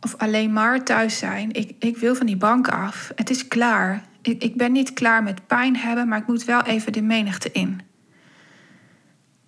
Of 0.00 0.14
alleen 0.18 0.52
maar 0.52 0.84
thuis 0.84 1.18
zijn. 1.18 1.52
Ik, 1.52 1.72
ik 1.78 1.96
wil 1.96 2.14
van 2.14 2.26
die 2.26 2.36
bank 2.36 2.68
af. 2.68 3.12
Het 3.14 3.30
is 3.30 3.48
klaar. 3.48 4.02
Ik, 4.28 4.56
ben 4.56 4.72
niet 4.72 4.92
klaar 4.92 5.22
met 5.22 5.46
pijn 5.46 5.76
hebben, 5.76 6.08
maar 6.08 6.18
ik 6.18 6.26
moet 6.26 6.44
wel 6.44 6.62
even 6.62 6.92
de 6.92 7.02
menigte 7.02 7.52
in. 7.52 7.80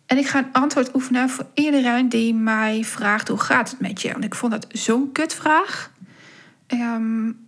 En 0.07 0.19
ik 0.19 0.27
ga 0.27 0.39
een 0.39 0.53
antwoord 0.53 0.95
oefenen 0.95 1.29
voor 1.29 1.47
iedereen 1.55 2.09
die 2.09 2.35
mij 2.35 2.85
vraagt: 2.85 3.29
hoe 3.29 3.41
gaat 3.41 3.71
het 3.71 3.81
met 3.81 4.03
je? 4.03 4.13
Want 4.13 4.25
ik 4.25 4.35
vond 4.35 4.53
dat 4.53 4.67
zo'n 4.69 5.13
kutvraag. 5.13 5.91
Um, 6.69 7.39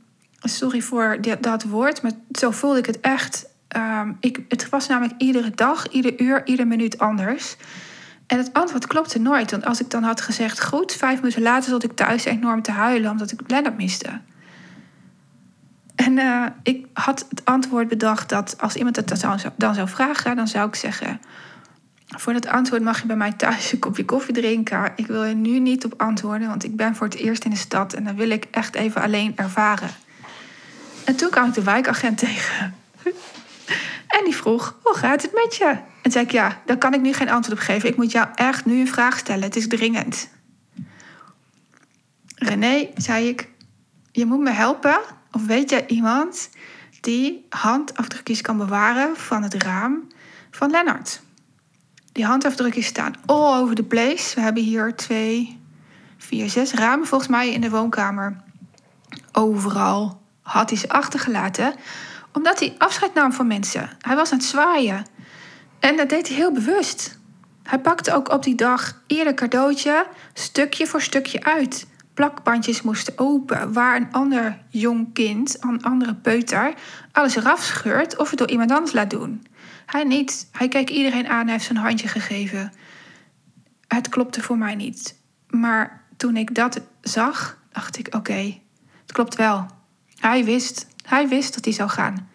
sorry 0.41 0.81
voor 0.81 1.19
dat 1.41 1.63
woord, 1.63 2.03
maar 2.03 2.13
zo 2.33 2.51
voelde 2.51 2.79
ik 2.79 2.87
het 2.87 3.01
echt. 3.01 3.47
Um, 3.77 4.17
ik, 4.21 4.41
het 4.49 4.69
was 4.69 4.89
namelijk 4.89 5.15
iedere 5.21 5.51
dag, 5.51 5.89
ieder 5.89 6.21
uur, 6.21 6.47
ieder 6.47 6.67
minuut 6.67 6.99
anders. 6.99 7.57
En 8.27 8.39
het 8.39 8.53
antwoord 8.53 8.87
klopte 8.87 9.19
nooit. 9.19 9.51
Want 9.51 9.65
als 9.65 9.81
ik 9.81 9.91
dan 9.91 10.03
had 10.03 10.21
gezegd 10.21 10.65
goed, 10.65 10.93
vijf 10.93 11.21
minuten 11.21 11.43
later 11.43 11.71
zat 11.71 11.85
ik 11.85 11.93
thuis 11.93 12.25
enorm 12.25 12.63
te 12.63 12.71
huilen 12.71 13.11
omdat 13.11 13.31
ik 13.31 13.41
Lennart 13.47 13.77
miste. 13.77 14.21
En 15.99 16.19
uh, 16.19 16.47
ik 16.63 16.87
had 16.93 17.27
het 17.29 17.45
antwoord 17.45 17.89
bedacht 17.89 18.29
dat 18.29 18.55
als 18.61 18.77
iemand 18.77 18.97
het 18.97 19.09
dan 19.09 19.17
zou, 19.17 19.39
dan 19.57 19.75
zou 19.75 19.89
vragen, 19.89 20.37
dan 20.37 20.49
zou 20.49 20.69
ik 20.69 20.75
zeggen: 20.75 21.21
Voor 22.07 22.33
dat 22.33 22.47
antwoord 22.47 22.83
mag 22.83 23.01
je 23.01 23.07
bij 23.07 23.17
mij 23.17 23.33
thuis 23.33 23.73
een 23.73 23.79
kopje 23.79 24.05
koffie 24.05 24.35
drinken. 24.35 24.93
Ik 24.97 25.07
wil 25.07 25.25
er 25.25 25.35
nu 25.35 25.59
niet 25.59 25.85
op 25.85 25.95
antwoorden, 25.97 26.49
want 26.49 26.65
ik 26.65 26.77
ben 26.77 26.97
voor 26.97 27.07
het 27.07 27.17
eerst 27.17 27.45
in 27.45 27.51
de 27.51 27.57
stad 27.57 27.93
en 27.93 28.05
dan 28.05 28.17
wil 28.17 28.31
ik 28.31 28.47
echt 28.51 28.75
even 28.75 29.03
alleen 29.03 29.33
ervaren. 29.37 29.91
En 31.05 31.17
toen 31.17 31.31
kwam 31.31 31.49
ik 31.49 31.55
de 31.55 31.63
wijkagent 31.63 32.19
tegen. 32.27 32.75
En 34.09 34.25
die 34.25 34.37
vroeg: 34.37 34.79
Hoe 34.83 34.97
gaat 34.97 35.23
het 35.23 35.33
met 35.33 35.57
je? 35.57 35.77
En 36.03 36.11
zei 36.11 36.25
ik: 36.25 36.31
Ja, 36.31 36.61
daar 36.67 36.79
kan 36.79 36.95
ik 36.95 37.01
nu 37.01 37.13
geen 37.13 37.31
antwoord 37.31 37.59
op 37.59 37.65
geven. 37.65 37.89
Ik 37.89 37.97
moet 37.97 38.13
jou 38.13 38.27
echt 38.35 38.65
nu 38.65 38.81
een 38.81 38.89
vraag 38.89 39.19
stellen. 39.19 39.43
Het 39.43 39.57
is 39.57 39.69
dringend. 39.69 40.29
René, 42.35 42.89
zei 42.97 43.29
ik: 43.29 43.49
Je 44.13 44.27
moet 44.27 44.41
me 44.41 44.51
helpen. 44.51 45.17
Of 45.39 45.47
weet 45.47 45.71
jij 45.71 45.87
iemand 45.87 46.51
die 47.01 47.47
handafdrukjes 47.49 48.41
kan 48.41 48.57
bewaren 48.57 49.17
van 49.17 49.43
het 49.43 49.55
raam 49.55 50.07
van 50.51 50.71
Lennart? 50.71 51.21
Die 52.13 52.25
handafdrukjes 52.25 52.87
staan 52.87 53.15
all 53.27 53.61
over 53.61 53.75
the 53.75 53.83
place. 53.83 54.35
We 54.35 54.41
hebben 54.41 54.63
hier 54.63 54.97
twee, 54.97 55.61
vier, 56.17 56.51
zes 56.51 56.73
ramen 56.73 57.07
volgens 57.07 57.31
mij 57.31 57.53
in 57.53 57.61
de 57.61 57.71
woonkamer. 57.71 58.37
Overal 59.33 60.21
had 60.43 60.71
hij 60.71 60.79
ze 60.79 60.89
achtergelaten 60.89 61.75
omdat 62.33 62.59
hij 62.59 62.75
afscheid 62.79 63.15
nam 63.15 63.33
van 63.33 63.47
mensen. 63.47 63.91
Hij 64.01 64.17
was 64.17 64.33
aan 64.33 64.39
het 64.39 64.47
zwaaien. 64.47 65.07
En 65.81 65.97
dat 65.97 66.09
deed 66.09 66.29
hij 66.29 66.37
heel 66.37 66.53
bewust. 66.53 67.19
Hij 67.63 67.79
pakte 67.79 68.15
ook 68.15 68.31
op 68.31 68.43
die 68.43 68.55
dag 68.55 69.03
ieder 69.07 69.35
cadeautje 69.35 70.07
stukje 70.33 70.87
voor 70.87 71.03
stukje 71.03 71.45
uit. 71.45 71.87
Plakbandjes 72.19 72.83
moesten 72.83 73.19
open, 73.19 73.73
waar 73.73 73.97
een 73.97 74.13
ander 74.13 74.59
jong 74.69 75.13
kind, 75.13 75.57
een 75.61 75.83
andere 75.83 76.15
peuter, 76.15 76.75
alles 77.13 77.37
eraf 77.37 77.63
scheurt 77.63 78.17
of 78.17 78.31
het 78.31 78.39
door 78.39 78.51
iemand 78.51 78.71
anders 78.71 78.93
laat 78.93 79.11
doen. 79.11 79.47
Hij 79.87 80.05
niet. 80.05 80.49
Hij 80.53 80.69
keek 80.69 80.91
iedereen 80.91 81.29
aan 81.29 81.41
en 81.41 81.49
heeft 81.49 81.65
zijn 81.65 81.79
handje 81.79 82.09
gegeven. 82.09 82.73
Het 83.89 84.09
klopte 84.09 84.43
voor 84.43 84.59
mij 84.59 84.75
niet. 84.75 85.21
Maar 85.49 86.05
toen 86.17 86.37
ik 86.37 86.55
dat 86.55 86.81
zag, 87.01 87.59
dacht 87.73 87.99
ik: 87.99 88.15
oké, 88.15 88.59
het 89.03 89.13
klopt 89.13 89.35
wel. 89.35 89.67
Hij 90.19 90.45
wist. 90.45 90.87
Hij 91.07 91.29
wist 91.29 91.55
dat 91.55 91.65
hij 91.65 91.75
zou 91.75 91.89
gaan. 91.89 92.29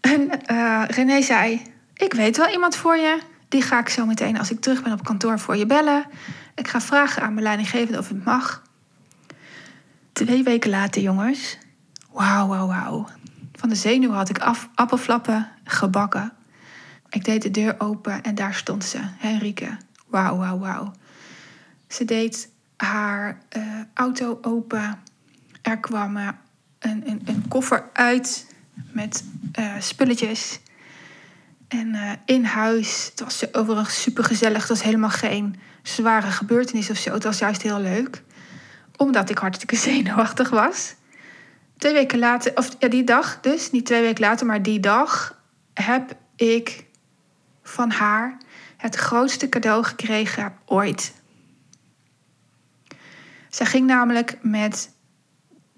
En 0.00 0.30
uh, 0.50 0.82
René 0.86 1.22
zei: 1.22 1.62
Ik 1.94 2.12
weet 2.12 2.36
wel 2.36 2.50
iemand 2.50 2.76
voor 2.76 2.96
je. 2.96 3.18
Die 3.48 3.62
ga 3.62 3.78
ik 3.78 3.88
zo 3.88 4.06
meteen 4.06 4.38
als 4.38 4.50
ik 4.50 4.60
terug 4.60 4.82
ben 4.82 4.92
op 4.92 5.04
kantoor 5.04 5.38
voor 5.38 5.56
je 5.56 5.66
bellen. 5.66 6.06
Ik 6.54 6.68
ga 6.68 6.80
vragen 6.80 7.22
aan 7.22 7.32
mijn 7.32 7.44
leidinggevende 7.44 7.98
of 7.98 8.08
het 8.08 8.24
mag. 8.24 8.62
Twee 10.12 10.42
weken 10.42 10.70
later, 10.70 11.02
jongens. 11.02 11.58
Wauw, 12.10 12.46
wauw, 12.48 12.66
wauw. 12.66 13.08
Van 13.52 13.68
de 13.68 13.74
zenuw 13.74 14.10
had 14.10 14.28
ik 14.28 14.38
af, 14.38 14.68
appelflappen 14.74 15.48
gebakken. 15.64 16.32
Ik 17.10 17.24
deed 17.24 17.42
de 17.42 17.50
deur 17.50 17.74
open 17.78 18.22
en 18.22 18.34
daar 18.34 18.54
stond 18.54 18.84
ze, 18.84 18.98
Henrike. 19.02 19.76
Wauw, 20.06 20.36
wauw, 20.36 20.58
wauw. 20.58 20.92
Ze 21.88 22.04
deed 22.04 22.48
haar 22.76 23.38
uh, 23.56 23.62
auto 23.94 24.38
open. 24.42 24.98
Er 25.62 25.78
kwam 25.78 26.16
uh, 26.16 26.28
een, 26.78 27.02
een, 27.10 27.22
een 27.24 27.48
koffer 27.48 27.84
uit 27.92 28.54
met 28.74 29.24
uh, 29.58 29.74
spulletjes. 29.78 30.60
En 31.72 31.94
uh, 31.94 32.12
in 32.24 32.44
huis, 32.44 33.10
het 33.10 33.20
was 33.20 33.54
overigens 33.54 34.02
super 34.02 34.24
gezellig. 34.24 34.58
Het 34.58 34.68
was 34.68 34.82
helemaal 34.82 35.10
geen 35.10 35.60
zware 35.82 36.30
gebeurtenis 36.30 36.90
of 36.90 36.96
zo. 36.96 37.12
Het 37.12 37.24
was 37.24 37.38
juist 37.38 37.62
heel 37.62 37.80
leuk. 37.80 38.22
Omdat 38.96 39.30
ik 39.30 39.38
hartstikke 39.38 39.76
zenuwachtig 39.90 40.50
was. 40.50 40.94
Twee 41.78 41.92
weken 41.92 42.18
later, 42.18 42.52
of 42.54 42.76
ja, 42.78 42.88
die 42.88 43.04
dag 43.04 43.40
dus, 43.40 43.70
niet 43.70 43.86
twee 43.86 44.00
weken 44.02 44.24
later, 44.24 44.46
maar 44.46 44.62
die 44.62 44.80
dag 44.80 45.40
heb 45.74 46.16
ik 46.36 46.84
van 47.62 47.90
haar 47.90 48.36
het 48.76 48.94
grootste 48.94 49.48
cadeau 49.48 49.84
gekregen 49.84 50.54
ooit. 50.66 51.12
Zij 53.48 53.66
ging 53.66 53.86
namelijk 53.86 54.38
met 54.42 54.90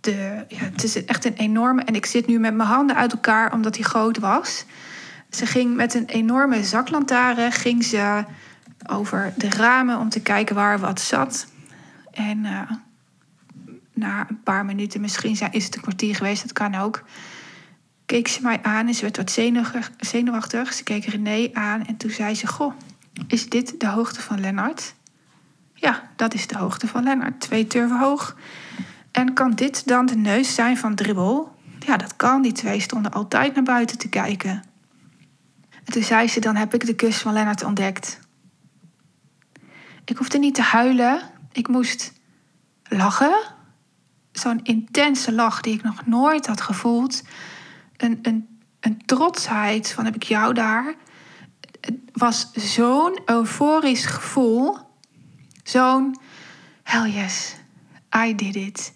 de, 0.00 0.44
ja, 0.48 0.58
het 0.58 0.84
is 0.84 1.04
echt 1.04 1.24
een 1.24 1.34
enorme. 1.34 1.82
En 1.82 1.94
ik 1.94 2.06
zit 2.06 2.26
nu 2.26 2.38
met 2.38 2.54
mijn 2.54 2.68
handen 2.68 2.96
uit 2.96 3.12
elkaar 3.12 3.52
omdat 3.52 3.74
hij 3.76 3.84
groot 3.84 4.18
was. 4.18 4.64
Ze 5.34 5.46
ging 5.46 5.74
met 5.74 5.94
een 5.94 6.06
enorme 6.06 6.64
zaklantaarn 6.64 7.52
ging 7.52 7.84
ze 7.84 8.24
over 8.86 9.32
de 9.36 9.48
ramen 9.48 9.98
om 9.98 10.08
te 10.08 10.20
kijken 10.20 10.54
waar 10.54 10.78
wat 10.78 11.00
zat. 11.00 11.46
En 12.10 12.44
uh, 12.44 12.60
na 13.92 14.26
een 14.28 14.42
paar 14.42 14.64
minuten, 14.64 15.00
misschien 15.00 15.38
is 15.50 15.64
het 15.64 15.76
een 15.76 15.82
kwartier 15.82 16.14
geweest, 16.14 16.42
dat 16.42 16.52
kan 16.52 16.74
ook. 16.74 17.04
Keek 18.06 18.28
ze 18.28 18.42
mij 18.42 18.62
aan 18.62 18.86
en 18.86 18.94
ze 18.94 19.00
werd 19.00 19.16
wat 19.16 19.38
zenuwachtig. 19.98 20.72
Ze 20.72 20.82
keek 20.82 21.04
René 21.04 21.50
aan 21.52 21.86
en 21.86 21.96
toen 21.96 22.10
zei 22.10 22.34
ze: 22.34 22.46
Goh, 22.46 22.72
is 23.26 23.48
dit 23.48 23.80
de 23.80 23.88
hoogte 23.88 24.22
van 24.22 24.40
Lennart? 24.40 24.94
Ja, 25.74 26.10
dat 26.16 26.34
is 26.34 26.46
de 26.46 26.58
hoogte 26.58 26.86
van 26.86 27.02
Lennart. 27.02 27.40
Twee 27.40 27.66
turven 27.66 27.98
hoog. 27.98 28.36
En 29.10 29.32
kan 29.32 29.54
dit 29.54 29.86
dan 29.86 30.06
de 30.06 30.16
neus 30.16 30.54
zijn 30.54 30.76
van 30.76 30.94
Dribbel? 30.94 31.56
Ja, 31.78 31.96
dat 31.96 32.16
kan. 32.16 32.42
Die 32.42 32.52
twee 32.52 32.80
stonden 32.80 33.12
altijd 33.12 33.54
naar 33.54 33.64
buiten 33.64 33.98
te 33.98 34.08
kijken. 34.08 34.62
En 35.84 35.92
toen 35.92 36.02
zei 36.02 36.28
ze, 36.28 36.40
dan 36.40 36.56
heb 36.56 36.74
ik 36.74 36.86
de 36.86 36.94
kus 36.94 37.16
van 37.16 37.32
Lennart 37.32 37.64
ontdekt. 37.64 38.20
Ik 40.04 40.16
hoefde 40.16 40.38
niet 40.38 40.54
te 40.54 40.62
huilen. 40.62 41.20
Ik 41.52 41.68
moest 41.68 42.12
lachen. 42.82 43.34
Zo'n 44.32 44.60
intense 44.62 45.32
lach 45.32 45.60
die 45.60 45.74
ik 45.74 45.82
nog 45.82 46.06
nooit 46.06 46.46
had 46.46 46.60
gevoeld. 46.60 47.22
Een, 47.96 48.18
een, 48.22 48.60
een 48.80 49.06
trotsheid 49.06 49.92
van 49.92 50.04
heb 50.04 50.14
ik 50.14 50.22
jou 50.22 50.54
daar. 50.54 50.94
Het 51.80 51.94
was 52.12 52.52
zo'n 52.52 53.20
euforisch 53.26 54.06
gevoel. 54.06 54.78
Zo'n 55.62 56.16
hell 56.82 57.10
yes, 57.10 57.54
I 58.26 58.34
did 58.34 58.54
it. 58.54 58.92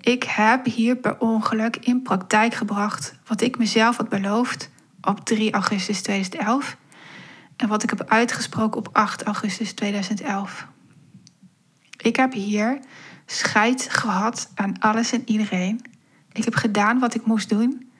Ik 0.00 0.22
heb 0.22 0.64
hier 0.64 0.96
per 0.96 1.18
ongeluk 1.18 1.76
in 1.76 2.02
praktijk 2.02 2.54
gebracht 2.54 3.14
wat 3.26 3.40
ik 3.40 3.58
mezelf 3.58 3.96
had 3.96 4.08
beloofd 4.08 4.70
op 5.00 5.24
3 5.24 5.52
augustus 5.52 6.02
2011 6.02 6.76
en 7.56 7.68
wat 7.68 7.82
ik 7.82 7.90
heb 7.90 8.04
uitgesproken 8.08 8.78
op 8.78 8.88
8 8.92 9.22
augustus 9.22 9.72
2011. 9.72 10.66
Ik 11.96 12.16
heb 12.16 12.32
hier 12.32 12.78
scheid 13.26 13.86
gehad 13.90 14.50
aan 14.54 14.78
alles 14.78 15.12
en 15.12 15.22
iedereen. 15.24 15.84
Ik 16.32 16.44
heb 16.44 16.54
gedaan 16.54 16.98
wat 16.98 17.14
ik 17.14 17.26
moest 17.26 17.48
doen. 17.48 17.90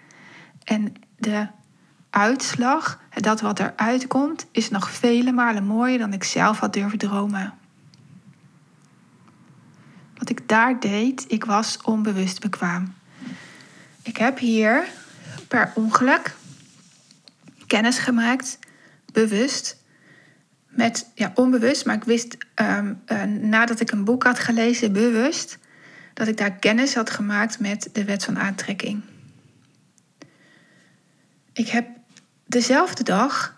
En 0.65 0.95
de 1.17 1.47
uitslag, 2.11 3.01
dat 3.15 3.41
wat 3.41 3.59
eruit 3.59 4.07
komt, 4.07 4.47
is 4.51 4.71
nog 4.71 4.91
vele 4.91 5.33
malen 5.33 5.65
mooier 5.65 5.99
dan 5.99 6.13
ik 6.13 6.25
zelf 6.25 6.59
had 6.59 6.73
durven 6.73 6.99
dromen. 6.99 7.55
Wat 10.19 10.31
ik 10.31 10.49
daar 10.49 10.81
deed, 10.81 11.25
ik 11.29 11.45
was 11.45 11.79
onbewust 11.83 12.41
bekwaam. 12.41 12.95
Ik 14.03 14.17
heb 14.17 14.39
hier 14.39 14.89
per 15.49 15.73
ongeluk 15.75 16.35
kennis 17.69 17.99
gemaakt, 17.99 18.59
bewust, 19.13 19.77
met, 20.69 21.11
ja, 21.15 21.33
onbewust, 21.35 21.87
maar 21.87 21.95
ik 21.95 22.05
wist 22.05 22.37
ehm, 22.55 22.95
eh, 23.05 23.23
nadat 23.23 23.81
ik 23.81 23.91
een 23.91 24.05
boek 24.05 24.25
had 24.25 24.39
gelezen, 24.39 24.93
bewust, 24.93 25.59
dat 26.15 26.29
ik 26.29 26.37
daar 26.37 26.53
kennis 26.53 26.95
had 26.95 27.11
gemaakt 27.11 27.61
met 27.61 27.89
de 27.93 28.05
wet 28.05 28.25
van 28.25 28.39
aantrekking. 28.39 29.03
Ik 31.53 31.69
heb 31.69 31.89
dezelfde 32.47 33.03
dag 33.03 33.55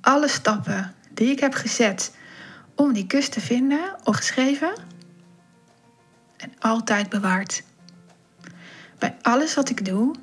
alle 0.00 0.28
stappen 0.28 0.94
die 1.10 1.30
ik 1.30 1.40
heb 1.40 1.54
gezet 1.54 2.14
om 2.74 2.92
die 2.92 3.06
kus 3.06 3.28
te 3.28 3.40
vinden 3.40 3.96
opgeschreven 4.04 4.72
en 6.36 6.52
altijd 6.58 7.08
bewaard. 7.08 7.62
Bij 8.98 9.16
alles 9.22 9.54
wat 9.54 9.70
ik 9.70 9.84
doe, 9.84 10.14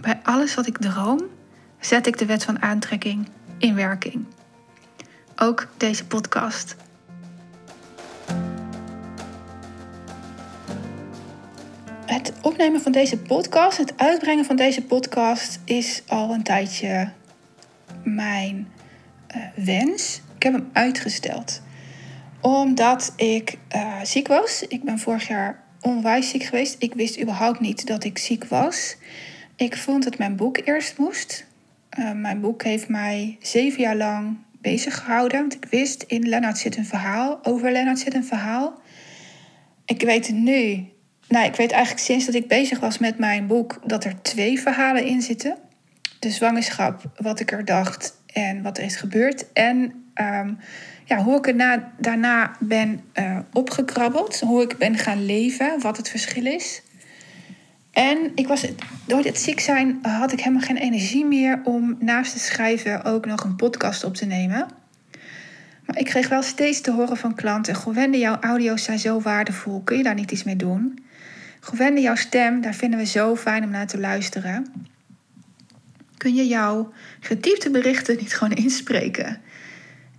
bij 0.00 0.20
alles 0.22 0.54
wat 0.54 0.66
ik 0.66 0.78
droom, 0.78 1.28
zet 1.84 2.06
ik 2.06 2.18
de 2.18 2.26
wet 2.26 2.44
van 2.44 2.62
aantrekking 2.62 3.28
in 3.58 3.74
werking. 3.74 4.24
Ook 5.36 5.68
deze 5.76 6.06
podcast. 6.06 6.76
Het 12.06 12.32
opnemen 12.42 12.80
van 12.80 12.92
deze 12.92 13.18
podcast, 13.18 13.78
het 13.78 13.92
uitbrengen 13.96 14.44
van 14.44 14.56
deze 14.56 14.82
podcast 14.82 15.60
is 15.64 16.02
al 16.06 16.32
een 16.32 16.42
tijdje 16.42 17.12
mijn 18.02 18.68
uh, 19.36 19.42
wens. 19.64 20.20
Ik 20.36 20.42
heb 20.42 20.52
hem 20.52 20.70
uitgesteld 20.72 21.62
omdat 22.42 23.12
ik 23.16 23.58
uh, 23.74 24.00
ziek 24.02 24.28
was. 24.28 24.64
Ik 24.68 24.82
ben 24.82 24.98
vorig 24.98 25.28
jaar 25.28 25.62
onwijs 25.80 26.28
ziek 26.28 26.42
geweest. 26.42 26.76
Ik 26.78 26.94
wist 26.94 27.20
überhaupt 27.20 27.60
niet 27.60 27.86
dat 27.86 28.04
ik 28.04 28.18
ziek 28.18 28.44
was. 28.44 28.96
Ik 29.56 29.76
vond 29.76 30.04
dat 30.04 30.18
mijn 30.18 30.36
boek 30.36 30.58
eerst 30.64 30.98
moest. 30.98 31.46
Uh, 31.98 32.12
mijn 32.12 32.40
boek 32.40 32.62
heeft 32.62 32.88
mij 32.88 33.36
zeven 33.40 33.80
jaar 33.80 33.96
lang 33.96 34.36
bezig 34.60 34.98
gehouden. 34.98 35.40
Want 35.40 35.54
ik 35.54 35.64
wist, 35.70 36.02
in 36.02 36.28
Lennart 36.28 36.58
zit 36.58 36.76
een 36.76 36.86
verhaal. 36.86 37.38
Over 37.42 37.72
Lennart 37.72 37.98
zit 37.98 38.14
een 38.14 38.24
verhaal. 38.24 38.80
Ik 39.84 40.02
weet 40.02 40.32
nu, 40.32 40.88
nou, 41.28 41.46
ik 41.46 41.54
weet 41.54 41.70
eigenlijk 41.70 42.04
sinds 42.04 42.26
dat 42.26 42.34
ik 42.34 42.48
bezig 42.48 42.80
was 42.80 42.98
met 42.98 43.18
mijn 43.18 43.46
boek, 43.46 43.80
dat 43.84 44.04
er 44.04 44.22
twee 44.22 44.60
verhalen 44.60 45.06
in 45.06 45.22
zitten. 45.22 45.56
De 46.18 46.30
zwangerschap, 46.30 47.02
wat 47.16 47.40
ik 47.40 47.52
er 47.52 47.64
dacht 47.64 48.16
en 48.26 48.62
wat 48.62 48.78
er 48.78 48.84
is 48.84 48.96
gebeurd. 48.96 49.52
En 49.52 50.04
um, 50.14 50.58
ja, 51.04 51.16
hoe 51.16 51.36
ik 51.36 51.46
er 51.46 51.82
daarna 51.98 52.56
ben 52.60 53.00
uh, 53.14 53.38
opgekrabbeld. 53.52 54.40
Hoe 54.40 54.62
ik 54.62 54.78
ben 54.78 54.96
gaan 54.96 55.24
leven, 55.24 55.80
wat 55.80 55.96
het 55.96 56.08
verschil 56.08 56.46
is. 56.46 56.82
En 57.92 58.32
ik 58.34 58.46
was, 58.46 58.66
door 59.06 59.24
het 59.24 59.38
ziek 59.38 59.60
zijn 59.60 59.98
had 60.02 60.32
ik 60.32 60.38
helemaal 60.38 60.66
geen 60.66 60.76
energie 60.76 61.24
meer 61.24 61.60
om 61.64 61.96
naast 61.98 62.32
het 62.32 62.42
schrijven 62.42 63.04
ook 63.04 63.26
nog 63.26 63.44
een 63.44 63.56
podcast 63.56 64.04
op 64.04 64.14
te 64.14 64.24
nemen. 64.24 64.66
Maar 65.86 65.98
ik 65.98 66.04
kreeg 66.04 66.28
wel 66.28 66.42
steeds 66.42 66.80
te 66.80 66.92
horen 66.92 67.16
van 67.16 67.34
klanten: 67.34 67.76
Gewende, 67.76 68.18
jouw 68.18 68.36
audio's 68.40 68.84
zijn 68.84 68.98
zo 68.98 69.20
waardevol, 69.20 69.80
kun 69.80 69.96
je 69.96 70.02
daar 70.02 70.14
niet 70.14 70.30
iets 70.30 70.44
mee 70.44 70.56
doen? 70.56 71.04
Gewende, 71.60 72.00
jouw 72.00 72.14
stem, 72.14 72.60
daar 72.60 72.74
vinden 72.74 72.98
we 72.98 73.06
zo 73.06 73.36
fijn 73.36 73.64
om 73.64 73.70
naar 73.70 73.86
te 73.86 73.98
luisteren. 73.98 74.66
Kun 76.16 76.34
je 76.34 76.46
jouw 76.46 76.92
getypte 77.20 77.70
berichten 77.70 78.16
niet 78.16 78.34
gewoon 78.34 78.56
inspreken? 78.56 79.40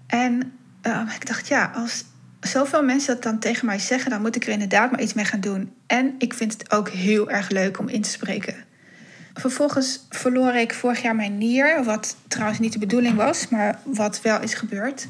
En 0.08 0.54
uh, 0.84 1.12
ik 1.16 1.28
dacht, 1.28 1.48
ja, 1.48 1.72
als 1.76 2.06
zoveel 2.48 2.84
mensen 2.84 3.14
dat 3.14 3.24
dan 3.24 3.40
tegen 3.40 3.66
mij 3.66 3.80
zeggen, 3.80 4.12
dan 4.12 4.22
moet 4.22 4.36
ik 4.36 4.46
er 4.46 4.52
inderdaad 4.54 4.92
maar 4.92 5.02
iets 5.02 5.14
mee 5.14 5.26
gaan 5.26 5.40
doen. 5.40 5.74
En 5.88 6.16
ik 6.18 6.34
vind 6.34 6.54
het 6.54 6.72
ook 6.72 6.90
heel 6.90 7.30
erg 7.30 7.50
leuk 7.50 7.80
om 7.80 7.88
in 7.88 8.02
te 8.02 8.10
spreken. 8.10 8.56
Vervolgens 9.34 10.06
verloor 10.10 10.54
ik 10.54 10.74
vorig 10.74 11.02
jaar 11.02 11.16
mijn 11.16 11.38
nier, 11.38 11.84
wat 11.84 12.16
trouwens 12.28 12.60
niet 12.60 12.74
de 12.74 12.80
bedoeling 12.80 13.16
was, 13.16 13.50
maar 13.50 13.80
wat 13.84 14.22
wel 14.22 14.42
is 14.42 14.54
gebeurd. 14.54 15.08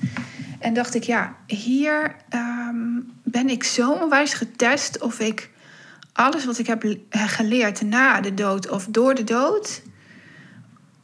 En 0.59 0.73
dacht 0.73 0.95
ik, 0.95 1.03
ja, 1.03 1.35
hier 1.47 2.15
um, 2.29 3.11
ben 3.23 3.49
ik 3.49 3.63
zo 3.63 3.91
onwijs 3.91 4.33
getest 4.33 5.01
of 5.01 5.19
ik 5.19 5.49
alles 6.13 6.45
wat 6.45 6.57
ik 6.57 6.67
heb 6.67 6.95
geleerd 7.09 7.81
na 7.81 8.21
de 8.21 8.33
dood 8.33 8.69
of 8.69 8.85
door 8.89 9.15
de 9.15 9.23
dood, 9.23 9.81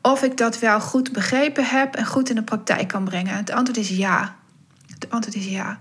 of 0.02 0.24
ik 0.24 0.38
dat 0.38 0.60
wel 0.60 0.80
goed 0.82 1.12
begrepen 1.12 1.66
heb 1.66 1.96
en 1.96 2.06
goed 2.06 2.30
in 2.30 2.36
de 2.36 2.44
praktijk 2.44 2.88
kan 2.88 3.04
brengen. 3.04 3.36
Het 3.36 3.52
antwoord 3.52 3.80
is 3.80 3.90
ja. 3.90 4.36
Het 4.88 5.10
antwoord 5.10 5.38
is 5.38 5.46
ja. 5.46 5.80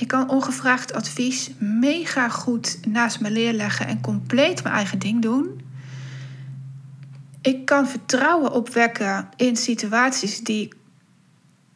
Ik 0.00 0.08
kan 0.08 0.28
ongevraagd 0.28 0.92
advies 0.92 1.50
mega 1.58 2.28
goed 2.28 2.86
naast 2.86 3.20
me 3.20 3.30
leerleggen 3.30 3.86
en 3.86 4.00
compleet 4.00 4.62
mijn 4.62 4.74
eigen 4.74 4.98
ding 4.98 5.22
doen. 5.22 5.60
Ik 7.42 7.64
kan 7.64 7.88
vertrouwen 7.88 8.52
opwekken 8.52 9.28
in 9.36 9.56
situaties 9.56 10.38
die 10.38 10.72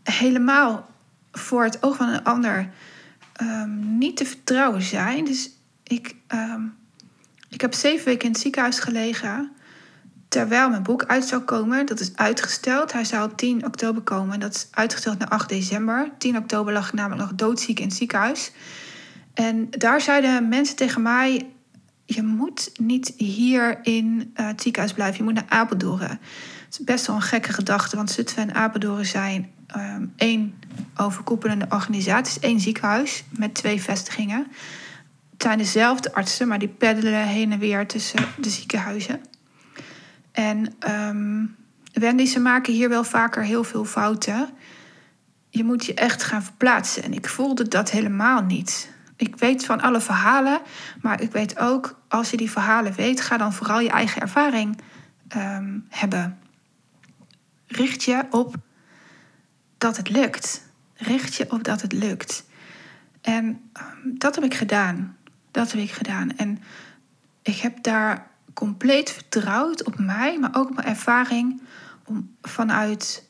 helemaal 0.02 0.90
voor 1.32 1.64
het 1.64 1.82
oog 1.82 1.96
van 1.96 2.08
een 2.08 2.24
ander 2.24 2.70
um, 3.42 3.98
niet 3.98 4.16
te 4.16 4.24
vertrouwen 4.24 4.82
zijn. 4.82 5.24
Dus 5.24 5.50
ik, 5.82 6.14
um, 6.28 6.74
ik 7.48 7.60
heb 7.60 7.74
zeven 7.74 8.04
weken 8.04 8.26
in 8.26 8.32
het 8.32 8.40
ziekenhuis 8.40 8.78
gelegen 8.78 9.52
terwijl 10.35 10.70
mijn 10.70 10.83
boek 10.83 11.05
uit 11.05 11.25
zou 11.25 11.42
komen. 11.42 11.87
Dat 11.87 12.01
is 12.01 12.16
uitgesteld. 12.16 12.92
Hij 12.92 13.05
zou 13.05 13.31
op 13.31 13.37
10 13.37 13.66
oktober 13.66 14.03
komen. 14.03 14.40
Dat 14.40 14.55
is 14.55 14.68
uitgesteld 14.70 15.18
naar 15.18 15.29
8 15.29 15.49
december. 15.49 16.11
10 16.18 16.37
oktober 16.37 16.73
lag 16.73 16.87
ik 16.87 16.92
namelijk 16.92 17.20
nog 17.20 17.35
doodziek 17.35 17.81
in 17.81 17.87
het 17.87 17.97
ziekenhuis. 17.97 18.53
En 19.35 19.70
daar 19.70 20.01
zeiden 20.01 20.49
mensen 20.49 20.77
tegen 20.77 21.03
mij: 21.03 21.47
Je 22.07 22.23
moet 22.23 22.73
niet 22.81 23.12
hier 23.16 23.79
in 23.83 24.33
uh, 24.37 24.47
het 24.47 24.62
ziekenhuis 24.62 24.92
blijven. 24.92 25.16
Je 25.16 25.23
moet 25.23 25.35
naar 25.35 25.59
Apeldoorn. 25.61 26.03
Het 26.03 26.79
is 26.79 26.85
best 26.85 27.07
wel 27.07 27.16
een 27.16 27.23
gekke 27.23 27.53
gedachte, 27.53 27.97
want 27.97 28.11
Zutphen 28.11 28.49
en 28.49 28.55
Apeldoorn 28.55 29.07
zijn 29.07 29.51
um, 29.77 30.12
één 30.16 30.55
overkoepelende 30.97 31.66
organisatie, 31.68 32.40
één 32.40 32.61
ziekenhuis 32.61 33.25
met 33.31 33.55
twee 33.55 33.83
vestigingen. 33.83 34.47
Het 35.33 35.42
zijn 35.42 35.59
dezelfde 35.59 36.14
artsen, 36.14 36.49
maar 36.49 36.59
die 36.59 36.68
peddelen 36.68 37.27
heen 37.27 37.53
en 37.53 37.59
weer 37.59 37.87
tussen 37.87 38.25
de 38.38 38.51
ziekenhuizen. 38.51 39.20
En 40.35 40.75
um, 40.90 41.57
Wendy, 41.92 42.27
ze 42.27 42.40
maken 42.40 42.73
hier 42.73 42.88
wel 42.88 43.05
vaker 43.05 43.42
heel 43.42 43.64
veel 43.64 43.85
fouten. 43.85 44.49
Je 45.49 45.64
moet 45.64 45.85
je 45.85 45.94
echt 45.94 46.23
gaan 46.23 46.42
verplaatsen. 46.42 47.03
En 47.03 47.12
ik 47.12 47.29
voelde 47.29 47.68
dat 47.68 47.90
helemaal 47.90 48.42
niet. 48.42 48.92
Ik 49.16 49.37
weet 49.37 49.64
van 49.64 49.81
alle 49.81 50.01
verhalen, 50.01 50.61
maar 51.01 51.20
ik 51.20 51.33
weet 51.33 51.59
ook, 51.59 52.01
als 52.09 52.31
je 52.31 52.37
die 52.37 52.51
verhalen 52.51 52.94
weet, 52.94 53.20
ga 53.20 53.37
dan 53.37 53.53
vooral 53.53 53.81
je 53.81 53.90
eigen 53.90 54.20
ervaring 54.20 54.81
um, 55.37 55.87
hebben. 55.88 56.38
Richt 57.66 58.03
je 58.03 58.25
op 58.31 58.55
dat 59.79 59.97
het 59.97 60.09
lukt. 60.09 60.68
Richt 60.94 61.35
je 61.35 61.51
op 61.51 61.64
dat 61.64 61.83
het 61.83 61.92
lukt. 61.92 62.44
En 63.20 63.44
um, 63.44 64.18
dat 64.18 64.35
heb 64.35 64.44
ik 64.44 64.55
gedaan. 64.55 65.16
Dat 65.51 65.73
heb 65.73 65.81
ik 65.81 65.90
gedaan. 65.90 66.37
En 66.37 66.62
ik 67.42 67.57
heb 67.57 67.83
daar 67.83 68.33
compleet 68.55 69.11
vertrouwd 69.11 69.85
op 69.85 69.99
mij, 69.99 70.38
maar 70.38 70.55
ook 70.57 70.69
op 70.69 70.75
mijn 70.75 70.88
ervaring 70.88 71.62
om 72.05 72.37
vanuit 72.43 73.29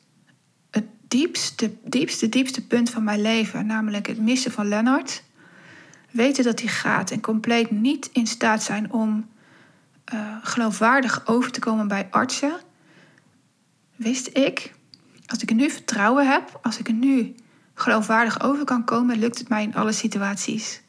het 0.71 0.85
diepste, 1.07 1.71
diepste, 1.83 2.29
diepste 2.29 2.67
punt 2.67 2.89
van 2.89 3.03
mijn 3.03 3.21
leven, 3.21 3.65
namelijk 3.65 4.07
het 4.07 4.19
missen 4.19 4.51
van 4.51 4.67
Lennart, 4.67 5.23
weten 6.11 6.43
dat 6.43 6.59
hij 6.59 6.69
gaat 6.69 7.11
en 7.11 7.21
compleet 7.21 7.71
niet 7.71 8.09
in 8.13 8.27
staat 8.27 8.63
zijn 8.63 8.91
om 8.91 9.29
uh, 10.13 10.35
geloofwaardig 10.41 11.27
over 11.27 11.51
te 11.51 11.59
komen 11.59 11.87
bij 11.87 12.07
artsen, 12.11 12.59
wist 13.95 14.37
ik, 14.37 14.73
als 15.25 15.41
ik 15.41 15.53
nu 15.53 15.69
vertrouwen 15.69 16.31
heb, 16.31 16.59
als 16.61 16.77
ik 16.77 16.87
er 16.87 16.93
nu 16.93 17.35
geloofwaardig 17.73 18.41
over 18.41 18.65
kan 18.65 18.83
komen, 18.83 19.19
lukt 19.19 19.39
het 19.39 19.49
mij 19.49 19.63
in 19.63 19.75
alle 19.75 19.91
situaties. 19.91 20.81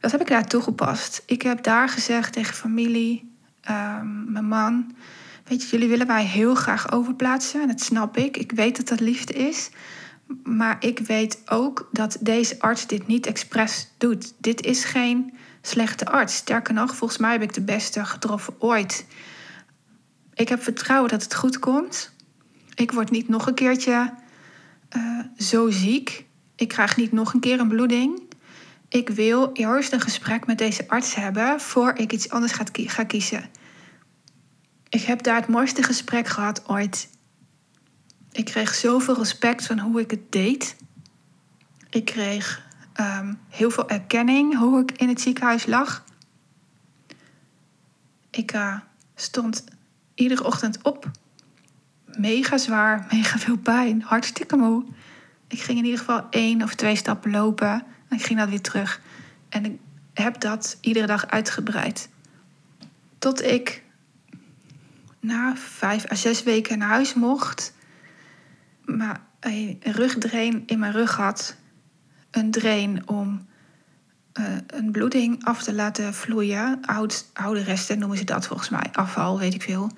Dat 0.00 0.10
heb 0.10 0.20
ik 0.20 0.28
daar 0.28 0.46
toegepast. 0.46 1.22
Ik 1.26 1.42
heb 1.42 1.62
daar 1.62 1.88
gezegd 1.88 2.32
tegen 2.32 2.54
familie, 2.54 3.35
ehm, 3.66 4.32
mijn 4.32 4.48
man. 4.48 4.94
Weet 5.44 5.62
je, 5.62 5.68
jullie 5.68 5.88
willen 5.88 6.06
mij 6.06 6.24
heel 6.24 6.54
graag 6.54 6.92
overplaatsen. 6.92 7.60
En 7.60 7.68
dat 7.68 7.80
snap 7.80 8.16
ik. 8.16 8.36
Ik 8.36 8.52
weet 8.52 8.76
dat 8.76 8.88
dat 8.88 9.00
liefde 9.00 9.32
is. 9.32 9.70
Maar 10.42 10.76
ik 10.80 10.98
weet 10.98 11.42
ook 11.46 11.88
dat 11.92 12.16
deze 12.20 12.60
arts 12.60 12.86
dit 12.86 13.06
niet 13.06 13.26
expres 13.26 13.88
doet. 13.98 14.34
Dit 14.38 14.64
is 14.64 14.84
geen 14.84 15.32
slechte 15.62 16.06
arts. 16.06 16.34
Sterker 16.34 16.74
nog, 16.74 16.96
volgens 16.96 17.18
mij 17.20 17.32
heb 17.32 17.42
ik 17.42 17.54
de 17.54 17.64
beste 17.64 18.04
getroffen 18.04 18.54
ooit. 18.58 19.06
Ik 20.34 20.48
heb 20.48 20.62
vertrouwen 20.62 21.10
dat 21.10 21.22
het 21.22 21.34
goed 21.34 21.58
komt. 21.58 22.14
Ik 22.74 22.92
word 22.92 23.10
niet 23.10 23.28
nog 23.28 23.46
een 23.46 23.54
keertje 23.54 24.14
uh, 24.96 25.20
zo 25.36 25.70
ziek. 25.70 26.24
Ik 26.56 26.68
krijg 26.68 26.96
niet 26.96 27.12
nog 27.12 27.34
een 27.34 27.40
keer 27.40 27.60
een 27.60 27.68
bloeding. 27.68 28.25
Ik 28.96 29.08
wil 29.08 29.50
eerst 29.52 29.92
een 29.92 30.00
gesprek 30.00 30.46
met 30.46 30.58
deze 30.58 30.88
arts 30.88 31.14
hebben 31.14 31.60
voor 31.60 31.94
ik 31.96 32.12
iets 32.12 32.30
anders 32.30 32.52
ga, 32.74 33.04
kiezen. 33.04 33.50
Ik 34.88 35.02
heb 35.02 35.22
daar 35.22 35.36
het 35.36 35.48
mooiste 35.48 35.82
gesprek 35.82 36.28
gehad 36.28 36.68
ooit. 36.68 37.08
Ik 38.32 38.44
kreeg 38.44 38.74
zoveel 38.74 39.16
respect 39.16 39.66
van 39.66 39.78
hoe 39.78 40.00
ik 40.00 40.10
het 40.10 40.32
deed. 40.32 40.76
Ik 41.90 42.04
kreeg 42.04 42.62
um, 43.00 43.38
heel 43.48 43.70
veel 43.70 43.88
erkenning 43.88 44.58
hoe 44.58 44.80
ik 44.80 44.92
in 44.92 45.08
het 45.08 45.20
ziekenhuis 45.20 45.66
lag. 45.66 46.04
Ik 48.30 48.54
uh, 48.54 48.78
stond 49.14 49.64
iedere 50.14 50.44
ochtend 50.44 50.82
op. 50.82 51.10
Mega 52.04 52.58
zwaar, 52.58 53.06
mega 53.10 53.38
veel 53.38 53.58
pijn, 53.58 54.02
hartstikke 54.02 54.56
moe. 54.56 54.84
Ik 55.48 55.60
ging 55.60 55.78
in 55.78 55.84
ieder 55.84 55.98
geval 55.98 56.26
één 56.30 56.62
of 56.62 56.74
twee 56.74 56.96
stappen 56.96 57.30
lopen 57.30 57.94
en 58.08 58.16
ik 58.16 58.24
ging 58.24 58.38
dan 58.38 58.48
weer 58.48 58.60
terug. 58.60 59.00
En 59.48 59.64
ik 59.64 59.78
heb 60.14 60.40
dat 60.40 60.78
iedere 60.80 61.06
dag 61.06 61.26
uitgebreid. 61.26 62.08
Tot 63.18 63.42
ik 63.42 63.82
na 65.20 65.56
vijf 65.56 66.10
à 66.10 66.14
zes 66.14 66.42
weken 66.42 66.78
naar 66.78 66.88
huis 66.88 67.14
mocht, 67.14 67.74
maar 68.84 69.20
een 69.40 69.78
rugdrain 69.82 70.62
in 70.66 70.78
mijn 70.78 70.92
rug 70.92 71.16
had 71.16 71.56
een 72.30 72.50
drain 72.50 73.08
om 73.08 73.46
uh, 74.40 74.46
een 74.66 74.90
bloeding 74.90 75.44
af 75.44 75.62
te 75.62 75.74
laten 75.74 76.14
vloeien. 76.14 76.78
Oud, 76.84 77.30
oude 77.32 77.62
resten 77.62 77.98
noemen 77.98 78.18
ze 78.18 78.24
dat 78.24 78.46
volgens 78.46 78.68
mij, 78.68 78.88
afval, 78.92 79.38
weet 79.38 79.54
ik 79.54 79.62
veel. 79.62 79.90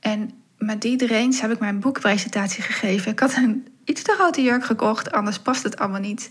En 0.00 0.30
met 0.58 0.80
die 0.80 0.96
drains 0.96 1.40
heb 1.40 1.50
ik 1.50 1.58
mijn 1.58 1.80
boekpresentatie 1.80 2.62
gegeven. 2.62 3.12
Ik 3.12 3.20
had 3.20 3.36
een 3.36 3.68
iets 3.84 4.02
te 4.02 4.12
grote 4.12 4.42
jurk 4.42 4.64
gekocht, 4.64 5.12
anders 5.12 5.38
past 5.38 5.62
het 5.62 5.78
allemaal 5.78 6.00
niet. 6.00 6.30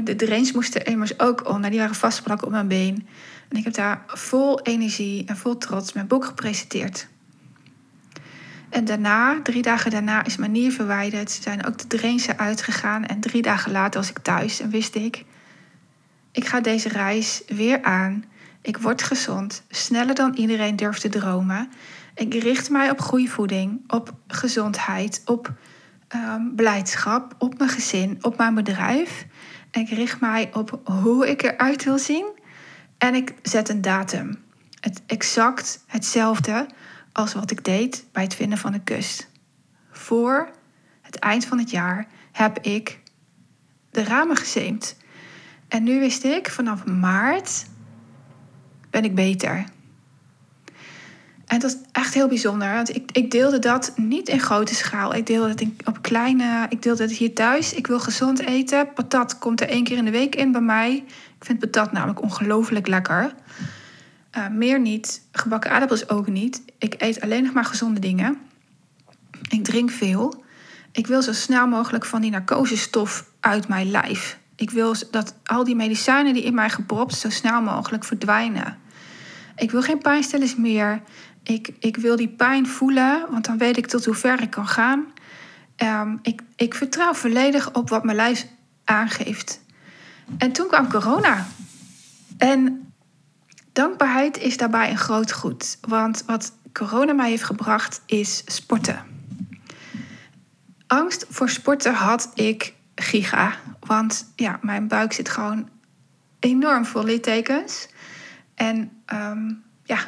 De 0.00 0.16
drains 0.16 0.52
moesten 0.52 0.84
immers 0.84 1.20
ook 1.20 1.48
onder, 1.48 1.70
die 1.70 1.78
waren 1.78 1.94
vastgeplakt 1.94 2.44
op 2.44 2.50
mijn 2.50 2.68
been. 2.68 3.06
En 3.48 3.56
ik 3.56 3.64
heb 3.64 3.74
daar 3.74 4.02
vol 4.06 4.60
energie 4.60 5.24
en 5.26 5.36
vol 5.36 5.58
trots 5.58 5.92
mijn 5.92 6.06
boek 6.06 6.24
gepresenteerd. 6.24 7.08
En 8.68 8.84
daarna, 8.84 9.42
drie 9.42 9.62
dagen 9.62 9.90
daarna, 9.90 10.24
is 10.24 10.36
mijn 10.36 10.52
nier 10.52 10.72
verwijderd. 10.72 11.30
Zijn 11.30 11.66
ook 11.66 11.78
de 11.78 11.86
drains 11.86 12.36
uitgegaan. 12.36 13.04
En 13.04 13.20
drie 13.20 13.42
dagen 13.42 13.72
later 13.72 14.00
was 14.00 14.10
ik 14.10 14.18
thuis 14.18 14.60
en 14.60 14.70
wist 14.70 14.94
ik... 14.94 15.24
ik 16.32 16.46
ga 16.46 16.60
deze 16.60 16.88
reis 16.88 17.42
weer 17.46 17.82
aan. 17.82 18.24
Ik 18.62 18.78
word 18.78 19.02
gezond, 19.02 19.62
sneller 19.68 20.14
dan 20.14 20.34
iedereen 20.34 20.76
durft 20.76 21.00
te 21.00 21.08
dromen. 21.08 21.70
Ik 22.14 22.34
richt 22.34 22.70
mij 22.70 22.90
op 22.90 23.00
goede 23.00 23.28
voeding, 23.28 23.80
op 23.92 24.14
gezondheid, 24.26 25.22
op 25.24 25.52
um, 26.14 26.52
blijdschap, 26.56 27.34
op 27.38 27.58
mijn 27.58 27.70
gezin, 27.70 28.18
op 28.20 28.36
mijn 28.36 28.54
bedrijf. 28.54 29.26
Ik 29.72 29.88
richt 29.88 30.20
mij 30.20 30.50
op 30.54 30.80
hoe 30.84 31.28
ik 31.28 31.42
eruit 31.42 31.84
wil 31.84 31.98
zien. 31.98 32.26
En 32.98 33.14
ik 33.14 33.34
zet 33.42 33.68
een 33.68 33.80
datum. 33.80 34.44
Het 34.80 35.02
exact 35.06 35.84
hetzelfde 35.86 36.66
als 37.12 37.34
wat 37.34 37.50
ik 37.50 37.64
deed 37.64 38.04
bij 38.12 38.22
het 38.22 38.34
vinden 38.34 38.58
van 38.58 38.72
de 38.72 38.80
kust. 38.80 39.28
Voor 39.90 40.50
het 41.00 41.16
eind 41.16 41.44
van 41.44 41.58
het 41.58 41.70
jaar 41.70 42.06
heb 42.32 42.58
ik 42.58 43.00
de 43.90 44.04
ramen 44.04 44.36
gezeemd. 44.36 44.96
En 45.68 45.82
nu 45.82 45.98
wist 45.98 46.24
ik, 46.24 46.50
vanaf 46.50 46.86
maart 46.86 47.64
ben 48.90 49.04
ik 49.04 49.14
beter. 49.14 49.64
En 51.52 51.58
dat 51.58 51.70
is 51.70 51.76
echt 51.92 52.14
heel 52.14 52.28
bijzonder. 52.28 52.72
Want 52.72 52.94
ik, 52.94 53.10
ik 53.12 53.30
deelde 53.30 53.58
dat 53.58 53.92
niet 53.96 54.28
in 54.28 54.40
grote 54.40 54.74
schaal. 54.74 55.14
Ik 55.14 55.26
deelde 55.26 55.48
het 55.48 55.66
op 55.84 56.02
kleine. 56.02 56.66
Ik 56.68 56.82
deelde 56.82 57.02
het 57.02 57.12
hier 57.12 57.34
thuis. 57.34 57.74
Ik 57.74 57.86
wil 57.86 58.00
gezond 58.00 58.40
eten. 58.40 58.92
Patat 58.92 59.38
komt 59.38 59.60
er 59.60 59.68
één 59.68 59.84
keer 59.84 59.96
in 59.96 60.04
de 60.04 60.10
week 60.10 60.34
in 60.34 60.52
bij 60.52 60.60
mij. 60.60 60.94
Ik 61.38 61.44
vind 61.44 61.58
patat 61.58 61.92
namelijk 61.92 62.22
ongelooflijk 62.22 62.86
lekker. 62.86 63.34
Uh, 64.36 64.48
meer 64.48 64.80
niet. 64.80 65.22
Gebakken 65.32 65.70
aardappels 65.70 66.08
ook 66.08 66.26
niet. 66.26 66.62
Ik 66.78 66.94
eet 66.98 67.20
alleen 67.20 67.42
nog 67.42 67.52
maar 67.52 67.64
gezonde 67.64 68.00
dingen. 68.00 68.38
Ik 69.48 69.64
drink 69.64 69.90
veel. 69.90 70.44
Ik 70.92 71.06
wil 71.06 71.22
zo 71.22 71.32
snel 71.32 71.66
mogelijk 71.66 72.04
van 72.04 72.20
die 72.20 72.30
narcosestof 72.30 73.24
uit 73.40 73.68
mijn 73.68 73.90
lijf. 73.90 74.38
Ik 74.56 74.70
wil 74.70 74.94
dat 75.10 75.34
al 75.44 75.64
die 75.64 75.76
medicijnen 75.76 76.34
die 76.34 76.44
in 76.44 76.54
mij 76.54 76.70
gepropt 76.70 77.14
zo 77.14 77.30
snel 77.30 77.62
mogelijk 77.62 78.04
verdwijnen. 78.04 78.80
Ik 79.56 79.70
wil 79.70 79.82
geen 79.82 79.98
pijnstillers 79.98 80.56
meer. 80.56 81.02
Ik, 81.42 81.70
ik 81.78 81.96
wil 81.96 82.16
die 82.16 82.28
pijn 82.28 82.66
voelen, 82.66 83.26
want 83.30 83.44
dan 83.44 83.58
weet 83.58 83.76
ik 83.76 83.86
tot 83.86 84.04
hoe 84.04 84.14
ver 84.14 84.42
ik 84.42 84.50
kan 84.50 84.66
gaan. 84.68 85.06
Um, 85.76 86.18
ik, 86.22 86.42
ik 86.56 86.74
vertrouw 86.74 87.14
volledig 87.14 87.72
op 87.72 87.88
wat 87.88 88.04
mijn 88.04 88.16
lijf 88.16 88.46
aangeeft. 88.84 89.60
En 90.38 90.52
toen 90.52 90.66
kwam 90.66 90.90
corona. 90.90 91.46
En 92.38 92.92
dankbaarheid 93.72 94.38
is 94.38 94.56
daarbij 94.56 94.90
een 94.90 94.98
groot 94.98 95.32
goed. 95.32 95.78
Want 95.80 96.22
wat 96.26 96.52
corona 96.72 97.12
mij 97.12 97.30
heeft 97.30 97.42
gebracht 97.42 98.02
is 98.06 98.42
sporten. 98.46 99.04
Angst 100.86 101.26
voor 101.28 101.48
sporten 101.48 101.94
had 101.94 102.30
ik 102.34 102.74
giga. 102.94 103.54
Want 103.80 104.32
ja, 104.36 104.58
mijn 104.62 104.88
buik 104.88 105.12
zit 105.12 105.28
gewoon 105.28 105.68
enorm 106.38 106.84
vol 106.84 107.04
littekens. 107.04 107.88
En 108.54 109.02
um, 109.12 109.62
ja, 109.84 109.98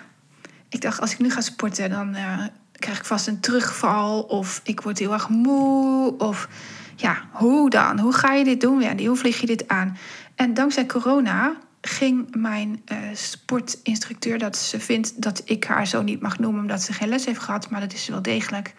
ik 0.75 0.81
dacht, 0.81 1.01
als 1.01 1.13
ik 1.13 1.19
nu 1.19 1.31
ga 1.31 1.41
sporten, 1.41 1.91
dan 1.91 2.17
uh, 2.17 2.47
krijg 2.73 2.99
ik 2.99 3.05
vast 3.05 3.27
een 3.27 3.41
terugval. 3.41 4.23
Of 4.23 4.61
ik 4.65 4.81
word 4.81 4.99
heel 4.99 5.13
erg 5.13 5.29
moe. 5.29 6.15
Of 6.19 6.49
ja, 6.97 7.23
hoe 7.31 7.71
dan? 7.71 7.99
Hoe 7.99 8.13
ga 8.13 8.33
je 8.33 8.45
dit 8.45 8.61
doen, 8.61 8.79
Wendy? 8.79 9.07
Hoe 9.07 9.17
vlieg 9.17 9.41
je 9.41 9.47
dit 9.47 9.69
aan? 9.69 9.97
En 10.35 10.55
dankzij 10.55 10.87
corona 10.87 11.57
ging 11.81 12.35
mijn 12.37 12.83
uh, 12.93 12.99
sportinstructeur, 13.13 14.39
dat 14.39 14.57
ze 14.57 14.81
vindt 14.81 15.23
dat 15.23 15.43
ik 15.45 15.65
haar 15.65 15.87
zo 15.87 16.03
niet 16.03 16.21
mag 16.21 16.39
noemen 16.39 16.61
omdat 16.61 16.83
ze 16.83 16.93
geen 16.93 17.09
les 17.09 17.25
heeft 17.25 17.41
gehad, 17.41 17.71
maar 17.71 17.81
dat 17.81 17.93
is 17.93 18.09
wel 18.09 18.23
degelijk, 18.23 18.75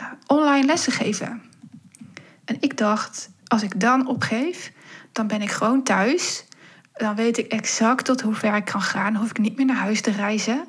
uh, 0.00 0.06
online 0.26 0.66
lessen 0.66 0.92
geven. 0.92 1.42
En 2.44 2.56
ik 2.60 2.76
dacht, 2.76 3.30
als 3.46 3.62
ik 3.62 3.80
dan 3.80 4.06
opgeef, 4.06 4.72
dan 5.12 5.26
ben 5.26 5.42
ik 5.42 5.50
gewoon 5.50 5.82
thuis. 5.82 6.44
Dan 6.92 7.14
weet 7.14 7.38
ik 7.38 7.52
exact 7.52 8.04
tot 8.04 8.20
hoe 8.20 8.34
ver 8.34 8.56
ik 8.56 8.64
kan 8.64 8.82
gaan. 8.82 9.16
Hoef 9.16 9.30
ik 9.30 9.38
niet 9.38 9.56
meer 9.56 9.66
naar 9.66 9.76
huis 9.76 10.00
te 10.00 10.10
reizen. 10.10 10.66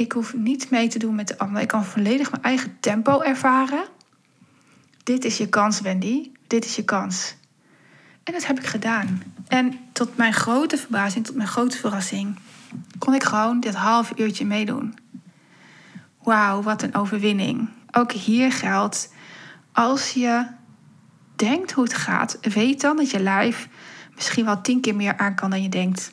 Ik 0.00 0.12
hoef 0.12 0.34
niet 0.34 0.70
mee 0.70 0.88
te 0.88 0.98
doen 0.98 1.14
met 1.14 1.28
de 1.28 1.38
anderen. 1.38 1.62
Ik 1.62 1.68
kan 1.68 1.84
volledig 1.84 2.30
mijn 2.30 2.42
eigen 2.42 2.76
tempo 2.80 3.20
ervaren. 3.20 3.84
Dit 5.02 5.24
is 5.24 5.36
je 5.36 5.48
kans, 5.48 5.80
Wendy. 5.80 6.30
Dit 6.46 6.64
is 6.64 6.76
je 6.76 6.84
kans. 6.84 7.34
En 8.24 8.32
dat 8.32 8.46
heb 8.46 8.58
ik 8.58 8.66
gedaan. 8.66 9.22
En 9.48 9.78
tot 9.92 10.16
mijn 10.16 10.32
grote 10.32 10.76
verbazing, 10.76 11.26
tot 11.26 11.34
mijn 11.34 11.48
grote 11.48 11.76
verrassing, 11.76 12.38
kon 12.98 13.14
ik 13.14 13.22
gewoon 13.22 13.60
dit 13.60 13.74
half 13.74 14.12
uurtje 14.16 14.44
meedoen. 14.44 14.98
Wauw, 16.22 16.62
wat 16.62 16.82
een 16.82 16.94
overwinning. 16.94 17.68
Ook 17.90 18.12
hier 18.12 18.52
geldt, 18.52 19.12
als 19.72 20.10
je 20.10 20.46
denkt 21.36 21.72
hoe 21.72 21.84
het 21.84 21.94
gaat, 21.94 22.38
weet 22.40 22.80
dan 22.80 22.96
dat 22.96 23.10
je 23.10 23.20
lijf 23.20 23.68
misschien 24.14 24.44
wel 24.44 24.60
tien 24.60 24.80
keer 24.80 24.96
meer 24.96 25.16
aan 25.16 25.34
kan 25.34 25.50
dan 25.50 25.62
je 25.62 25.68
denkt. 25.68 26.12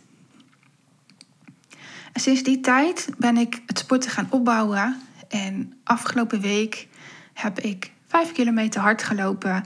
Sinds 2.19 2.43
die 2.43 2.60
tijd 2.60 3.10
ben 3.17 3.38
ik 3.38 3.62
het 3.65 3.80
sporten 3.80 4.12
gaan 4.12 4.27
opbouwen. 4.30 5.01
En 5.27 5.73
afgelopen 5.84 6.41
week 6.41 6.88
heb 7.34 7.60
ik 7.60 7.91
vijf 8.08 8.32
kilometer 8.32 8.82
hard 8.82 9.03
gelopen. 9.03 9.65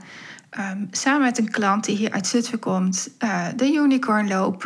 Um, 0.58 0.88
samen 0.90 1.20
met 1.20 1.38
een 1.38 1.50
klant 1.50 1.84
die 1.84 1.96
hier 1.96 2.10
uit 2.10 2.26
Zutphen 2.26 2.58
komt. 2.58 3.10
Uh, 3.18 3.46
de 3.56 3.72
Unicornloop. 3.72 4.64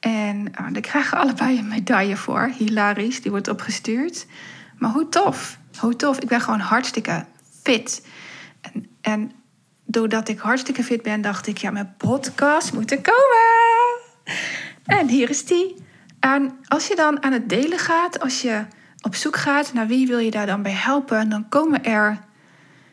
En 0.00 0.36
uh, 0.36 0.72
daar 0.72 0.82
krijgen 0.82 1.18
allebei 1.18 1.58
een 1.58 1.68
medaille 1.68 2.16
voor. 2.16 2.52
Hilarisch, 2.56 3.22
die 3.22 3.30
wordt 3.30 3.48
opgestuurd. 3.48 4.26
Maar 4.78 4.90
hoe 4.90 5.08
tof. 5.08 5.58
Hoe 5.78 5.96
tof. 5.96 6.18
Ik 6.18 6.28
ben 6.28 6.40
gewoon 6.40 6.60
hartstikke 6.60 7.24
fit. 7.62 8.06
En, 8.60 8.86
en 9.00 9.32
doordat 9.84 10.28
ik 10.28 10.38
hartstikke 10.38 10.84
fit 10.84 11.02
ben, 11.02 11.22
dacht 11.22 11.46
ik... 11.46 11.58
ja, 11.58 11.70
mijn 11.70 11.94
podcast 11.96 12.72
moet 12.72 12.90
er 12.90 13.00
komen. 13.00 14.00
en 15.00 15.08
hier 15.08 15.30
is 15.30 15.44
die. 15.44 15.81
En 16.22 16.58
als 16.68 16.86
je 16.86 16.96
dan 16.96 17.22
aan 17.22 17.32
het 17.32 17.48
delen 17.48 17.78
gaat, 17.78 18.20
als 18.20 18.42
je 18.42 18.64
op 19.00 19.14
zoek 19.14 19.36
gaat 19.36 19.72
naar 19.72 19.86
wie 19.86 20.06
wil 20.06 20.18
je 20.18 20.30
daar 20.30 20.46
dan 20.46 20.62
bij 20.62 20.72
helpen, 20.72 21.28
dan 21.28 21.48
komen 21.48 21.84
er 21.84 22.18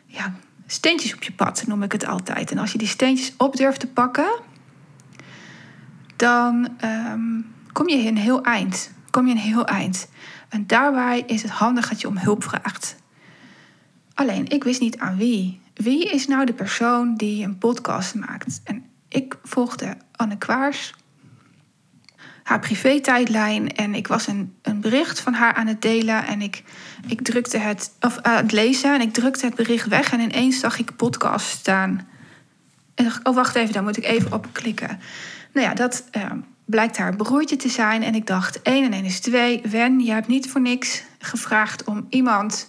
ja, 0.06 0.32
steentjes 0.66 1.14
op 1.14 1.22
je 1.22 1.32
pad, 1.32 1.66
noem 1.66 1.82
ik 1.82 1.92
het 1.92 2.06
altijd. 2.06 2.50
En 2.50 2.58
als 2.58 2.72
je 2.72 2.78
die 2.78 2.88
steentjes 2.88 3.32
op 3.36 3.56
durft 3.56 3.80
te 3.80 3.86
pakken, 3.86 4.30
dan 6.16 6.68
ehm, 6.78 7.40
kom 7.72 7.88
je 7.88 8.06
een 8.06 8.16
heel 8.16 8.42
eind. 8.42 8.90
Kom 9.10 9.26
je 9.26 9.32
een 9.32 9.38
heel 9.38 9.66
eind. 9.66 10.08
En 10.48 10.66
daarbij 10.66 11.22
is 11.26 11.42
het 11.42 11.50
handig 11.50 11.88
dat 11.88 12.00
je 12.00 12.08
om 12.08 12.18
hulp 12.18 12.44
vraagt. 12.44 12.96
Alleen, 14.14 14.48
ik 14.48 14.64
wist 14.64 14.80
niet 14.80 14.98
aan 14.98 15.16
wie. 15.16 15.60
Wie 15.74 16.10
is 16.10 16.26
nou 16.26 16.44
de 16.44 16.52
persoon 16.52 17.14
die 17.14 17.44
een 17.44 17.58
podcast 17.58 18.14
maakt? 18.14 18.60
En 18.64 18.84
ik 19.08 19.36
volgde 19.42 19.96
Anne 20.12 20.38
Kwaars, 20.38 20.94
haar 22.50 22.60
privé-tijdlijn. 22.60 23.76
En 23.76 23.94
ik 23.94 24.06
was 24.06 24.26
een, 24.26 24.54
een 24.62 24.80
bericht 24.80 25.20
van 25.20 25.34
haar 25.34 25.54
aan 25.54 25.66
het 25.66 25.82
delen. 25.82 26.26
En 26.26 26.42
ik, 26.42 26.62
ik 27.06 27.22
drukte 27.22 27.58
het, 27.58 27.90
of 28.00 28.18
aan 28.18 28.36
het 28.36 28.52
lezen. 28.52 28.94
En 28.94 29.00
ik 29.00 29.12
drukte 29.12 29.46
het 29.46 29.54
bericht 29.54 29.88
weg. 29.88 30.12
En 30.12 30.20
ineens 30.20 30.58
zag 30.58 30.78
ik 30.78 30.96
podcast 30.96 31.46
staan. 31.46 32.08
En 32.94 33.12
oh 33.22 33.34
wacht 33.34 33.54
even, 33.54 33.72
daar 33.72 33.82
moet 33.82 33.96
ik 33.96 34.04
even 34.04 34.32
op 34.32 34.46
klikken. 34.52 35.00
Nou 35.52 35.66
ja, 35.66 35.74
dat 35.74 36.04
uh, 36.16 36.24
blijkt 36.64 36.96
haar 36.96 37.16
broertje 37.16 37.56
te 37.56 37.68
zijn. 37.68 38.02
En 38.02 38.14
ik 38.14 38.26
dacht, 38.26 38.62
1 38.62 38.84
en 38.84 38.92
1 38.92 39.04
is 39.04 39.20
2. 39.20 39.60
Wen, 39.64 40.00
je 40.00 40.12
hebt 40.12 40.28
niet 40.28 40.50
voor 40.50 40.60
niks 40.60 41.02
gevraagd 41.18 41.84
om 41.84 42.06
iemand 42.08 42.68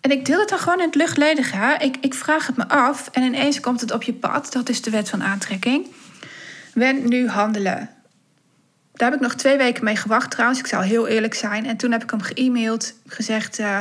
en 0.00 0.10
ik 0.10 0.24
deel 0.24 0.38
het 0.38 0.48
dan 0.48 0.58
gewoon 0.58 0.78
in 0.78 0.86
het 0.86 0.94
luchtledige. 0.94 1.76
Ik, 1.78 1.96
ik 2.00 2.14
vraag 2.14 2.46
het 2.46 2.56
me 2.56 2.68
af 2.68 3.08
en 3.12 3.22
ineens 3.22 3.60
komt 3.60 3.80
het 3.80 3.92
op 3.92 4.02
je 4.02 4.12
pad. 4.12 4.52
Dat 4.52 4.68
is 4.68 4.82
de 4.82 4.90
wet 4.90 5.08
van 5.08 5.22
aantrekking. 5.22 5.86
Wen 6.74 7.08
nu 7.08 7.28
handelen. 7.28 7.93
Daar 8.94 9.10
heb 9.10 9.18
ik 9.18 9.26
nog 9.26 9.34
twee 9.34 9.56
weken 9.56 9.84
mee 9.84 9.96
gewacht 9.96 10.30
trouwens. 10.30 10.60
Ik 10.60 10.66
zal 10.66 10.80
heel 10.80 11.06
eerlijk 11.06 11.34
zijn. 11.34 11.66
En 11.66 11.76
toen 11.76 11.92
heb 11.92 12.02
ik 12.02 12.10
hem 12.10 12.22
ge-mailed, 12.22 12.94
gezegd... 13.06 13.58
Uh, 13.58 13.78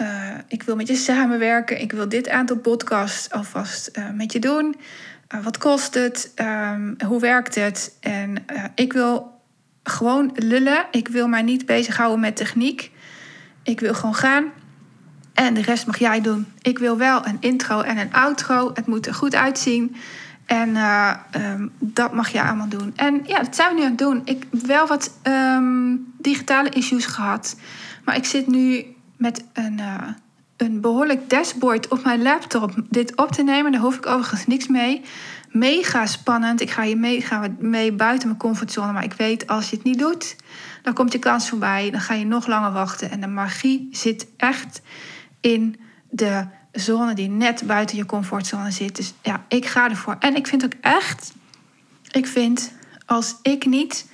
uh, 0.00 0.34
ik 0.48 0.62
wil 0.62 0.76
met 0.76 0.88
je 0.88 0.94
samenwerken. 0.94 1.80
Ik 1.80 1.92
wil 1.92 2.08
dit 2.08 2.28
aantal 2.28 2.56
podcasts 2.56 3.30
alvast 3.30 3.90
uh, 3.98 4.10
met 4.10 4.32
je 4.32 4.38
doen. 4.38 4.76
wat 5.42 5.58
kost 5.58 5.94
het? 5.94 6.32
Um, 6.36 6.96
hoe 7.06 7.20
werkt 7.20 7.54
het? 7.54 7.96
En 8.00 8.44
ik 8.74 8.92
wil 8.92 9.40
gewoon 9.82 10.30
lullen. 10.34 10.86
Ik 10.90 11.08
wil 11.08 11.28
mij 11.28 11.42
niet 11.42 11.66
bezighouden 11.66 12.20
met 12.20 12.36
techniek. 12.36 12.90
Ik 13.62 13.80
wil 13.80 13.94
gewoon 13.94 14.14
gaan. 14.14 14.44
En 15.34 15.54
de 15.54 15.62
rest 15.62 15.86
mag 15.86 15.98
jij 15.98 16.20
doen. 16.20 16.46
Ik 16.62 16.78
wil 16.78 16.96
wel 16.96 17.26
een 17.26 17.36
intro 17.40 17.80
en 17.80 17.98
een 17.98 18.12
outro. 18.12 18.70
Het 18.74 18.86
moet 18.86 19.06
er 19.06 19.14
goed 19.14 19.34
uitzien. 19.34 19.96
En 20.48 20.68
uh, 20.68 21.14
um, 21.36 21.72
dat 21.78 22.12
mag 22.12 22.28
jij 22.28 22.42
allemaal 22.42 22.68
doen. 22.68 22.92
En 22.96 23.20
ja, 23.26 23.42
dat 23.42 23.54
zijn 23.54 23.68
we 23.68 23.74
nu 23.74 23.82
aan 23.82 23.88
het 23.88 23.98
doen. 23.98 24.22
Ik 24.24 24.46
heb 24.50 24.66
wel 24.66 24.86
wat 24.86 25.18
um, 25.22 26.12
digitale 26.18 26.68
issues 26.68 27.06
gehad. 27.06 27.56
Maar 28.04 28.16
ik 28.16 28.24
zit 28.24 28.46
nu 28.46 28.84
met 29.16 29.44
een, 29.52 29.78
uh, 29.78 30.08
een 30.56 30.80
behoorlijk 30.80 31.30
dashboard 31.30 31.88
op 31.88 32.04
mijn 32.04 32.22
laptop 32.22 32.74
dit 32.90 33.16
op 33.16 33.32
te 33.32 33.42
nemen. 33.42 33.72
Daar 33.72 33.80
hoef 33.80 33.96
ik 33.96 34.06
overigens 34.06 34.46
niks 34.46 34.66
mee. 34.66 35.02
Mega 35.50 36.06
spannend. 36.06 36.60
Ik 36.60 36.70
ga 36.70 36.82
hier 36.82 36.98
mee, 36.98 37.20
gaan 37.20 37.56
mee 37.58 37.92
buiten 37.92 38.28
mijn 38.28 38.40
comfortzone. 38.40 38.92
Maar 38.92 39.04
ik 39.04 39.12
weet, 39.12 39.46
als 39.46 39.70
je 39.70 39.76
het 39.76 39.84
niet 39.84 39.98
doet, 39.98 40.36
dan 40.82 40.94
komt 40.94 41.12
je 41.12 41.18
kans 41.18 41.48
voorbij. 41.48 41.90
Dan 41.90 42.00
ga 42.00 42.14
je 42.14 42.26
nog 42.26 42.46
langer 42.46 42.72
wachten. 42.72 43.10
En 43.10 43.20
de 43.20 43.26
magie 43.26 43.88
zit 43.90 44.26
echt 44.36 44.82
in 45.40 45.80
de 46.10 46.46
zone 46.72 47.14
die 47.14 47.28
net 47.28 47.62
buiten 47.66 47.96
je 47.96 48.06
comfortzone 48.06 48.70
zit. 48.70 48.96
Dus 48.96 49.14
ja, 49.22 49.44
ik 49.48 49.66
ga 49.66 49.90
ervoor. 49.90 50.16
En 50.18 50.36
ik 50.36 50.46
vind 50.46 50.64
ook 50.64 50.74
echt, 50.80 51.32
ik 52.10 52.26
vind 52.26 52.72
als 53.06 53.36
ik 53.42 53.66
niet 53.66 54.06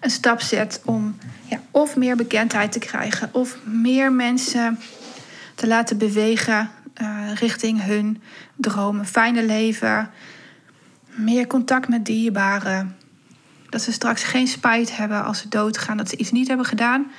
een 0.00 0.10
stap 0.10 0.40
zet 0.40 0.80
om 0.84 1.16
ja, 1.44 1.60
of 1.70 1.96
meer 1.96 2.16
bekendheid 2.16 2.72
te 2.72 2.78
krijgen 2.78 3.28
of 3.32 3.58
meer 3.64 4.12
mensen 4.12 4.78
te 5.54 5.66
laten 5.66 5.98
bewegen 5.98 6.70
uh, 7.02 7.34
richting 7.34 7.82
hun 7.82 8.22
dromen, 8.56 9.06
fijne 9.06 9.46
leven, 9.46 10.10
meer 11.06 11.46
contact 11.46 11.88
met 11.88 12.06
dierbaren. 12.06 12.96
Dat 13.68 13.82
ze 13.82 13.92
straks 13.92 14.22
geen 14.22 14.46
spijt 14.46 14.96
hebben 14.96 15.24
als 15.24 15.38
ze 15.38 15.48
doodgaan 15.48 15.96
dat 15.96 16.08
ze 16.08 16.16
iets 16.16 16.32
niet 16.32 16.48
hebben 16.48 16.66
gedaan, 16.66 17.10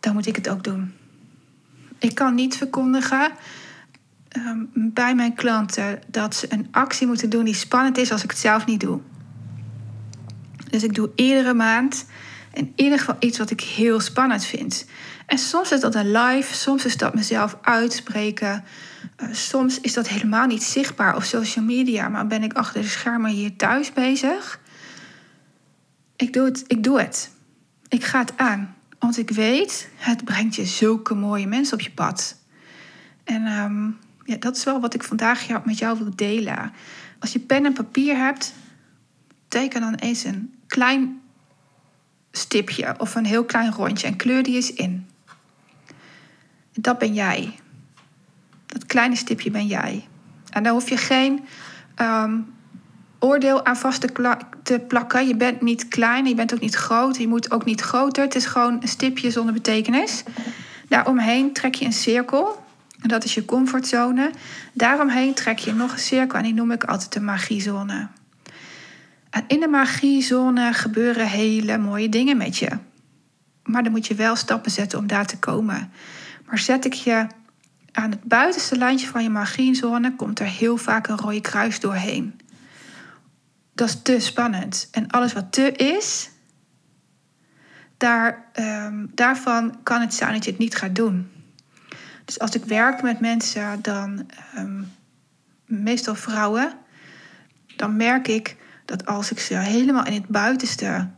dan 0.00 0.12
moet 0.14 0.26
ik 0.26 0.36
het 0.36 0.48
ook 0.48 0.64
doen. 0.64 0.94
Ik 1.98 2.14
kan 2.14 2.34
niet 2.34 2.56
verkondigen 2.56 3.30
um, 4.36 4.70
bij 4.74 5.14
mijn 5.14 5.34
klanten 5.34 6.02
dat 6.06 6.34
ze 6.34 6.46
een 6.52 6.68
actie 6.70 7.06
moeten 7.06 7.30
doen 7.30 7.44
die 7.44 7.54
spannend 7.54 7.98
is 7.98 8.12
als 8.12 8.24
ik 8.24 8.30
het 8.30 8.38
zelf 8.38 8.66
niet 8.66 8.80
doe. 8.80 9.00
Dus 10.70 10.82
ik 10.82 10.94
doe 10.94 11.10
iedere 11.14 11.54
maand 11.54 12.06
in 12.52 12.72
ieder 12.76 12.98
geval 12.98 13.16
iets 13.18 13.38
wat 13.38 13.50
ik 13.50 13.60
heel 13.60 14.00
spannend 14.00 14.44
vind. 14.44 14.86
En 15.26 15.38
soms 15.38 15.72
is 15.72 15.80
dat 15.80 15.94
een 15.94 16.12
live, 16.12 16.54
soms 16.54 16.84
is 16.84 16.96
dat 16.96 17.14
mezelf 17.14 17.58
uitspreken. 17.62 18.64
Uh, 19.22 19.28
soms 19.32 19.80
is 19.80 19.92
dat 19.92 20.08
helemaal 20.08 20.46
niet 20.46 20.62
zichtbaar 20.62 21.16
op 21.16 21.22
social 21.22 21.64
media, 21.64 22.08
maar 22.08 22.26
ben 22.26 22.42
ik 22.42 22.52
achter 22.52 22.82
de 22.82 22.88
schermen 22.88 23.30
hier 23.30 23.56
thuis 23.56 23.92
bezig. 23.92 24.60
Ik 26.16 26.32
doe 26.32 26.44
het. 26.44 26.64
Ik 26.66 26.84
doe 26.84 27.00
het. 27.00 27.30
Ik 27.88 28.04
ga 28.04 28.18
het 28.18 28.32
aan. 28.36 28.74
Want 28.98 29.18
ik 29.18 29.30
weet, 29.30 29.88
het 29.96 30.24
brengt 30.24 30.54
je 30.54 30.64
zulke 30.64 31.14
mooie 31.14 31.46
mensen 31.46 31.74
op 31.74 31.80
je 31.80 31.90
pad. 31.90 32.36
En 33.24 33.46
um, 33.46 33.98
ja, 34.30 34.36
dat 34.36 34.56
is 34.56 34.64
wel 34.64 34.80
wat 34.80 34.94
ik 34.94 35.02
vandaag 35.02 35.64
met 35.64 35.78
jou 35.78 35.98
wil 35.98 36.10
delen. 36.14 36.72
Als 37.18 37.32
je 37.32 37.38
pen 37.38 37.64
en 37.64 37.72
papier 37.72 38.16
hebt, 38.16 38.54
teken 39.48 39.80
dan 39.80 39.94
eens 39.94 40.24
een 40.24 40.54
klein 40.66 41.20
stipje 42.32 42.94
of 42.98 43.14
een 43.14 43.24
heel 43.24 43.44
klein 43.44 43.72
rondje 43.72 44.06
en 44.06 44.16
kleur 44.16 44.42
die 44.42 44.54
eens 44.54 44.72
in. 44.72 45.06
Dat 46.72 46.98
ben 46.98 47.14
jij. 47.14 47.54
Dat 48.66 48.86
kleine 48.86 49.16
stipje 49.16 49.50
ben 49.50 49.66
jij. 49.66 50.08
En 50.50 50.62
daar 50.62 50.72
hoef 50.72 50.88
je 50.88 50.96
geen 50.96 51.44
um, 51.96 52.54
oordeel 53.18 53.64
aan 53.64 53.76
vast 53.76 54.00
te, 54.62 54.78
plakken. 54.78 55.26
Je 55.26 55.36
bent 55.36 55.60
niet 55.60 55.88
klein, 55.88 56.26
je 56.26 56.34
bent 56.34 56.54
ook 56.54 56.60
niet 56.60 56.74
groot, 56.74 57.16
je 57.16 57.28
moet 57.28 57.50
ook 57.50 57.64
niet 57.64 57.80
groter. 57.80 58.24
Het 58.24 58.34
is 58.34 58.46
gewoon 58.46 58.78
een 58.80 58.88
stipje 58.88 59.30
zonder 59.30 59.54
betekenis. 59.54 60.22
Daaromheen 60.88 61.52
trek 61.52 61.74
je 61.74 61.84
een 61.84 61.92
cirkel. 61.92 62.59
En 63.02 63.08
dat 63.08 63.24
is 63.24 63.34
je 63.34 63.44
comfortzone. 63.44 64.30
Daaromheen 64.72 65.34
trek 65.34 65.58
je 65.58 65.72
nog 65.72 65.92
een 65.92 65.98
cirkel 65.98 66.38
en 66.38 66.44
die 66.44 66.54
noem 66.54 66.70
ik 66.70 66.84
altijd 66.84 67.12
de 67.12 67.20
magiezone. 67.20 68.08
En 69.30 69.44
in 69.46 69.60
de 69.60 69.68
magiezone 69.68 70.72
gebeuren 70.72 71.26
hele 71.26 71.78
mooie 71.78 72.08
dingen 72.08 72.36
met 72.36 72.56
je. 72.56 72.70
Maar 73.62 73.82
dan 73.82 73.92
moet 73.92 74.06
je 74.06 74.14
wel 74.14 74.36
stappen 74.36 74.70
zetten 74.70 74.98
om 74.98 75.06
daar 75.06 75.26
te 75.26 75.38
komen. 75.38 75.90
Maar 76.46 76.58
zet 76.58 76.84
ik 76.84 76.92
je 76.92 77.26
aan 77.92 78.10
het 78.10 78.22
buitenste 78.22 78.76
lijntje 78.76 79.06
van 79.06 79.22
je 79.22 79.30
magiezone, 79.30 80.16
komt 80.16 80.40
er 80.40 80.46
heel 80.46 80.76
vaak 80.76 81.08
een 81.08 81.18
rode 81.18 81.40
kruis 81.40 81.80
doorheen 81.80 82.40
dat 83.80 83.88
is 83.88 84.02
te 84.02 84.18
spannend. 84.18 84.88
En 84.90 85.10
alles 85.10 85.32
wat 85.32 85.52
te 85.52 85.72
is, 85.72 86.30
daar, 87.96 88.44
um, 88.54 89.10
daarvan 89.14 89.82
kan 89.82 90.00
het 90.00 90.14
zijn 90.14 90.32
dat 90.32 90.44
je 90.44 90.50
het 90.50 90.60
niet 90.60 90.76
gaat 90.76 90.94
doen. 90.94 91.30
Dus 92.24 92.38
als 92.38 92.54
ik 92.54 92.64
werk 92.64 93.02
met 93.02 93.20
mensen, 93.20 93.82
dan 93.82 94.26
um, 94.56 94.92
meestal 95.64 96.14
vrouwen, 96.14 96.72
dan 97.76 97.96
merk 97.96 98.28
ik 98.28 98.56
dat 98.84 99.06
als 99.06 99.30
ik 99.30 99.38
ze 99.38 99.54
helemaal 99.54 100.06
in 100.06 100.12
het 100.12 100.28
buitenste 100.28 101.08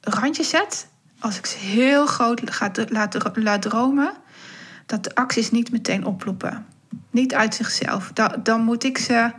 randje 0.00 0.44
zet, 0.44 0.88
als 1.18 1.38
ik 1.38 1.46
ze 1.46 1.58
heel 1.58 2.06
groot 2.06 2.40
laat 3.34 3.62
dromen, 3.62 4.12
dat 4.86 5.04
de 5.04 5.14
acties 5.14 5.50
niet 5.50 5.72
meteen 5.72 6.04
oplopen. 6.04 6.66
Niet 7.10 7.34
uit 7.34 7.54
zichzelf. 7.54 8.10
Da 8.14 8.28
dan 8.28 8.60
moet 8.64 8.84
ik 8.84 8.98
ze 8.98 9.32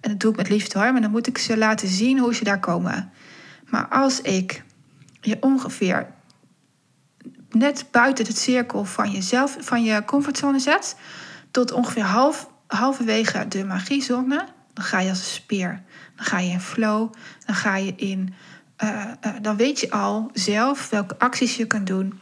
en 0.00 0.10
dat 0.10 0.20
doe 0.20 0.30
ik 0.30 0.36
met 0.36 0.48
liefde 0.48 0.78
hoor, 0.78 0.92
maar 0.92 1.00
dan 1.00 1.10
moet 1.10 1.26
ik 1.26 1.38
ze 1.38 1.56
laten 1.56 1.88
zien 1.88 2.18
hoe 2.18 2.34
ze 2.34 2.44
daar 2.44 2.60
komen. 2.60 3.10
Maar 3.68 3.88
als 3.88 4.20
ik 4.20 4.62
je 5.20 5.36
ongeveer 5.40 6.06
net 7.50 7.84
buiten 7.90 8.26
het 8.26 8.38
cirkel 8.38 8.84
van 8.84 9.10
jezelf, 9.10 9.56
van 9.60 9.84
je 9.84 10.04
comfortzone 10.04 10.58
zet, 10.58 10.96
tot 11.50 11.72
ongeveer 11.72 12.02
half, 12.02 12.50
halverwege 12.66 13.48
de 13.48 13.64
magiezone, 13.64 14.46
dan 14.72 14.84
ga 14.84 15.00
je 15.00 15.08
als 15.08 15.18
een 15.18 15.24
speer. 15.24 15.82
Dan 16.16 16.26
ga 16.26 16.38
je 16.38 16.50
in 16.50 16.60
flow, 16.60 17.12
dan 17.46 17.54
ga 17.54 17.76
je 17.76 17.94
in. 17.96 18.34
Uh, 18.84 19.04
uh, 19.26 19.32
dan 19.42 19.56
weet 19.56 19.80
je 19.80 19.90
al 19.90 20.30
zelf 20.32 20.90
welke 20.90 21.18
acties 21.18 21.56
je 21.56 21.66
kunt 21.66 21.86
doen. 21.86 22.20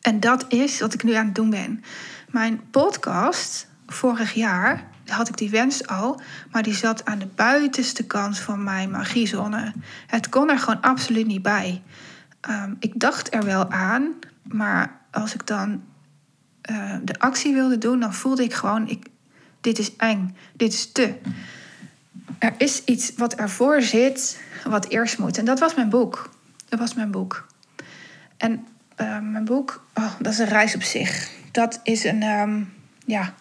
En 0.00 0.20
dat 0.20 0.44
is 0.48 0.80
wat 0.80 0.94
ik 0.94 1.02
nu 1.02 1.12
aan 1.12 1.26
het 1.26 1.34
doen 1.34 1.50
ben. 1.50 1.84
Mijn 2.30 2.60
podcast 2.70 3.68
vorig 3.86 4.32
jaar 4.32 4.84
had 5.06 5.28
ik 5.28 5.36
die 5.36 5.50
wens 5.50 5.86
al, 5.86 6.20
maar 6.50 6.62
die 6.62 6.74
zat 6.74 7.04
aan 7.04 7.18
de 7.18 7.26
buitenste 7.26 8.06
kant 8.06 8.38
van 8.38 8.64
mijn 8.64 8.90
magiezone. 8.90 9.72
Het 10.06 10.28
kon 10.28 10.50
er 10.50 10.58
gewoon 10.58 10.80
absoluut 10.80 11.26
niet 11.26 11.42
bij. 11.42 11.82
Ehm, 12.40 12.74
ik 12.78 13.00
dacht 13.00 13.34
er 13.34 13.44
wel 13.44 13.70
aan, 13.70 14.12
maar 14.42 15.00
als 15.10 15.34
ik 15.34 15.46
dan 15.46 15.82
uh, 16.70 16.94
de 17.02 17.18
actie 17.18 17.54
wilde 17.54 17.78
doen, 17.78 18.00
dan 18.00 18.14
voelde 18.14 18.42
ik 18.42 18.54
gewoon: 18.54 18.88
ik, 18.88 19.06
dit 19.60 19.78
is 19.78 19.96
eng, 19.96 20.36
dit 20.52 20.72
is 20.72 20.92
te. 20.92 21.14
Er 22.38 22.54
is 22.58 22.84
iets 22.84 23.12
wat 23.16 23.34
ervoor 23.34 23.82
zit, 23.82 24.40
wat 24.64 24.88
eerst 24.88 25.18
moet. 25.18 25.38
En 25.38 25.44
dat 25.44 25.58
was 25.58 25.74
mijn 25.74 25.88
boek. 25.88 26.30
Dat 26.68 26.78
was 26.78 26.94
mijn 26.94 27.10
boek. 27.10 27.46
En 28.36 28.66
uh, 29.00 29.20
mijn 29.20 29.44
boek, 29.44 29.84
oh, 29.94 30.12
dat 30.20 30.32
is 30.32 30.38
een 30.38 30.48
reis 30.48 30.74
op 30.74 30.82
zich. 30.82 31.30
Dat 31.50 31.80
is 31.82 32.04
een, 32.04 32.22
um, 32.22 32.72
ja, 33.06 33.34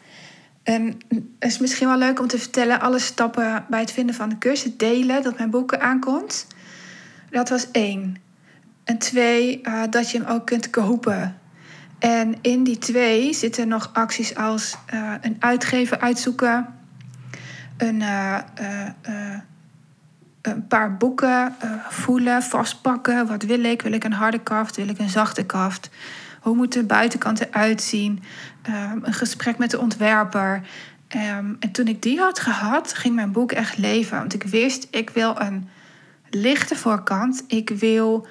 en 0.63 0.97
is 1.39 1.57
misschien 1.57 1.87
wel 1.87 1.97
leuk 1.97 2.19
om 2.19 2.27
te 2.27 2.39
vertellen, 2.39 2.81
alle 2.81 2.99
stappen 2.99 3.65
bij 3.69 3.79
het 3.79 3.91
vinden 3.91 4.15
van 4.15 4.29
de 4.29 4.37
cursus, 4.37 4.77
delen 4.77 5.23
dat 5.23 5.37
mijn 5.37 5.49
boeken 5.49 5.81
aankomt. 5.81 6.47
Dat 7.29 7.49
was 7.49 7.71
één. 7.71 8.17
En 8.85 8.97
twee, 8.97 9.61
uh, 9.63 9.83
dat 9.89 10.11
je 10.11 10.17
hem 10.17 10.27
ook 10.27 10.45
kunt 10.45 10.69
kopen. 10.69 11.39
En 11.99 12.35
in 12.41 12.63
die 12.63 12.77
twee 12.77 13.33
zitten 13.33 13.67
nog 13.67 13.89
acties 13.93 14.35
als 14.35 14.77
uh, 14.93 15.13
een 15.21 15.35
uitgever 15.39 15.99
uitzoeken, 15.99 16.65
een, 17.77 18.01
uh, 18.01 18.39
een 20.41 20.67
paar 20.67 20.97
boeken 20.97 21.55
voelen, 21.89 22.43
vastpakken. 22.43 23.27
Wat 23.27 23.43
wil 23.43 23.63
ik? 23.63 23.81
Wil 23.81 23.91
ik 23.91 24.03
een 24.03 24.13
harde 24.13 24.39
kaft? 24.39 24.75
Wil 24.75 24.87
ik 24.87 24.99
een 24.99 25.09
zachte 25.09 25.45
kaft? 25.45 25.89
Hoe 26.41 26.55
moet 26.55 26.73
de 26.73 26.83
buitenkant 26.83 27.39
eruit 27.39 27.81
zien? 27.81 28.23
Um, 28.69 28.99
een 29.03 29.13
gesprek 29.13 29.57
met 29.57 29.71
de 29.71 29.79
ontwerper. 29.79 30.61
Um, 31.15 31.57
en 31.59 31.71
toen 31.71 31.87
ik 31.87 32.01
die 32.01 32.19
had 32.19 32.39
gehad, 32.39 32.93
ging 32.93 33.15
mijn 33.15 33.31
boek 33.31 33.51
echt 33.51 33.77
leven. 33.77 34.17
Want 34.17 34.33
ik 34.33 34.43
wist, 34.43 34.87
ik 34.91 35.09
wil 35.09 35.39
een 35.39 35.69
lichte 36.29 36.75
voorkant. 36.75 37.43
Ik 37.47 37.69
wil 37.69 38.27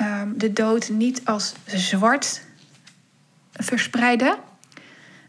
um, 0.00 0.38
de 0.38 0.52
dood 0.52 0.88
niet 0.88 1.20
als 1.24 1.54
zwart 1.66 2.42
verspreiden. 3.52 4.36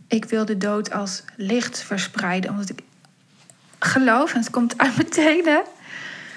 Ik 0.07 0.25
wil 0.25 0.45
de 0.45 0.57
dood 0.57 0.91
als 0.91 1.23
licht 1.35 1.83
verspreiden. 1.83 2.49
Omdat 2.49 2.69
ik 2.69 2.79
geloof, 3.79 4.33
en 4.33 4.39
het 4.39 4.49
komt 4.49 4.77
uit 4.77 4.95
mijn 4.95 5.09
tenen, 5.09 5.63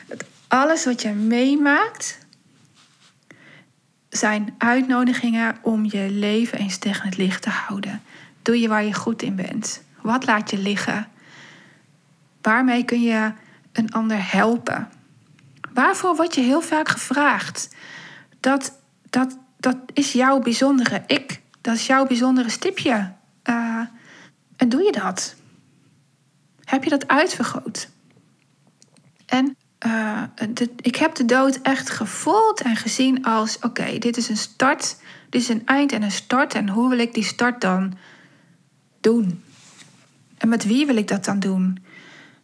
dat 0.06 0.24
alles 0.48 0.84
wat 0.84 1.02
je 1.02 1.10
meemaakt, 1.10 2.18
zijn 4.08 4.54
uitnodigingen 4.58 5.56
om 5.62 5.84
je 5.84 6.10
leven 6.10 6.58
eens 6.58 6.78
tegen 6.78 7.04
het 7.04 7.16
licht 7.16 7.42
te 7.42 7.50
houden. 7.50 8.02
Doe 8.42 8.60
je 8.60 8.68
waar 8.68 8.84
je 8.84 8.94
goed 8.94 9.22
in 9.22 9.34
bent. 9.34 9.82
Wat 10.00 10.26
laat 10.26 10.50
je 10.50 10.58
liggen? 10.58 11.08
Waarmee 12.42 12.84
kun 12.84 13.02
je 13.02 13.32
een 13.72 13.92
ander 13.92 14.32
helpen? 14.32 14.88
Waarvoor 15.72 16.16
word 16.16 16.34
je 16.34 16.40
heel 16.40 16.60
vaak 16.60 16.88
gevraagd? 16.88 17.68
Dat, 18.40 18.78
dat, 19.10 19.38
dat 19.56 19.76
is 19.92 20.12
jouw 20.12 20.38
bijzondere 20.38 21.02
ik. 21.06 21.40
Dat 21.60 21.74
is 21.74 21.86
jouw 21.86 22.06
bijzondere 22.06 22.48
stipje. 22.48 23.12
Uh, 23.44 23.80
en 24.56 24.68
doe 24.68 24.82
je 24.82 24.92
dat? 24.92 25.34
Heb 26.64 26.84
je 26.84 26.90
dat 26.90 27.08
uitvergroot? 27.08 27.88
En 29.26 29.56
de, 30.48 30.70
ik 30.76 30.96
heb 30.96 31.14
de 31.14 31.24
dood 31.24 31.58
echt 31.62 31.90
gevoeld 31.90 32.60
en 32.60 32.76
gezien 32.76 33.24
als: 33.24 33.58
oké, 33.58 33.98
dit 33.98 34.16
is 34.16 34.28
een 34.28 34.36
start, 34.36 34.96
dit 35.28 35.40
is 35.40 35.48
een 35.48 35.66
eind 35.66 35.92
en 35.92 36.02
een 36.02 36.10
start. 36.10 36.54
En 36.54 36.68
hoe 36.68 36.88
wil 36.88 36.98
ik 36.98 37.14
die 37.14 37.24
start 37.24 37.60
dan 37.60 37.96
doen? 39.00 39.42
En 40.38 40.48
met 40.48 40.64
wie 40.64 40.86
wil 40.86 40.96
ik 40.96 41.08
dat 41.08 41.24
dan 41.24 41.38
doen? 41.38 41.84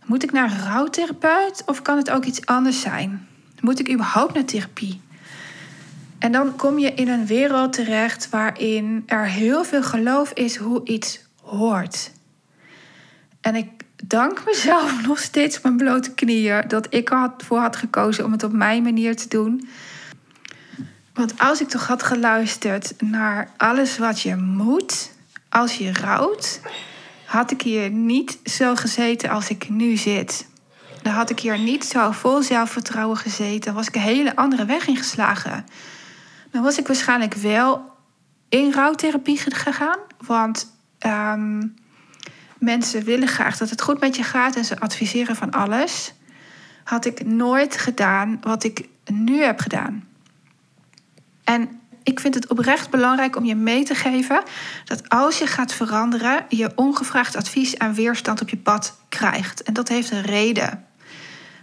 Moet 0.05 0.23
ik 0.23 0.33
naar 0.33 0.51
een 0.51 0.65
rouwtherapeut 0.65 1.63
of 1.67 1.83
kan 1.83 1.97
het 1.97 2.11
ook 2.11 2.25
iets 2.25 2.47
anders 2.47 2.81
zijn? 2.81 3.29
Moet 3.61 3.79
ik 3.79 3.91
überhaupt 3.91 4.35
naar 4.35 4.45
therapie? 4.45 5.01
En 6.19 6.33
dan 6.33 6.57
kom 6.57 6.79
je 6.79 6.95
in 6.95 7.09
een 7.09 7.27
wereld 7.27 7.73
terecht 7.73 8.31
waarin 8.31 9.03
er 9.07 9.27
heel 9.27 9.65
veel 9.65 9.83
geloof 9.83 10.31
is 10.33 10.57
hoe 10.57 10.81
iets 10.85 11.21
hoort. 11.43 12.11
En 13.41 13.55
ik 13.55 13.69
dank 14.05 14.43
mezelf 14.47 15.03
nog 15.07 15.19
steeds 15.19 15.61
mijn 15.61 15.77
blote 15.77 16.15
knieën 16.15 16.65
dat 16.69 16.87
ik 16.95 17.11
ervoor 17.11 17.59
had 17.59 17.77
gekozen 17.77 18.25
om 18.25 18.33
het 18.33 18.43
op 18.43 18.53
mijn 18.53 18.83
manier 18.83 19.17
te 19.17 19.29
doen. 19.29 19.69
Want 21.15 21.39
als 21.39 21.61
ik 21.61 21.69
toch 21.69 21.87
had 21.87 22.03
geluisterd 22.03 22.95
naar 23.03 23.51
alles 23.57 23.99
wat 23.99 24.21
je 24.21 24.37
moet 24.37 25.11
als 25.49 25.77
je 25.77 25.93
rouwt, 25.93 26.61
had 27.25 27.51
ik 27.51 27.63
hier 27.63 27.91
niet 27.91 28.39
zo 28.45 28.75
gezeten 28.75 29.31
als 29.31 29.49
ik 29.49 29.69
nu 29.69 29.97
zit. 29.97 30.47
Dan 31.03 31.13
had 31.13 31.31
ik 31.31 31.41
hier 31.41 31.59
niet 31.59 31.85
zo 31.85 32.11
vol 32.11 32.43
zelfvertrouwen 32.43 33.17
gezeten. 33.17 33.75
Was 33.75 33.87
ik 33.87 33.95
een 33.95 34.01
hele 34.01 34.37
andere 34.37 34.65
weg 34.65 34.87
ingeslagen. 34.87 35.65
Dan 36.51 36.63
was 36.63 36.79
ik 36.79 36.87
waarschijnlijk 36.87 37.35
wel 37.35 37.91
in 38.49 38.73
rouwtherapie 38.73 39.39
gegaan. 39.39 39.99
Want 40.27 40.73
um, 41.07 41.75
mensen 42.59 43.05
willen 43.05 43.29
graag 43.29 43.57
dat 43.57 43.71
het 43.71 43.83
goed 43.83 44.01
met 44.01 44.17
je 44.17 44.23
gaat 44.23 44.57
en 44.57 44.65
ze 44.65 44.81
adviseren 44.81 45.37
van 45.37 45.51
alles. 45.51 46.15
Had 46.85 47.05
ik 47.05 47.25
nooit 47.25 47.77
gedaan 47.77 48.39
wat 48.41 48.65
ik 48.65 48.89
nu 49.05 49.43
heb 49.43 49.61
gedaan. 49.61 50.09
En 51.45 51.81
ik 52.03 52.21
vind 52.21 52.35
het 52.35 52.49
oprecht 52.49 52.91
belangrijk 52.91 53.37
om 53.37 53.45
je 53.45 53.55
mee 53.55 53.85
te 53.85 53.95
geven 53.95 54.43
dat 54.85 55.09
als 55.09 55.39
je 55.39 55.47
gaat 55.47 55.73
veranderen, 55.73 56.47
je 56.49 56.73
ongevraagd 56.75 57.37
advies 57.37 57.77
en 57.77 57.95
weerstand 57.95 58.41
op 58.41 58.49
je 58.49 58.57
pad 58.57 58.99
krijgt. 59.09 59.63
En 59.63 59.73
dat 59.73 59.89
heeft 59.89 60.11
een 60.11 60.23
reden. 60.23 60.85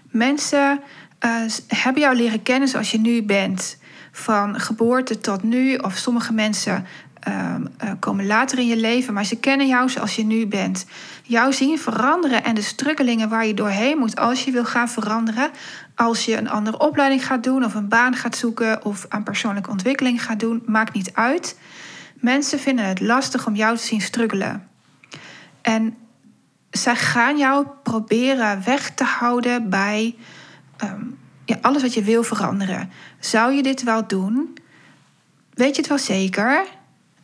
Mensen 0.10 0.80
uh, 1.26 1.32
hebben 1.68 2.02
jou 2.02 2.16
leren 2.16 2.44
kennen 2.44 2.68
zoals 2.68 2.92
je 2.92 3.00
nu 3.00 3.24
bent. 3.24 3.78
Van 4.16 4.59
geboorte 4.59 5.20
tot 5.20 5.43
nu, 5.43 5.76
of 5.76 5.97
sommige 5.97 6.34
mensen 6.34 6.86
uh, 7.28 7.55
komen 7.99 8.26
later 8.26 8.59
in 8.59 8.68
je 8.68 8.78
leven, 8.78 9.14
maar 9.14 9.26
ze 9.26 9.39
kennen 9.39 9.68
jou 9.68 9.89
zoals 9.89 10.16
je 10.16 10.24
nu 10.24 10.47
bent. 10.47 10.86
Jou 11.24 11.53
zien 11.53 11.80
veranderen 11.80 12.43
en 12.43 12.55
de 12.55 12.61
struggelingen 12.61 13.30
waar 13.30 13.45
je 13.45 13.53
doorheen 13.53 13.97
moet 13.97 14.16
als 14.16 14.43
je 14.43 14.51
wil 14.51 14.66
gaan 14.66 14.89
veranderen. 14.89 15.49
Als 15.95 16.26
je 16.26 16.38
een 16.38 16.49
andere 16.49 16.80
opleiding 16.80 17.26
gaat 17.26 17.43
doen, 17.43 17.66
of 17.66 17.74
een 17.74 17.88
baan 17.88 18.16
gaat 18.16 18.36
zoeken, 18.36 18.86
of 18.86 19.05
aan 19.09 19.24
persoonlijke 19.24 19.70
ontwikkeling 19.70 20.24
gaat 20.24 20.39
doen, 20.39 20.64
maakt 20.66 20.93
niet 20.93 21.14
uit. 21.14 21.59
Mensen 22.16 22.59
vinden 22.59 22.86
het 22.86 22.99
lastig 22.99 23.47
om 23.47 23.55
jou 23.55 23.78
te 23.78 23.84
zien 23.84 24.01
struggelen. 24.01 24.68
En 25.61 25.95
zij 26.70 26.95
gaan 26.95 27.38
jou 27.38 27.68
proberen 27.84 28.61
weg 28.66 28.89
te 28.89 29.03
houden 29.03 29.70
bij 29.70 30.16
um, 30.84 31.18
ja, 31.46 31.58
alles 31.62 31.82
wat 31.82 31.94
je 31.94 32.04
wil 32.04 32.24
veranderen. 32.24 32.89
Zou 33.20 33.54
je 33.54 33.64
dit 33.64 33.84
wel 33.84 34.08
doen? 34.08 34.58
Weet 35.54 35.76
je 35.76 35.82
het 35.82 35.89
wel 35.89 35.98
zeker? 35.98 36.66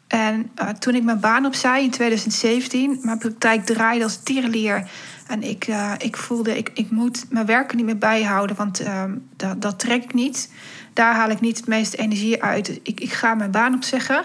En 0.07 0.51
uh, 0.61 0.69
toen 0.69 0.95
ik 0.95 1.03
mijn 1.03 1.19
baan 1.19 1.45
opzij 1.45 1.83
in 1.83 1.89
2017, 1.89 2.99
mijn 3.01 3.17
praktijk 3.17 3.65
draaide 3.65 4.03
als 4.03 4.23
tierenlier. 4.23 4.89
En 5.27 5.43
ik, 5.43 5.67
uh, 5.67 5.93
ik 5.97 6.17
voelde, 6.17 6.57
ik, 6.57 6.71
ik 6.73 6.89
moet 6.91 7.25
mijn 7.29 7.45
werk 7.45 7.73
niet 7.73 7.85
meer 7.85 7.97
bijhouden, 7.97 8.55
want 8.55 8.81
uh, 8.81 9.03
dat, 9.35 9.61
dat 9.61 9.79
trek 9.79 10.03
ik 10.03 10.13
niet. 10.13 10.51
Daar 10.93 11.15
haal 11.15 11.29
ik 11.29 11.39
niet 11.39 11.57
het 11.57 11.67
meeste 11.67 11.97
energie 11.97 12.43
uit. 12.43 12.79
Ik, 12.83 12.99
ik 12.99 13.11
ga 13.11 13.35
mijn 13.35 13.51
baan 13.51 13.73
opzeggen. 13.73 14.23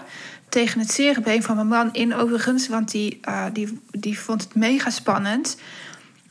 Tegen 0.49 0.79
het 0.79 0.91
zere 0.91 1.41
van 1.41 1.55
mijn 1.55 1.67
man 1.67 1.93
in 1.93 2.15
overigens, 2.15 2.67
want 2.67 2.91
die, 2.91 3.19
uh, 3.27 3.45
die, 3.53 3.79
die 3.91 4.19
vond 4.19 4.43
het 4.43 4.55
mega 4.55 4.89
spannend. 4.89 5.57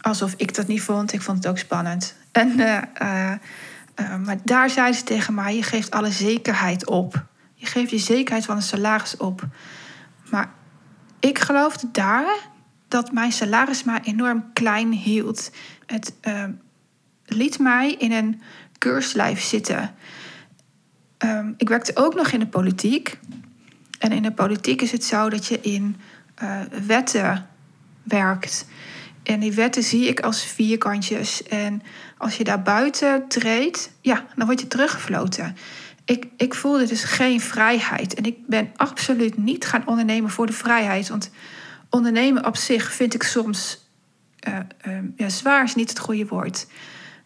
Alsof 0.01 0.35
ik 0.37 0.55
dat 0.55 0.67
niet 0.67 0.83
vond, 0.83 1.13
ik 1.13 1.23
vond 1.23 1.37
het 1.37 1.47
ook 1.47 1.59
spannend. 1.59 2.15
En, 2.35 2.57
maar 4.25 4.37
daar 4.45 4.71
zei 4.71 4.93
ze 4.93 5.05
tegen 5.05 5.35
mij, 5.35 5.57
je 5.57 5.63
geeft 5.63 5.91
alle 5.91 6.11
zekerheid 6.11 6.87
op. 6.87 7.25
Je 7.55 7.67
geeft 7.67 7.91
je 7.91 7.99
zekerheid 7.99 8.45
van 8.45 8.57
een 8.57 8.63
salaris 8.63 9.17
op. 9.17 9.47
Maar 10.31 10.51
ik 11.21 11.39
geloofde 11.39 11.89
daar 11.93 12.37
dat 12.89 13.13
mijn 13.13 13.33
salaris 13.33 13.85
maar 13.85 14.01
enorm 14.03 14.53
klein 14.53 14.93
hield. 14.93 15.51
Het 15.87 16.15
uh, 16.23 16.45
liet 17.27 17.59
mij 17.59 17.93
in 17.93 18.13
een 18.13 18.43
keurslijf 18.79 19.41
zitten. 19.41 19.95
Um, 21.19 21.55
ik 21.57 21.69
werkte 21.69 21.97
ook 21.97 22.15
nog 22.15 22.31
in 22.31 22.39
de 22.39 22.47
politiek. 22.47 23.19
En 23.99 24.13
in 24.13 24.23
de 24.23 24.33
politiek 24.33 24.83
is 24.83 24.93
het 24.93 25.05
zo 25.05 25.29
dat 25.31 25.47
je 25.47 25.61
in 25.61 25.97
wetten 26.87 27.47
werkt. 28.03 28.67
En 29.23 29.41
die 29.41 29.53
wetten 29.53 29.83
zie 29.83 30.09
ik 30.09 30.21
als 30.21 30.45
vierkantjes. 30.45 31.43
En 31.43 31.83
als 32.25 32.37
je 32.37 32.45
daar 32.45 32.63
buiten 32.63 33.29
treedt, 33.29 33.91
ja, 34.01 34.25
dan 34.37 34.47
word 34.47 34.61
je 34.61 34.69
teruggefloten 34.69 35.57
ik, 36.05 36.27
ik 36.37 36.55
voelde 36.55 36.87
dus 36.87 37.05
geen 37.05 37.41
vrijheid. 37.41 38.15
En 38.15 38.25
ik 38.25 38.47
ben 38.47 38.73
absoluut 38.77 39.37
niet 39.37 39.67
gaan 39.67 39.87
ondernemen 39.87 40.31
voor 40.31 40.47
de 40.47 40.53
vrijheid. 40.53 41.09
Want 41.09 41.31
ondernemen 41.91 42.47
op 42.47 42.57
zich 42.57 42.93
vind 42.93 43.15
ik 43.15 43.23
soms 43.23 43.89
uh, 44.49 44.59
uh, 44.87 44.99
ja, 45.17 45.29
zwaar, 45.29 45.65
is 45.65 45.75
niet 45.75 45.89
het 45.89 45.99
goede 45.99 46.27
woord. 46.27 46.67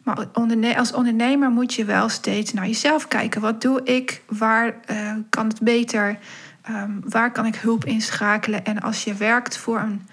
Maar 0.03 0.27
als 0.77 0.93
ondernemer 0.93 1.51
moet 1.51 1.75
je 1.75 1.85
wel 1.85 2.09
steeds 2.09 2.53
naar 2.53 2.67
jezelf 2.67 3.09
kijken. 3.09 3.41
Wat 3.41 3.61
doe 3.63 3.83
ik? 3.83 4.23
Waar 4.27 4.75
uh, 4.91 5.13
kan 5.31 5.47
het 5.49 5.61
beter? 5.61 6.19
Um, 6.71 7.01
waar 7.05 7.33
kan 7.33 7.47
ik 7.47 7.57
hulp 7.57 7.85
inschakelen? 7.85 8.65
En 8.65 8.81
als 8.81 9.05
je 9.05 9.15
werkt 9.15 9.57
voor 9.57 9.79
een 9.79 10.09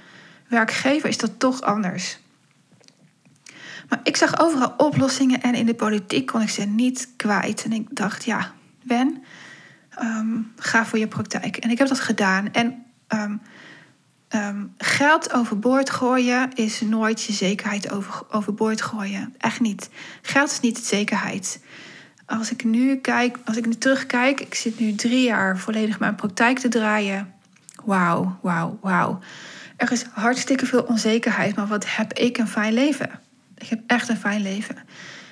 werkgever, 0.47 1.09
is 1.09 1.17
dat 1.17 1.39
toch 1.39 1.61
anders. 1.61 2.19
Maar 3.89 3.99
ik 4.03 4.17
zag 4.17 4.39
overal 4.39 4.73
oplossingen 4.77 5.41
en 5.41 5.55
in 5.55 5.65
de 5.65 5.75
politiek 5.75 6.25
kon 6.25 6.41
ik 6.41 6.49
ze 6.49 6.63
niet 6.63 7.09
kwijt. 7.15 7.63
En 7.63 7.71
ik 7.71 7.88
dacht, 7.91 8.23
ja, 8.23 8.51
Ben, 8.83 9.23
um, 10.01 10.51
ga 10.57 10.86
voor 10.86 10.99
je 10.99 11.07
praktijk. 11.07 11.57
En 11.57 11.69
ik 11.69 11.77
heb 11.77 11.88
dat 11.88 11.99
gedaan. 11.99 12.53
En 12.53 12.86
um, 13.07 13.41
Ehm, 14.36 14.65
geld 14.77 15.33
overboord 15.33 15.89
gooien 15.89 16.53
is 16.53 16.81
nooit 16.81 17.23
je 17.23 17.33
zekerheid 17.33 17.91
over, 17.91 18.21
overboord 18.31 18.81
gooien. 18.81 19.33
Echt 19.38 19.59
niet. 19.59 19.89
Geld 20.21 20.51
is 20.51 20.59
niet 20.59 20.75
de 20.75 20.83
zekerheid. 20.83 21.63
Als 22.25 22.51
ik 22.51 22.63
nu 22.63 22.95
kijk, 22.95 23.38
als 23.45 23.57
ik 23.57 23.65
nu 23.65 23.75
terugkijk, 23.75 24.41
ik 24.41 24.55
zit 24.55 24.79
nu 24.79 24.95
drie 24.95 25.23
jaar 25.23 25.57
volledig 25.57 25.99
mijn 25.99 26.15
praktijk 26.15 26.59
te 26.59 26.67
draaien. 26.67 27.33
Wauw, 27.83 28.39
wauw, 28.41 28.77
wauw. 28.81 29.19
Er 29.77 29.91
is 29.91 30.05
hartstikke 30.11 30.65
veel 30.65 30.83
onzekerheid, 30.83 31.55
maar 31.55 31.67
wat 31.67 31.95
heb 31.95 32.13
ik 32.13 32.38
een 32.38 32.47
fijn 32.47 32.73
leven? 32.73 33.19
Ik 33.57 33.67
heb 33.67 33.79
echt 33.87 34.09
een 34.09 34.17
fijn 34.17 34.41
leven. 34.41 34.75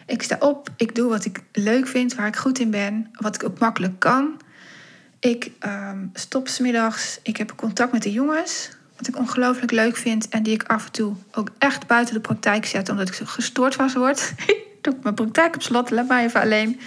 Ik 0.05 0.23
sta 0.23 0.35
op, 0.39 0.69
ik 0.77 0.95
doe 0.95 1.09
wat 1.09 1.25
ik 1.25 1.43
leuk 1.51 1.87
vind, 1.87 2.15
waar 2.15 2.27
ik 2.27 2.35
goed 2.35 2.59
in 2.59 2.71
ben, 2.71 3.09
wat 3.13 3.35
ik 3.35 3.43
ook 3.43 3.59
makkelijk 3.59 3.99
kan. 3.99 4.41
Ik 5.19 5.51
um, 5.65 6.09
stop 6.13 6.47
smiddags, 6.47 7.19
ik 7.21 7.37
heb 7.37 7.55
contact 7.55 7.91
met 7.91 8.03
de 8.03 8.11
jongens, 8.11 8.69
wat 8.97 9.07
ik 9.07 9.17
ongelooflijk 9.17 9.71
leuk 9.71 9.97
vind 9.97 10.29
en 10.29 10.43
die 10.43 10.53
ik 10.53 10.63
af 10.63 10.85
en 10.85 10.91
toe 10.91 11.15
ook 11.31 11.49
echt 11.57 11.87
buiten 11.87 12.13
de 12.13 12.19
praktijk 12.19 12.65
zet, 12.65 12.89
omdat 12.89 13.07
ik 13.07 13.13
zo 13.13 13.25
gestoord 13.25 13.75
van 13.75 13.93
word. 13.93 14.33
doe 14.81 14.93
ik 14.93 15.03
mijn 15.03 15.15
praktijk 15.15 15.55
op 15.55 15.61
slot, 15.61 15.89
laat 15.89 16.07
mij 16.07 16.25
even 16.25 16.41
alleen. 16.41 16.79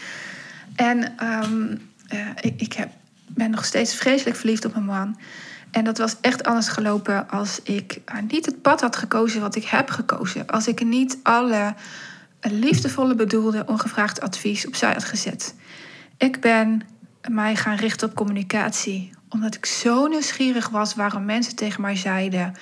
En 0.76 1.14
um, 1.26 1.80
uh, 2.12 2.28
ik, 2.40 2.60
ik 2.60 2.72
heb, 2.72 2.90
ben 3.26 3.50
nog 3.50 3.64
steeds 3.64 3.94
vreselijk 3.94 4.36
verliefd 4.36 4.64
op 4.64 4.72
mijn 4.72 4.84
man. 4.84 5.18
En 5.76 5.84
dat 5.84 5.98
was 5.98 6.16
echt 6.20 6.44
anders 6.44 6.68
gelopen 6.68 7.30
als 7.30 7.62
ik 7.62 8.00
uh, 8.14 8.20
niet 8.28 8.46
het 8.46 8.62
pad 8.62 8.80
had 8.80 8.96
gekozen 8.96 9.40
wat 9.40 9.56
ik 9.56 9.64
heb 9.64 9.90
gekozen. 9.90 10.46
Als 10.46 10.68
ik 10.68 10.84
niet 10.84 11.18
alle 11.22 11.74
liefdevolle 12.40 13.14
bedoelde 13.14 13.64
ongevraagd 13.66 14.20
advies 14.20 14.66
opzij 14.66 14.92
had 14.92 15.04
gezet. 15.04 15.54
Ik 16.16 16.40
ben 16.40 16.82
mij 17.28 17.56
gaan 17.56 17.76
richten 17.76 18.08
op 18.08 18.14
communicatie. 18.14 19.10
Omdat 19.28 19.54
ik 19.54 19.66
zo 19.66 20.06
nieuwsgierig 20.06 20.68
was 20.68 20.94
waarom 20.94 21.24
mensen 21.24 21.56
tegen 21.56 21.80
mij 21.80 21.96
zeiden 21.96 22.54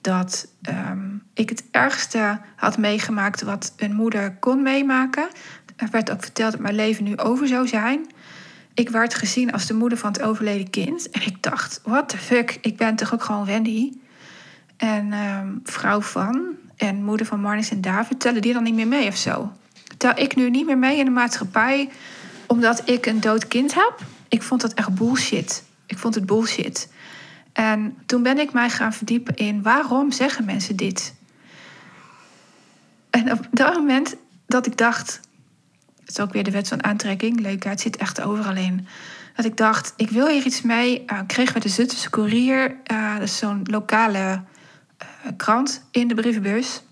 dat 0.00 0.48
um, 0.68 1.22
ik 1.34 1.48
het 1.48 1.64
ergste 1.70 2.40
had 2.56 2.78
meegemaakt 2.78 3.42
wat 3.42 3.72
een 3.76 3.94
moeder 3.94 4.36
kon 4.36 4.62
meemaken. 4.62 5.28
Er 5.76 5.88
werd 5.90 6.10
ook 6.10 6.22
verteld 6.22 6.52
dat 6.52 6.60
mijn 6.60 6.74
leven 6.74 7.04
nu 7.04 7.16
over 7.16 7.48
zou 7.48 7.68
zijn. 7.68 8.06
Ik 8.76 8.88
werd 8.88 9.14
gezien 9.14 9.52
als 9.52 9.66
de 9.66 9.74
moeder 9.74 9.98
van 9.98 10.12
het 10.12 10.22
overleden 10.22 10.70
kind. 10.70 11.10
En 11.10 11.22
ik 11.22 11.42
dacht, 11.42 11.80
what 11.84 12.08
the 12.08 12.18
fuck, 12.18 12.58
ik 12.60 12.76
ben 12.76 12.96
toch 12.96 13.14
ook 13.14 13.24
gewoon 13.24 13.44
Wendy. 13.44 13.92
En 14.76 15.12
um, 15.12 15.60
vrouw 15.64 16.00
van 16.00 16.46
en 16.76 17.04
moeder 17.04 17.26
van 17.26 17.40
Marnix 17.40 17.70
en 17.70 17.80
David, 17.80 18.20
tellen 18.20 18.42
die 18.42 18.52
dan 18.52 18.62
niet 18.62 18.74
meer 18.74 18.86
mee 18.86 19.08
of 19.08 19.16
zo? 19.16 19.52
Tel 19.96 20.12
ik 20.18 20.36
nu 20.36 20.50
niet 20.50 20.66
meer 20.66 20.78
mee 20.78 20.98
in 20.98 21.04
de 21.04 21.10
maatschappij 21.10 21.88
omdat 22.46 22.88
ik 22.88 23.06
een 23.06 23.20
dood 23.20 23.48
kind 23.48 23.74
heb? 23.74 23.94
Ik 24.28 24.42
vond 24.42 24.60
dat 24.60 24.74
echt 24.74 24.94
bullshit. 24.94 25.64
Ik 25.86 25.98
vond 25.98 26.14
het 26.14 26.26
bullshit. 26.26 26.88
En 27.52 27.96
toen 28.06 28.22
ben 28.22 28.38
ik 28.38 28.52
mij 28.52 28.70
gaan 28.70 28.92
verdiepen 28.92 29.36
in 29.36 29.62
waarom 29.62 30.12
zeggen 30.12 30.44
mensen 30.44 30.76
dit? 30.76 31.14
En 33.10 33.32
op 33.32 33.46
dat 33.50 33.74
moment 33.74 34.16
dat 34.46 34.66
ik 34.66 34.76
dacht, 34.76 35.20
het 36.06 36.18
is 36.18 36.24
ook 36.24 36.32
weer 36.32 36.44
de 36.44 36.50
wet 36.50 36.68
van 36.68 36.84
aantrekking, 36.84 37.40
leukheid 37.40 37.80
zit 37.80 37.96
echt 37.96 38.20
overal 38.20 38.56
in. 38.56 38.86
Dat 39.34 39.44
ik 39.44 39.56
dacht, 39.56 39.92
ik 39.96 40.10
wil 40.10 40.28
hier 40.28 40.44
iets 40.44 40.62
mee. 40.62 41.04
Uh, 41.06 41.18
kreeg 41.26 41.52
we 41.52 41.60
de 41.60 41.68
Zuttense 41.68 42.10
Courier, 42.10 42.76
uh, 42.92 43.12
dat 43.12 43.22
is 43.22 43.36
zo'n 43.36 43.60
lokale 43.70 44.18
uh, 44.18 45.32
krant, 45.36 45.82
in 45.90 46.08
de 46.08 46.14
brievenbus. 46.14 46.82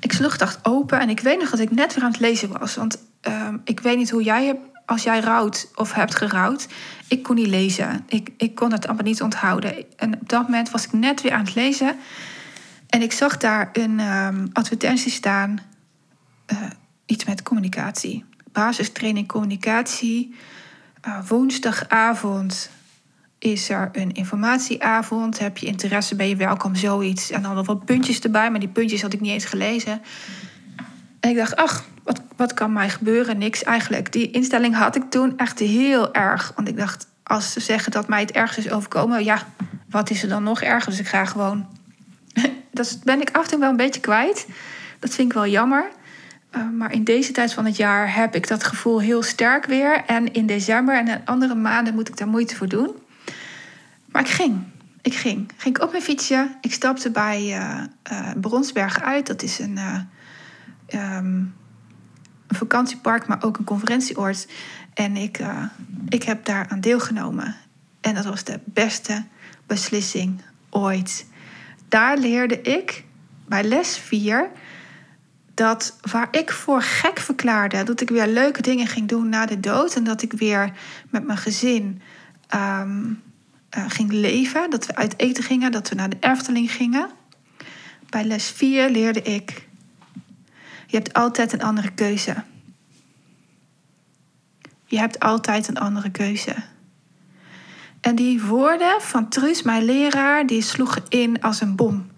Ik 0.00 0.12
sloeg 0.12 0.36
dacht 0.36 0.58
open 0.62 1.00
en 1.00 1.08
ik 1.08 1.20
weet 1.20 1.38
nog 1.38 1.50
dat 1.50 1.58
ik 1.58 1.70
net 1.70 1.94
weer 1.94 2.04
aan 2.04 2.10
het 2.10 2.20
lezen 2.20 2.58
was. 2.58 2.74
Want 2.74 2.98
ehm, 3.20 3.56
ik 3.64 3.80
weet 3.80 3.96
niet 3.96 4.10
hoe 4.10 4.22
jij 4.22 4.44
hebt 4.44 4.60
als 4.86 5.02
jij 5.02 5.20
rouwt 5.20 5.70
of 5.74 5.92
hebt 5.92 6.14
gerouwd, 6.14 6.68
ik 7.08 7.22
kon 7.22 7.34
niet 7.34 7.46
lezen. 7.46 8.04
Ik, 8.08 8.30
ik 8.36 8.54
kon 8.54 8.72
het 8.72 8.86
allemaal 8.86 9.04
niet 9.04 9.22
onthouden. 9.22 9.84
En 9.96 10.14
op 10.20 10.28
dat 10.28 10.42
moment 10.42 10.70
was 10.70 10.84
ik 10.84 10.92
net 10.92 11.20
weer 11.20 11.32
aan 11.32 11.44
het 11.44 11.54
lezen. 11.54 11.96
En 12.88 13.02
ik 13.02 13.12
zag 13.12 13.36
daar 13.36 13.70
een 13.72 14.00
um, 14.00 14.48
advertentie 14.52 15.10
staan. 15.10 15.58
Uh, 16.52 16.58
iets 17.12 17.24
met 17.24 17.42
communicatie. 17.42 18.24
Basistraining 18.52 19.28
communicatie. 19.28 20.34
Uh, 21.06 21.18
woensdagavond 21.28 22.70
is 23.38 23.68
er 23.68 23.88
een 23.92 24.12
informatieavond. 24.12 25.38
Heb 25.38 25.58
je 25.58 25.66
interesse, 25.66 26.16
ben 26.16 26.28
je 26.28 26.36
welkom, 26.36 26.74
zoiets. 26.74 27.30
En 27.30 27.42
dan 27.42 27.54
nog 27.54 27.66
wat 27.66 27.84
puntjes 27.84 28.20
erbij, 28.20 28.50
maar 28.50 28.60
die 28.60 28.68
puntjes 28.68 29.02
had 29.02 29.12
ik 29.12 29.20
niet 29.20 29.30
eens 29.30 29.44
gelezen. 29.44 30.02
En 31.20 31.30
ik 31.30 31.36
dacht, 31.36 31.56
ach, 31.56 31.84
wat, 32.02 32.20
wat 32.36 32.54
kan 32.54 32.72
mij 32.72 32.90
gebeuren? 32.90 33.38
Niks 33.38 33.62
eigenlijk. 33.62 34.12
Die 34.12 34.30
instelling 34.30 34.74
had 34.74 34.96
ik 34.96 35.10
toen 35.10 35.38
echt 35.38 35.58
heel 35.58 36.14
erg. 36.14 36.52
Want 36.56 36.68
ik 36.68 36.76
dacht, 36.76 37.06
als 37.22 37.52
ze 37.52 37.60
zeggen 37.60 37.92
dat 37.92 38.08
mij 38.08 38.20
het 38.20 38.30
ergens 38.30 38.66
is 38.66 38.72
overkomen, 38.72 39.24
ja, 39.24 39.46
wat 39.90 40.10
is 40.10 40.22
er 40.22 40.28
dan 40.28 40.42
nog 40.42 40.62
erger? 40.62 40.90
Dus 40.90 41.00
ik 41.00 41.08
ga 41.08 41.24
gewoon. 41.24 41.66
dat 42.72 43.00
ben 43.04 43.20
ik 43.20 43.30
af 43.30 43.42
en 43.42 43.50
toe 43.50 43.58
wel 43.58 43.70
een 43.70 43.76
beetje 43.76 44.00
kwijt. 44.00 44.46
Dat 44.98 45.14
vind 45.14 45.28
ik 45.28 45.34
wel 45.34 45.46
jammer. 45.46 45.90
Uh, 46.56 46.70
maar 46.70 46.92
in 46.92 47.04
deze 47.04 47.32
tijd 47.32 47.52
van 47.52 47.64
het 47.64 47.76
jaar 47.76 48.14
heb 48.14 48.34
ik 48.34 48.48
dat 48.48 48.64
gevoel 48.64 49.00
heel 49.00 49.22
sterk 49.22 49.66
weer. 49.66 50.04
En 50.06 50.32
in 50.32 50.46
december 50.46 50.96
en 50.96 51.08
in 51.08 51.20
andere 51.24 51.54
maanden 51.54 51.94
moet 51.94 52.08
ik 52.08 52.16
daar 52.16 52.28
moeite 52.28 52.56
voor 52.56 52.68
doen. 52.68 52.90
Maar 54.06 54.22
ik 54.22 54.28
ging. 54.28 54.62
Ik 55.02 55.14
ging. 55.14 55.50
Ging 55.56 55.76
ik 55.76 55.82
op 55.82 55.90
mijn 55.90 56.02
fietsje. 56.02 56.56
Ik 56.60 56.72
stapte 56.72 57.10
bij 57.10 57.42
uh, 57.42 57.80
uh, 58.12 58.30
Bronsberg 58.40 59.02
uit. 59.02 59.26
Dat 59.26 59.42
is 59.42 59.58
een, 59.58 59.78
um, 60.94 61.54
een 62.46 62.56
vakantiepark, 62.56 63.26
maar 63.26 63.42
ook 63.42 63.58
een 63.58 63.64
conferentieoord. 63.64 64.48
En 64.94 65.16
ik, 65.16 65.40
ik 66.08 66.22
heb 66.22 66.44
daar 66.44 66.66
aan 66.68 66.80
deelgenomen. 66.80 67.56
En 68.00 68.14
dat 68.14 68.24
was 68.24 68.44
de 68.44 68.60
beste 68.64 69.24
beslissing 69.66 70.42
ooit. 70.70 71.26
Daar 71.88 72.18
leerde 72.18 72.60
ik 72.60 73.04
bij 73.46 73.64
les 73.64 73.98
4 73.98 74.50
dat 75.62 75.96
waar 76.10 76.28
ik 76.30 76.52
voor 76.52 76.82
gek 76.82 77.18
verklaarde, 77.18 77.82
dat 77.82 78.00
ik 78.00 78.08
weer 78.08 78.26
leuke 78.26 78.62
dingen 78.62 78.86
ging 78.86 79.08
doen 79.08 79.28
na 79.28 79.46
de 79.46 79.60
dood 79.60 79.94
en 79.94 80.04
dat 80.04 80.22
ik 80.22 80.32
weer 80.32 80.72
met 81.10 81.24
mijn 81.24 81.38
gezin 81.38 82.02
um, 82.54 83.22
uh, 83.76 83.84
ging 83.88 84.12
leven, 84.12 84.70
dat 84.70 84.86
we 84.86 84.94
uit 84.94 85.18
eten 85.18 85.44
gingen, 85.44 85.72
dat 85.72 85.88
we 85.88 85.94
naar 85.94 86.08
de 86.08 86.16
Erfteling 86.20 86.72
gingen. 86.72 87.10
Bij 88.08 88.24
les 88.24 88.50
4 88.50 88.90
leerde 88.90 89.22
ik 89.22 89.70
je 90.92 90.98
hebt 90.98 91.12
altijd 91.12 91.52
een 91.52 91.62
andere 91.62 91.90
keuze. 91.90 92.34
Je 94.84 94.98
hebt 94.98 95.20
altijd 95.20 95.68
een 95.68 95.78
andere 95.78 96.10
keuze. 96.10 96.54
En 98.00 98.14
die 98.14 98.42
woorden 98.42 99.00
van 99.00 99.28
Truus, 99.28 99.62
mijn 99.62 99.84
leraar, 99.84 100.46
die 100.46 100.62
sloegen 100.62 101.02
in 101.08 101.40
als 101.40 101.60
een 101.60 101.76
bom. 101.76 102.10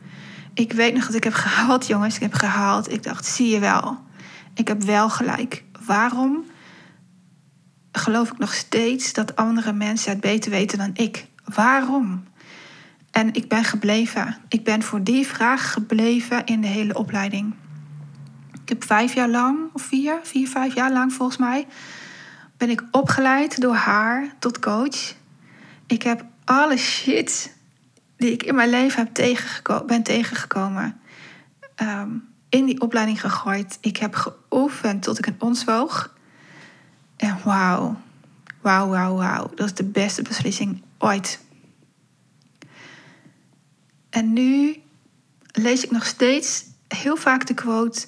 Ik 0.54 0.72
weet 0.72 0.94
nog 0.94 1.06
dat 1.06 1.14
ik 1.14 1.24
heb 1.24 1.32
gehaald, 1.32 1.86
jongens. 1.86 2.14
Ik 2.14 2.22
heb 2.22 2.34
gehaald. 2.34 2.92
Ik 2.92 3.02
dacht, 3.02 3.26
zie 3.26 3.48
je 3.48 3.58
wel. 3.58 3.98
Ik 4.54 4.68
heb 4.68 4.82
wel 4.82 5.10
gelijk. 5.10 5.64
Waarom 5.86 6.44
geloof 7.92 8.30
ik 8.30 8.38
nog 8.38 8.54
steeds 8.54 9.12
dat 9.12 9.36
andere 9.36 9.72
mensen 9.72 10.10
het 10.10 10.20
beter 10.20 10.50
weten 10.50 10.78
dan 10.78 10.90
ik? 10.94 11.26
Waarom? 11.44 12.24
En 13.10 13.34
ik 13.34 13.48
ben 13.48 13.64
gebleven. 13.64 14.36
Ik 14.48 14.64
ben 14.64 14.82
voor 14.82 15.02
die 15.02 15.26
vraag 15.26 15.72
gebleven 15.72 16.44
in 16.44 16.60
de 16.60 16.66
hele 16.66 16.94
opleiding. 16.94 17.54
Ik 18.62 18.68
heb 18.68 18.84
vijf 18.84 19.14
jaar 19.14 19.28
lang, 19.28 19.58
of 19.72 19.82
vier, 19.82 20.18
vier, 20.22 20.48
vijf 20.48 20.74
jaar 20.74 20.92
lang 20.92 21.12
volgens 21.12 21.38
mij, 21.38 21.66
ben 22.56 22.70
ik 22.70 22.82
opgeleid 22.90 23.60
door 23.60 23.74
haar 23.74 24.34
tot 24.38 24.58
coach. 24.58 25.14
Ik 25.86 26.02
heb 26.02 26.24
alle 26.44 26.76
shit 26.76 27.56
die 28.16 28.32
ik 28.32 28.42
in 28.42 28.54
mijn 28.54 28.70
leven 28.70 29.04
heb 29.04 29.14
tegengeko 29.14 29.84
ben 29.84 30.02
tegengekomen, 30.02 31.00
um, 31.82 32.28
in 32.48 32.64
die 32.64 32.80
opleiding 32.80 33.20
gegooid. 33.20 33.78
Ik 33.80 33.96
heb 33.96 34.14
geoefend 34.14 35.02
tot 35.02 35.18
ik 35.18 35.26
een 35.26 35.36
ons 35.38 35.64
woog. 35.64 36.14
En 37.16 37.38
wauw, 37.44 38.00
wauw, 38.60 38.88
wauw, 38.88 39.14
wauw. 39.14 39.50
Dat 39.54 39.66
is 39.66 39.74
de 39.74 39.84
beste 39.84 40.22
beslissing 40.22 40.82
ooit. 40.98 41.40
En 44.10 44.32
nu 44.32 44.82
lees 45.52 45.84
ik 45.84 45.90
nog 45.90 46.06
steeds 46.06 46.64
heel 46.88 47.16
vaak 47.16 47.46
de 47.46 47.54
quote: 47.54 48.06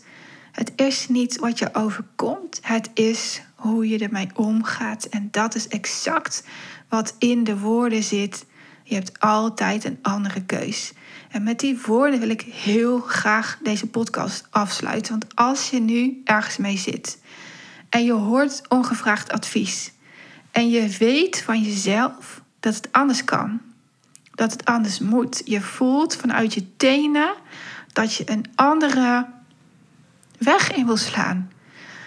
het 0.53 0.73
is 0.77 1.09
niet 1.09 1.39
wat 1.39 1.59
je 1.59 1.75
overkomt, 1.75 2.59
het 2.63 2.91
is 2.95 3.43
hoe 3.55 3.89
je 3.89 3.99
ermee 3.99 4.29
omgaat. 4.35 5.05
En 5.05 5.29
dat 5.31 5.55
is 5.55 5.69
exact 5.69 6.45
wat 6.89 7.15
in 7.19 7.45
de 7.45 7.59
woorden 7.59 8.03
zit. 8.03 8.47
Je 8.89 8.95
hebt 8.95 9.21
altijd 9.21 9.85
een 9.85 9.99
andere 10.03 10.43
keus. 10.43 10.93
En 11.31 11.43
met 11.43 11.61
die 11.61 11.81
woorden 11.87 12.21
wil 12.21 12.29
ik 12.29 12.41
heel 12.41 13.01
graag 13.01 13.59
deze 13.63 13.87
podcast 13.87 14.47
afsluiten. 14.51 15.13
Want 15.13 15.37
als 15.37 15.71
je 15.71 15.81
nu 15.81 16.21
ergens 16.25 16.57
mee 16.57 16.77
zit 16.77 17.19
en 17.89 18.05
je 18.05 18.13
hoort 18.13 18.63
ongevraagd 18.69 19.33
advies 19.33 19.93
en 20.51 20.71
je 20.71 20.89
weet 20.99 21.43
van 21.43 21.63
jezelf 21.63 22.43
dat 22.61 22.75
het 22.75 22.89
anders 22.93 23.25
kan, 23.25 23.61
dat 24.31 24.53
het 24.53 24.65
anders 24.65 24.99
moet, 24.99 25.43
je 25.45 25.61
voelt 25.61 26.17
vanuit 26.17 26.55
je 26.55 26.77
tenen 26.77 27.35
dat 27.93 28.15
je 28.15 28.31
een 28.31 28.45
andere 28.55 29.27
weg 30.39 30.73
in 30.73 30.87
wil 30.87 30.97
slaan. 30.97 31.51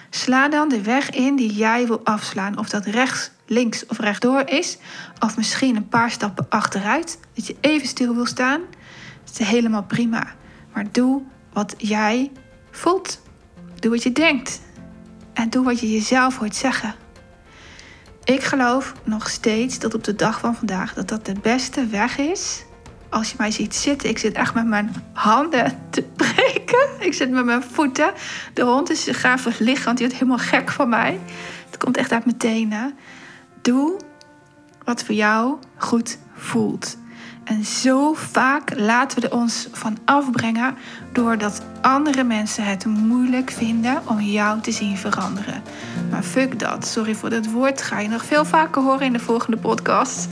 Sla 0.10 0.50
dan 0.50 0.70
de 0.70 0.82
weg 0.82 1.10
in 1.10 1.36
die 1.36 1.54
jij 1.54 1.88
wil 1.88 2.02
afslaan. 2.04 2.58
Of 2.58 2.70
dat 2.70 2.86
rechts, 2.86 3.32
links 3.50 3.86
of 3.86 4.00
rechtdoor 4.00 4.42
is, 4.46 4.78
of 5.20 5.38
misschien 5.38 5.76
een 5.76 5.88
paar 5.88 6.12
stappen 6.12 6.46
achteruit, 6.50 7.20
dat 7.34 7.48
je 7.48 7.56
even 7.62 7.88
stil 7.88 8.16
wil 8.16 8.26
staan, 8.26 8.62
dat 9.26 9.40
is 9.40 9.48
helemaal 9.48 9.84
prima. 9.84 10.28
Maar 10.74 10.86
doe 10.92 11.22
wat 11.54 11.76
jij 11.78 12.32
voelt. 12.72 13.22
Doe 13.80 13.92
wat 13.92 14.04
je 14.04 14.12
denkt. 14.12 14.62
En 15.34 15.50
doe 15.50 15.64
wat 15.64 15.80
je 15.80 15.92
jezelf 15.92 16.38
hoort 16.38 16.56
zeggen. 16.56 16.96
Ik 18.24 18.44
geloof 18.44 18.94
nog 19.04 19.30
steeds 19.30 19.80
dat 19.80 19.94
op 19.94 20.04
de 20.04 20.16
dag 20.16 20.40
van 20.40 20.56
vandaag 20.56 20.94
dat 20.94 21.08
dat 21.08 21.26
de 21.26 21.36
beste 21.42 21.86
weg 21.86 22.18
is. 22.18 22.64
Als 23.10 23.30
je 23.30 23.36
mij 23.38 23.52
ziet 23.52 23.76
zitten, 23.76 24.10
ik 24.10 24.18
zit 24.18 24.34
echt 24.34 24.54
met 24.54 24.66
mijn 24.66 24.94
handen 25.14 25.80
te 25.90 26.02
breken. 26.02 26.88
Ik 27.00 27.14
zit 27.14 27.30
met 27.32 27.46
mijn 27.46 27.64
voeten. 27.64 28.14
De 28.54 28.64
hond 28.64 28.90
is 28.90 29.08
graag 29.12 29.60
liggen, 29.60 29.86
want 29.86 29.98
die 29.98 30.08
wordt 30.08 30.22
helemaal 30.22 30.46
gek 30.46 30.72
van 30.72 30.90
mij. 30.90 31.20
Het 31.66 31.78
komt 31.78 31.98
echt 31.98 32.12
uit 32.12 32.26
mijn 32.26 32.38
tenen. 32.38 32.98
Doe 33.62 34.00
wat 34.84 35.04
voor 35.04 35.16
jou 35.16 35.58
goed 35.78 36.18
voelt. 36.34 36.98
En 37.44 37.66
zo 37.66 38.14
vaak 38.14 38.80
laten 38.80 39.22
we 39.22 39.28
er 39.28 39.36
ons 39.36 39.68
van 39.72 39.98
afbrengen 40.06 40.76
doordat 41.14 41.62
andere 41.82 42.24
mensen 42.24 42.64
het 42.64 42.86
moeilijk 42.86 43.52
vinden 43.52 44.02
om 44.06 44.20
jou 44.20 44.62
te 44.62 44.72
zien 44.72 44.98
veranderen. 44.98 45.64
Maar 46.10 46.24
fuck 46.24 46.60
dat. 46.60 46.88
Sorry 46.88 47.16
voor 47.16 47.30
dat 47.30 47.46
woord. 47.46 47.82
Ga 47.82 48.00
je 48.00 48.08
nog 48.08 48.26
veel 48.26 48.46
vaker 48.46 48.82
horen 48.82 49.06
in 49.06 49.14
de 49.14 49.20
volgende 49.20 49.58
podcast. 49.58 50.28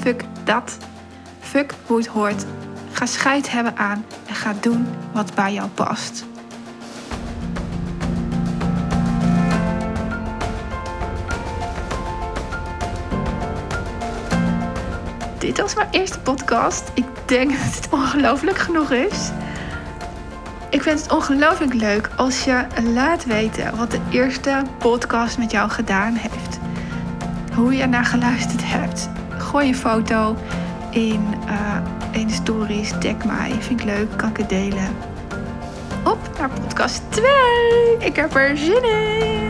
Fuck 0.00 0.24
dat. 0.44 0.78
Fuck 1.40 1.74
hoe 1.86 1.96
het 1.96 2.06
hoort. 2.06 2.44
Ga 2.92 3.06
scheid 3.06 3.50
hebben 3.50 3.76
aan 3.76 4.04
en 4.26 4.34
ga 4.34 4.54
doen 4.60 4.86
wat 5.12 5.34
bij 5.34 5.52
jou 5.52 5.68
past. 5.68 6.24
Dit 15.54 15.62
was 15.62 15.74
mijn 15.74 15.88
eerste 15.90 16.20
podcast. 16.20 16.90
Ik 16.94 17.04
denk 17.26 17.50
dat 17.64 17.74
het 17.74 17.88
ongelooflijk 17.90 18.58
genoeg 18.58 18.90
is. 18.90 19.30
Ik 20.70 20.82
vind 20.82 21.02
het 21.02 21.12
ongelooflijk 21.12 21.74
leuk 21.74 22.10
als 22.16 22.44
je 22.44 22.66
laat 22.94 23.24
weten 23.24 23.76
wat 23.76 23.90
de 23.90 24.00
eerste 24.10 24.62
podcast 24.78 25.38
met 25.38 25.50
jou 25.50 25.70
gedaan 25.70 26.14
heeft. 26.14 26.58
Hoe 27.54 27.76
je 27.76 27.86
naar 27.86 28.04
geluisterd 28.04 28.62
hebt. 28.64 29.08
Gooi 29.38 29.68
een 29.68 29.76
foto 29.76 30.36
in, 30.90 31.34
uh, 31.46 32.20
in 32.20 32.30
stories. 32.30 32.90
Tag 33.00 33.24
mij. 33.24 33.52
Vind 33.60 33.80
ik 33.80 33.86
leuk. 33.86 34.16
Kan 34.16 34.28
ik 34.28 34.36
het 34.36 34.48
delen. 34.48 34.96
Op 36.04 36.30
naar 36.38 36.50
podcast 36.50 37.02
2. 37.08 37.26
Ik 37.98 38.16
heb 38.16 38.34
er 38.34 38.56
zin 38.56 38.84
in. 38.84 39.43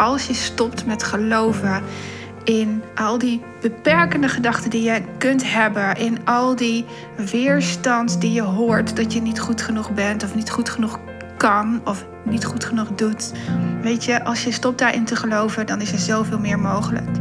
Als 0.00 0.26
je 0.26 0.34
stopt 0.34 0.86
met 0.86 1.02
geloven 1.02 1.82
in 2.44 2.82
al 2.94 3.18
die 3.18 3.42
beperkende 3.60 4.28
gedachten 4.28 4.70
die 4.70 4.82
je 4.82 5.02
kunt 5.18 5.52
hebben, 5.52 5.96
in 5.96 6.18
al 6.24 6.56
die 6.56 6.84
weerstand 7.30 8.20
die 8.20 8.32
je 8.32 8.42
hoort 8.42 8.96
dat 8.96 9.12
je 9.12 9.20
niet 9.20 9.40
goed 9.40 9.62
genoeg 9.62 9.94
bent 9.94 10.24
of 10.24 10.34
niet 10.34 10.50
goed 10.50 10.70
genoeg 10.70 10.98
kan 11.36 11.80
of 11.84 12.06
niet 12.24 12.44
goed 12.44 12.64
genoeg 12.64 12.88
doet. 12.94 13.32
Weet 13.82 14.04
je, 14.04 14.24
als 14.24 14.44
je 14.44 14.52
stopt 14.52 14.78
daarin 14.78 15.04
te 15.04 15.16
geloven, 15.16 15.66
dan 15.66 15.80
is 15.80 15.92
er 15.92 15.98
zoveel 15.98 16.38
meer 16.38 16.58
mogelijk. 16.58 17.19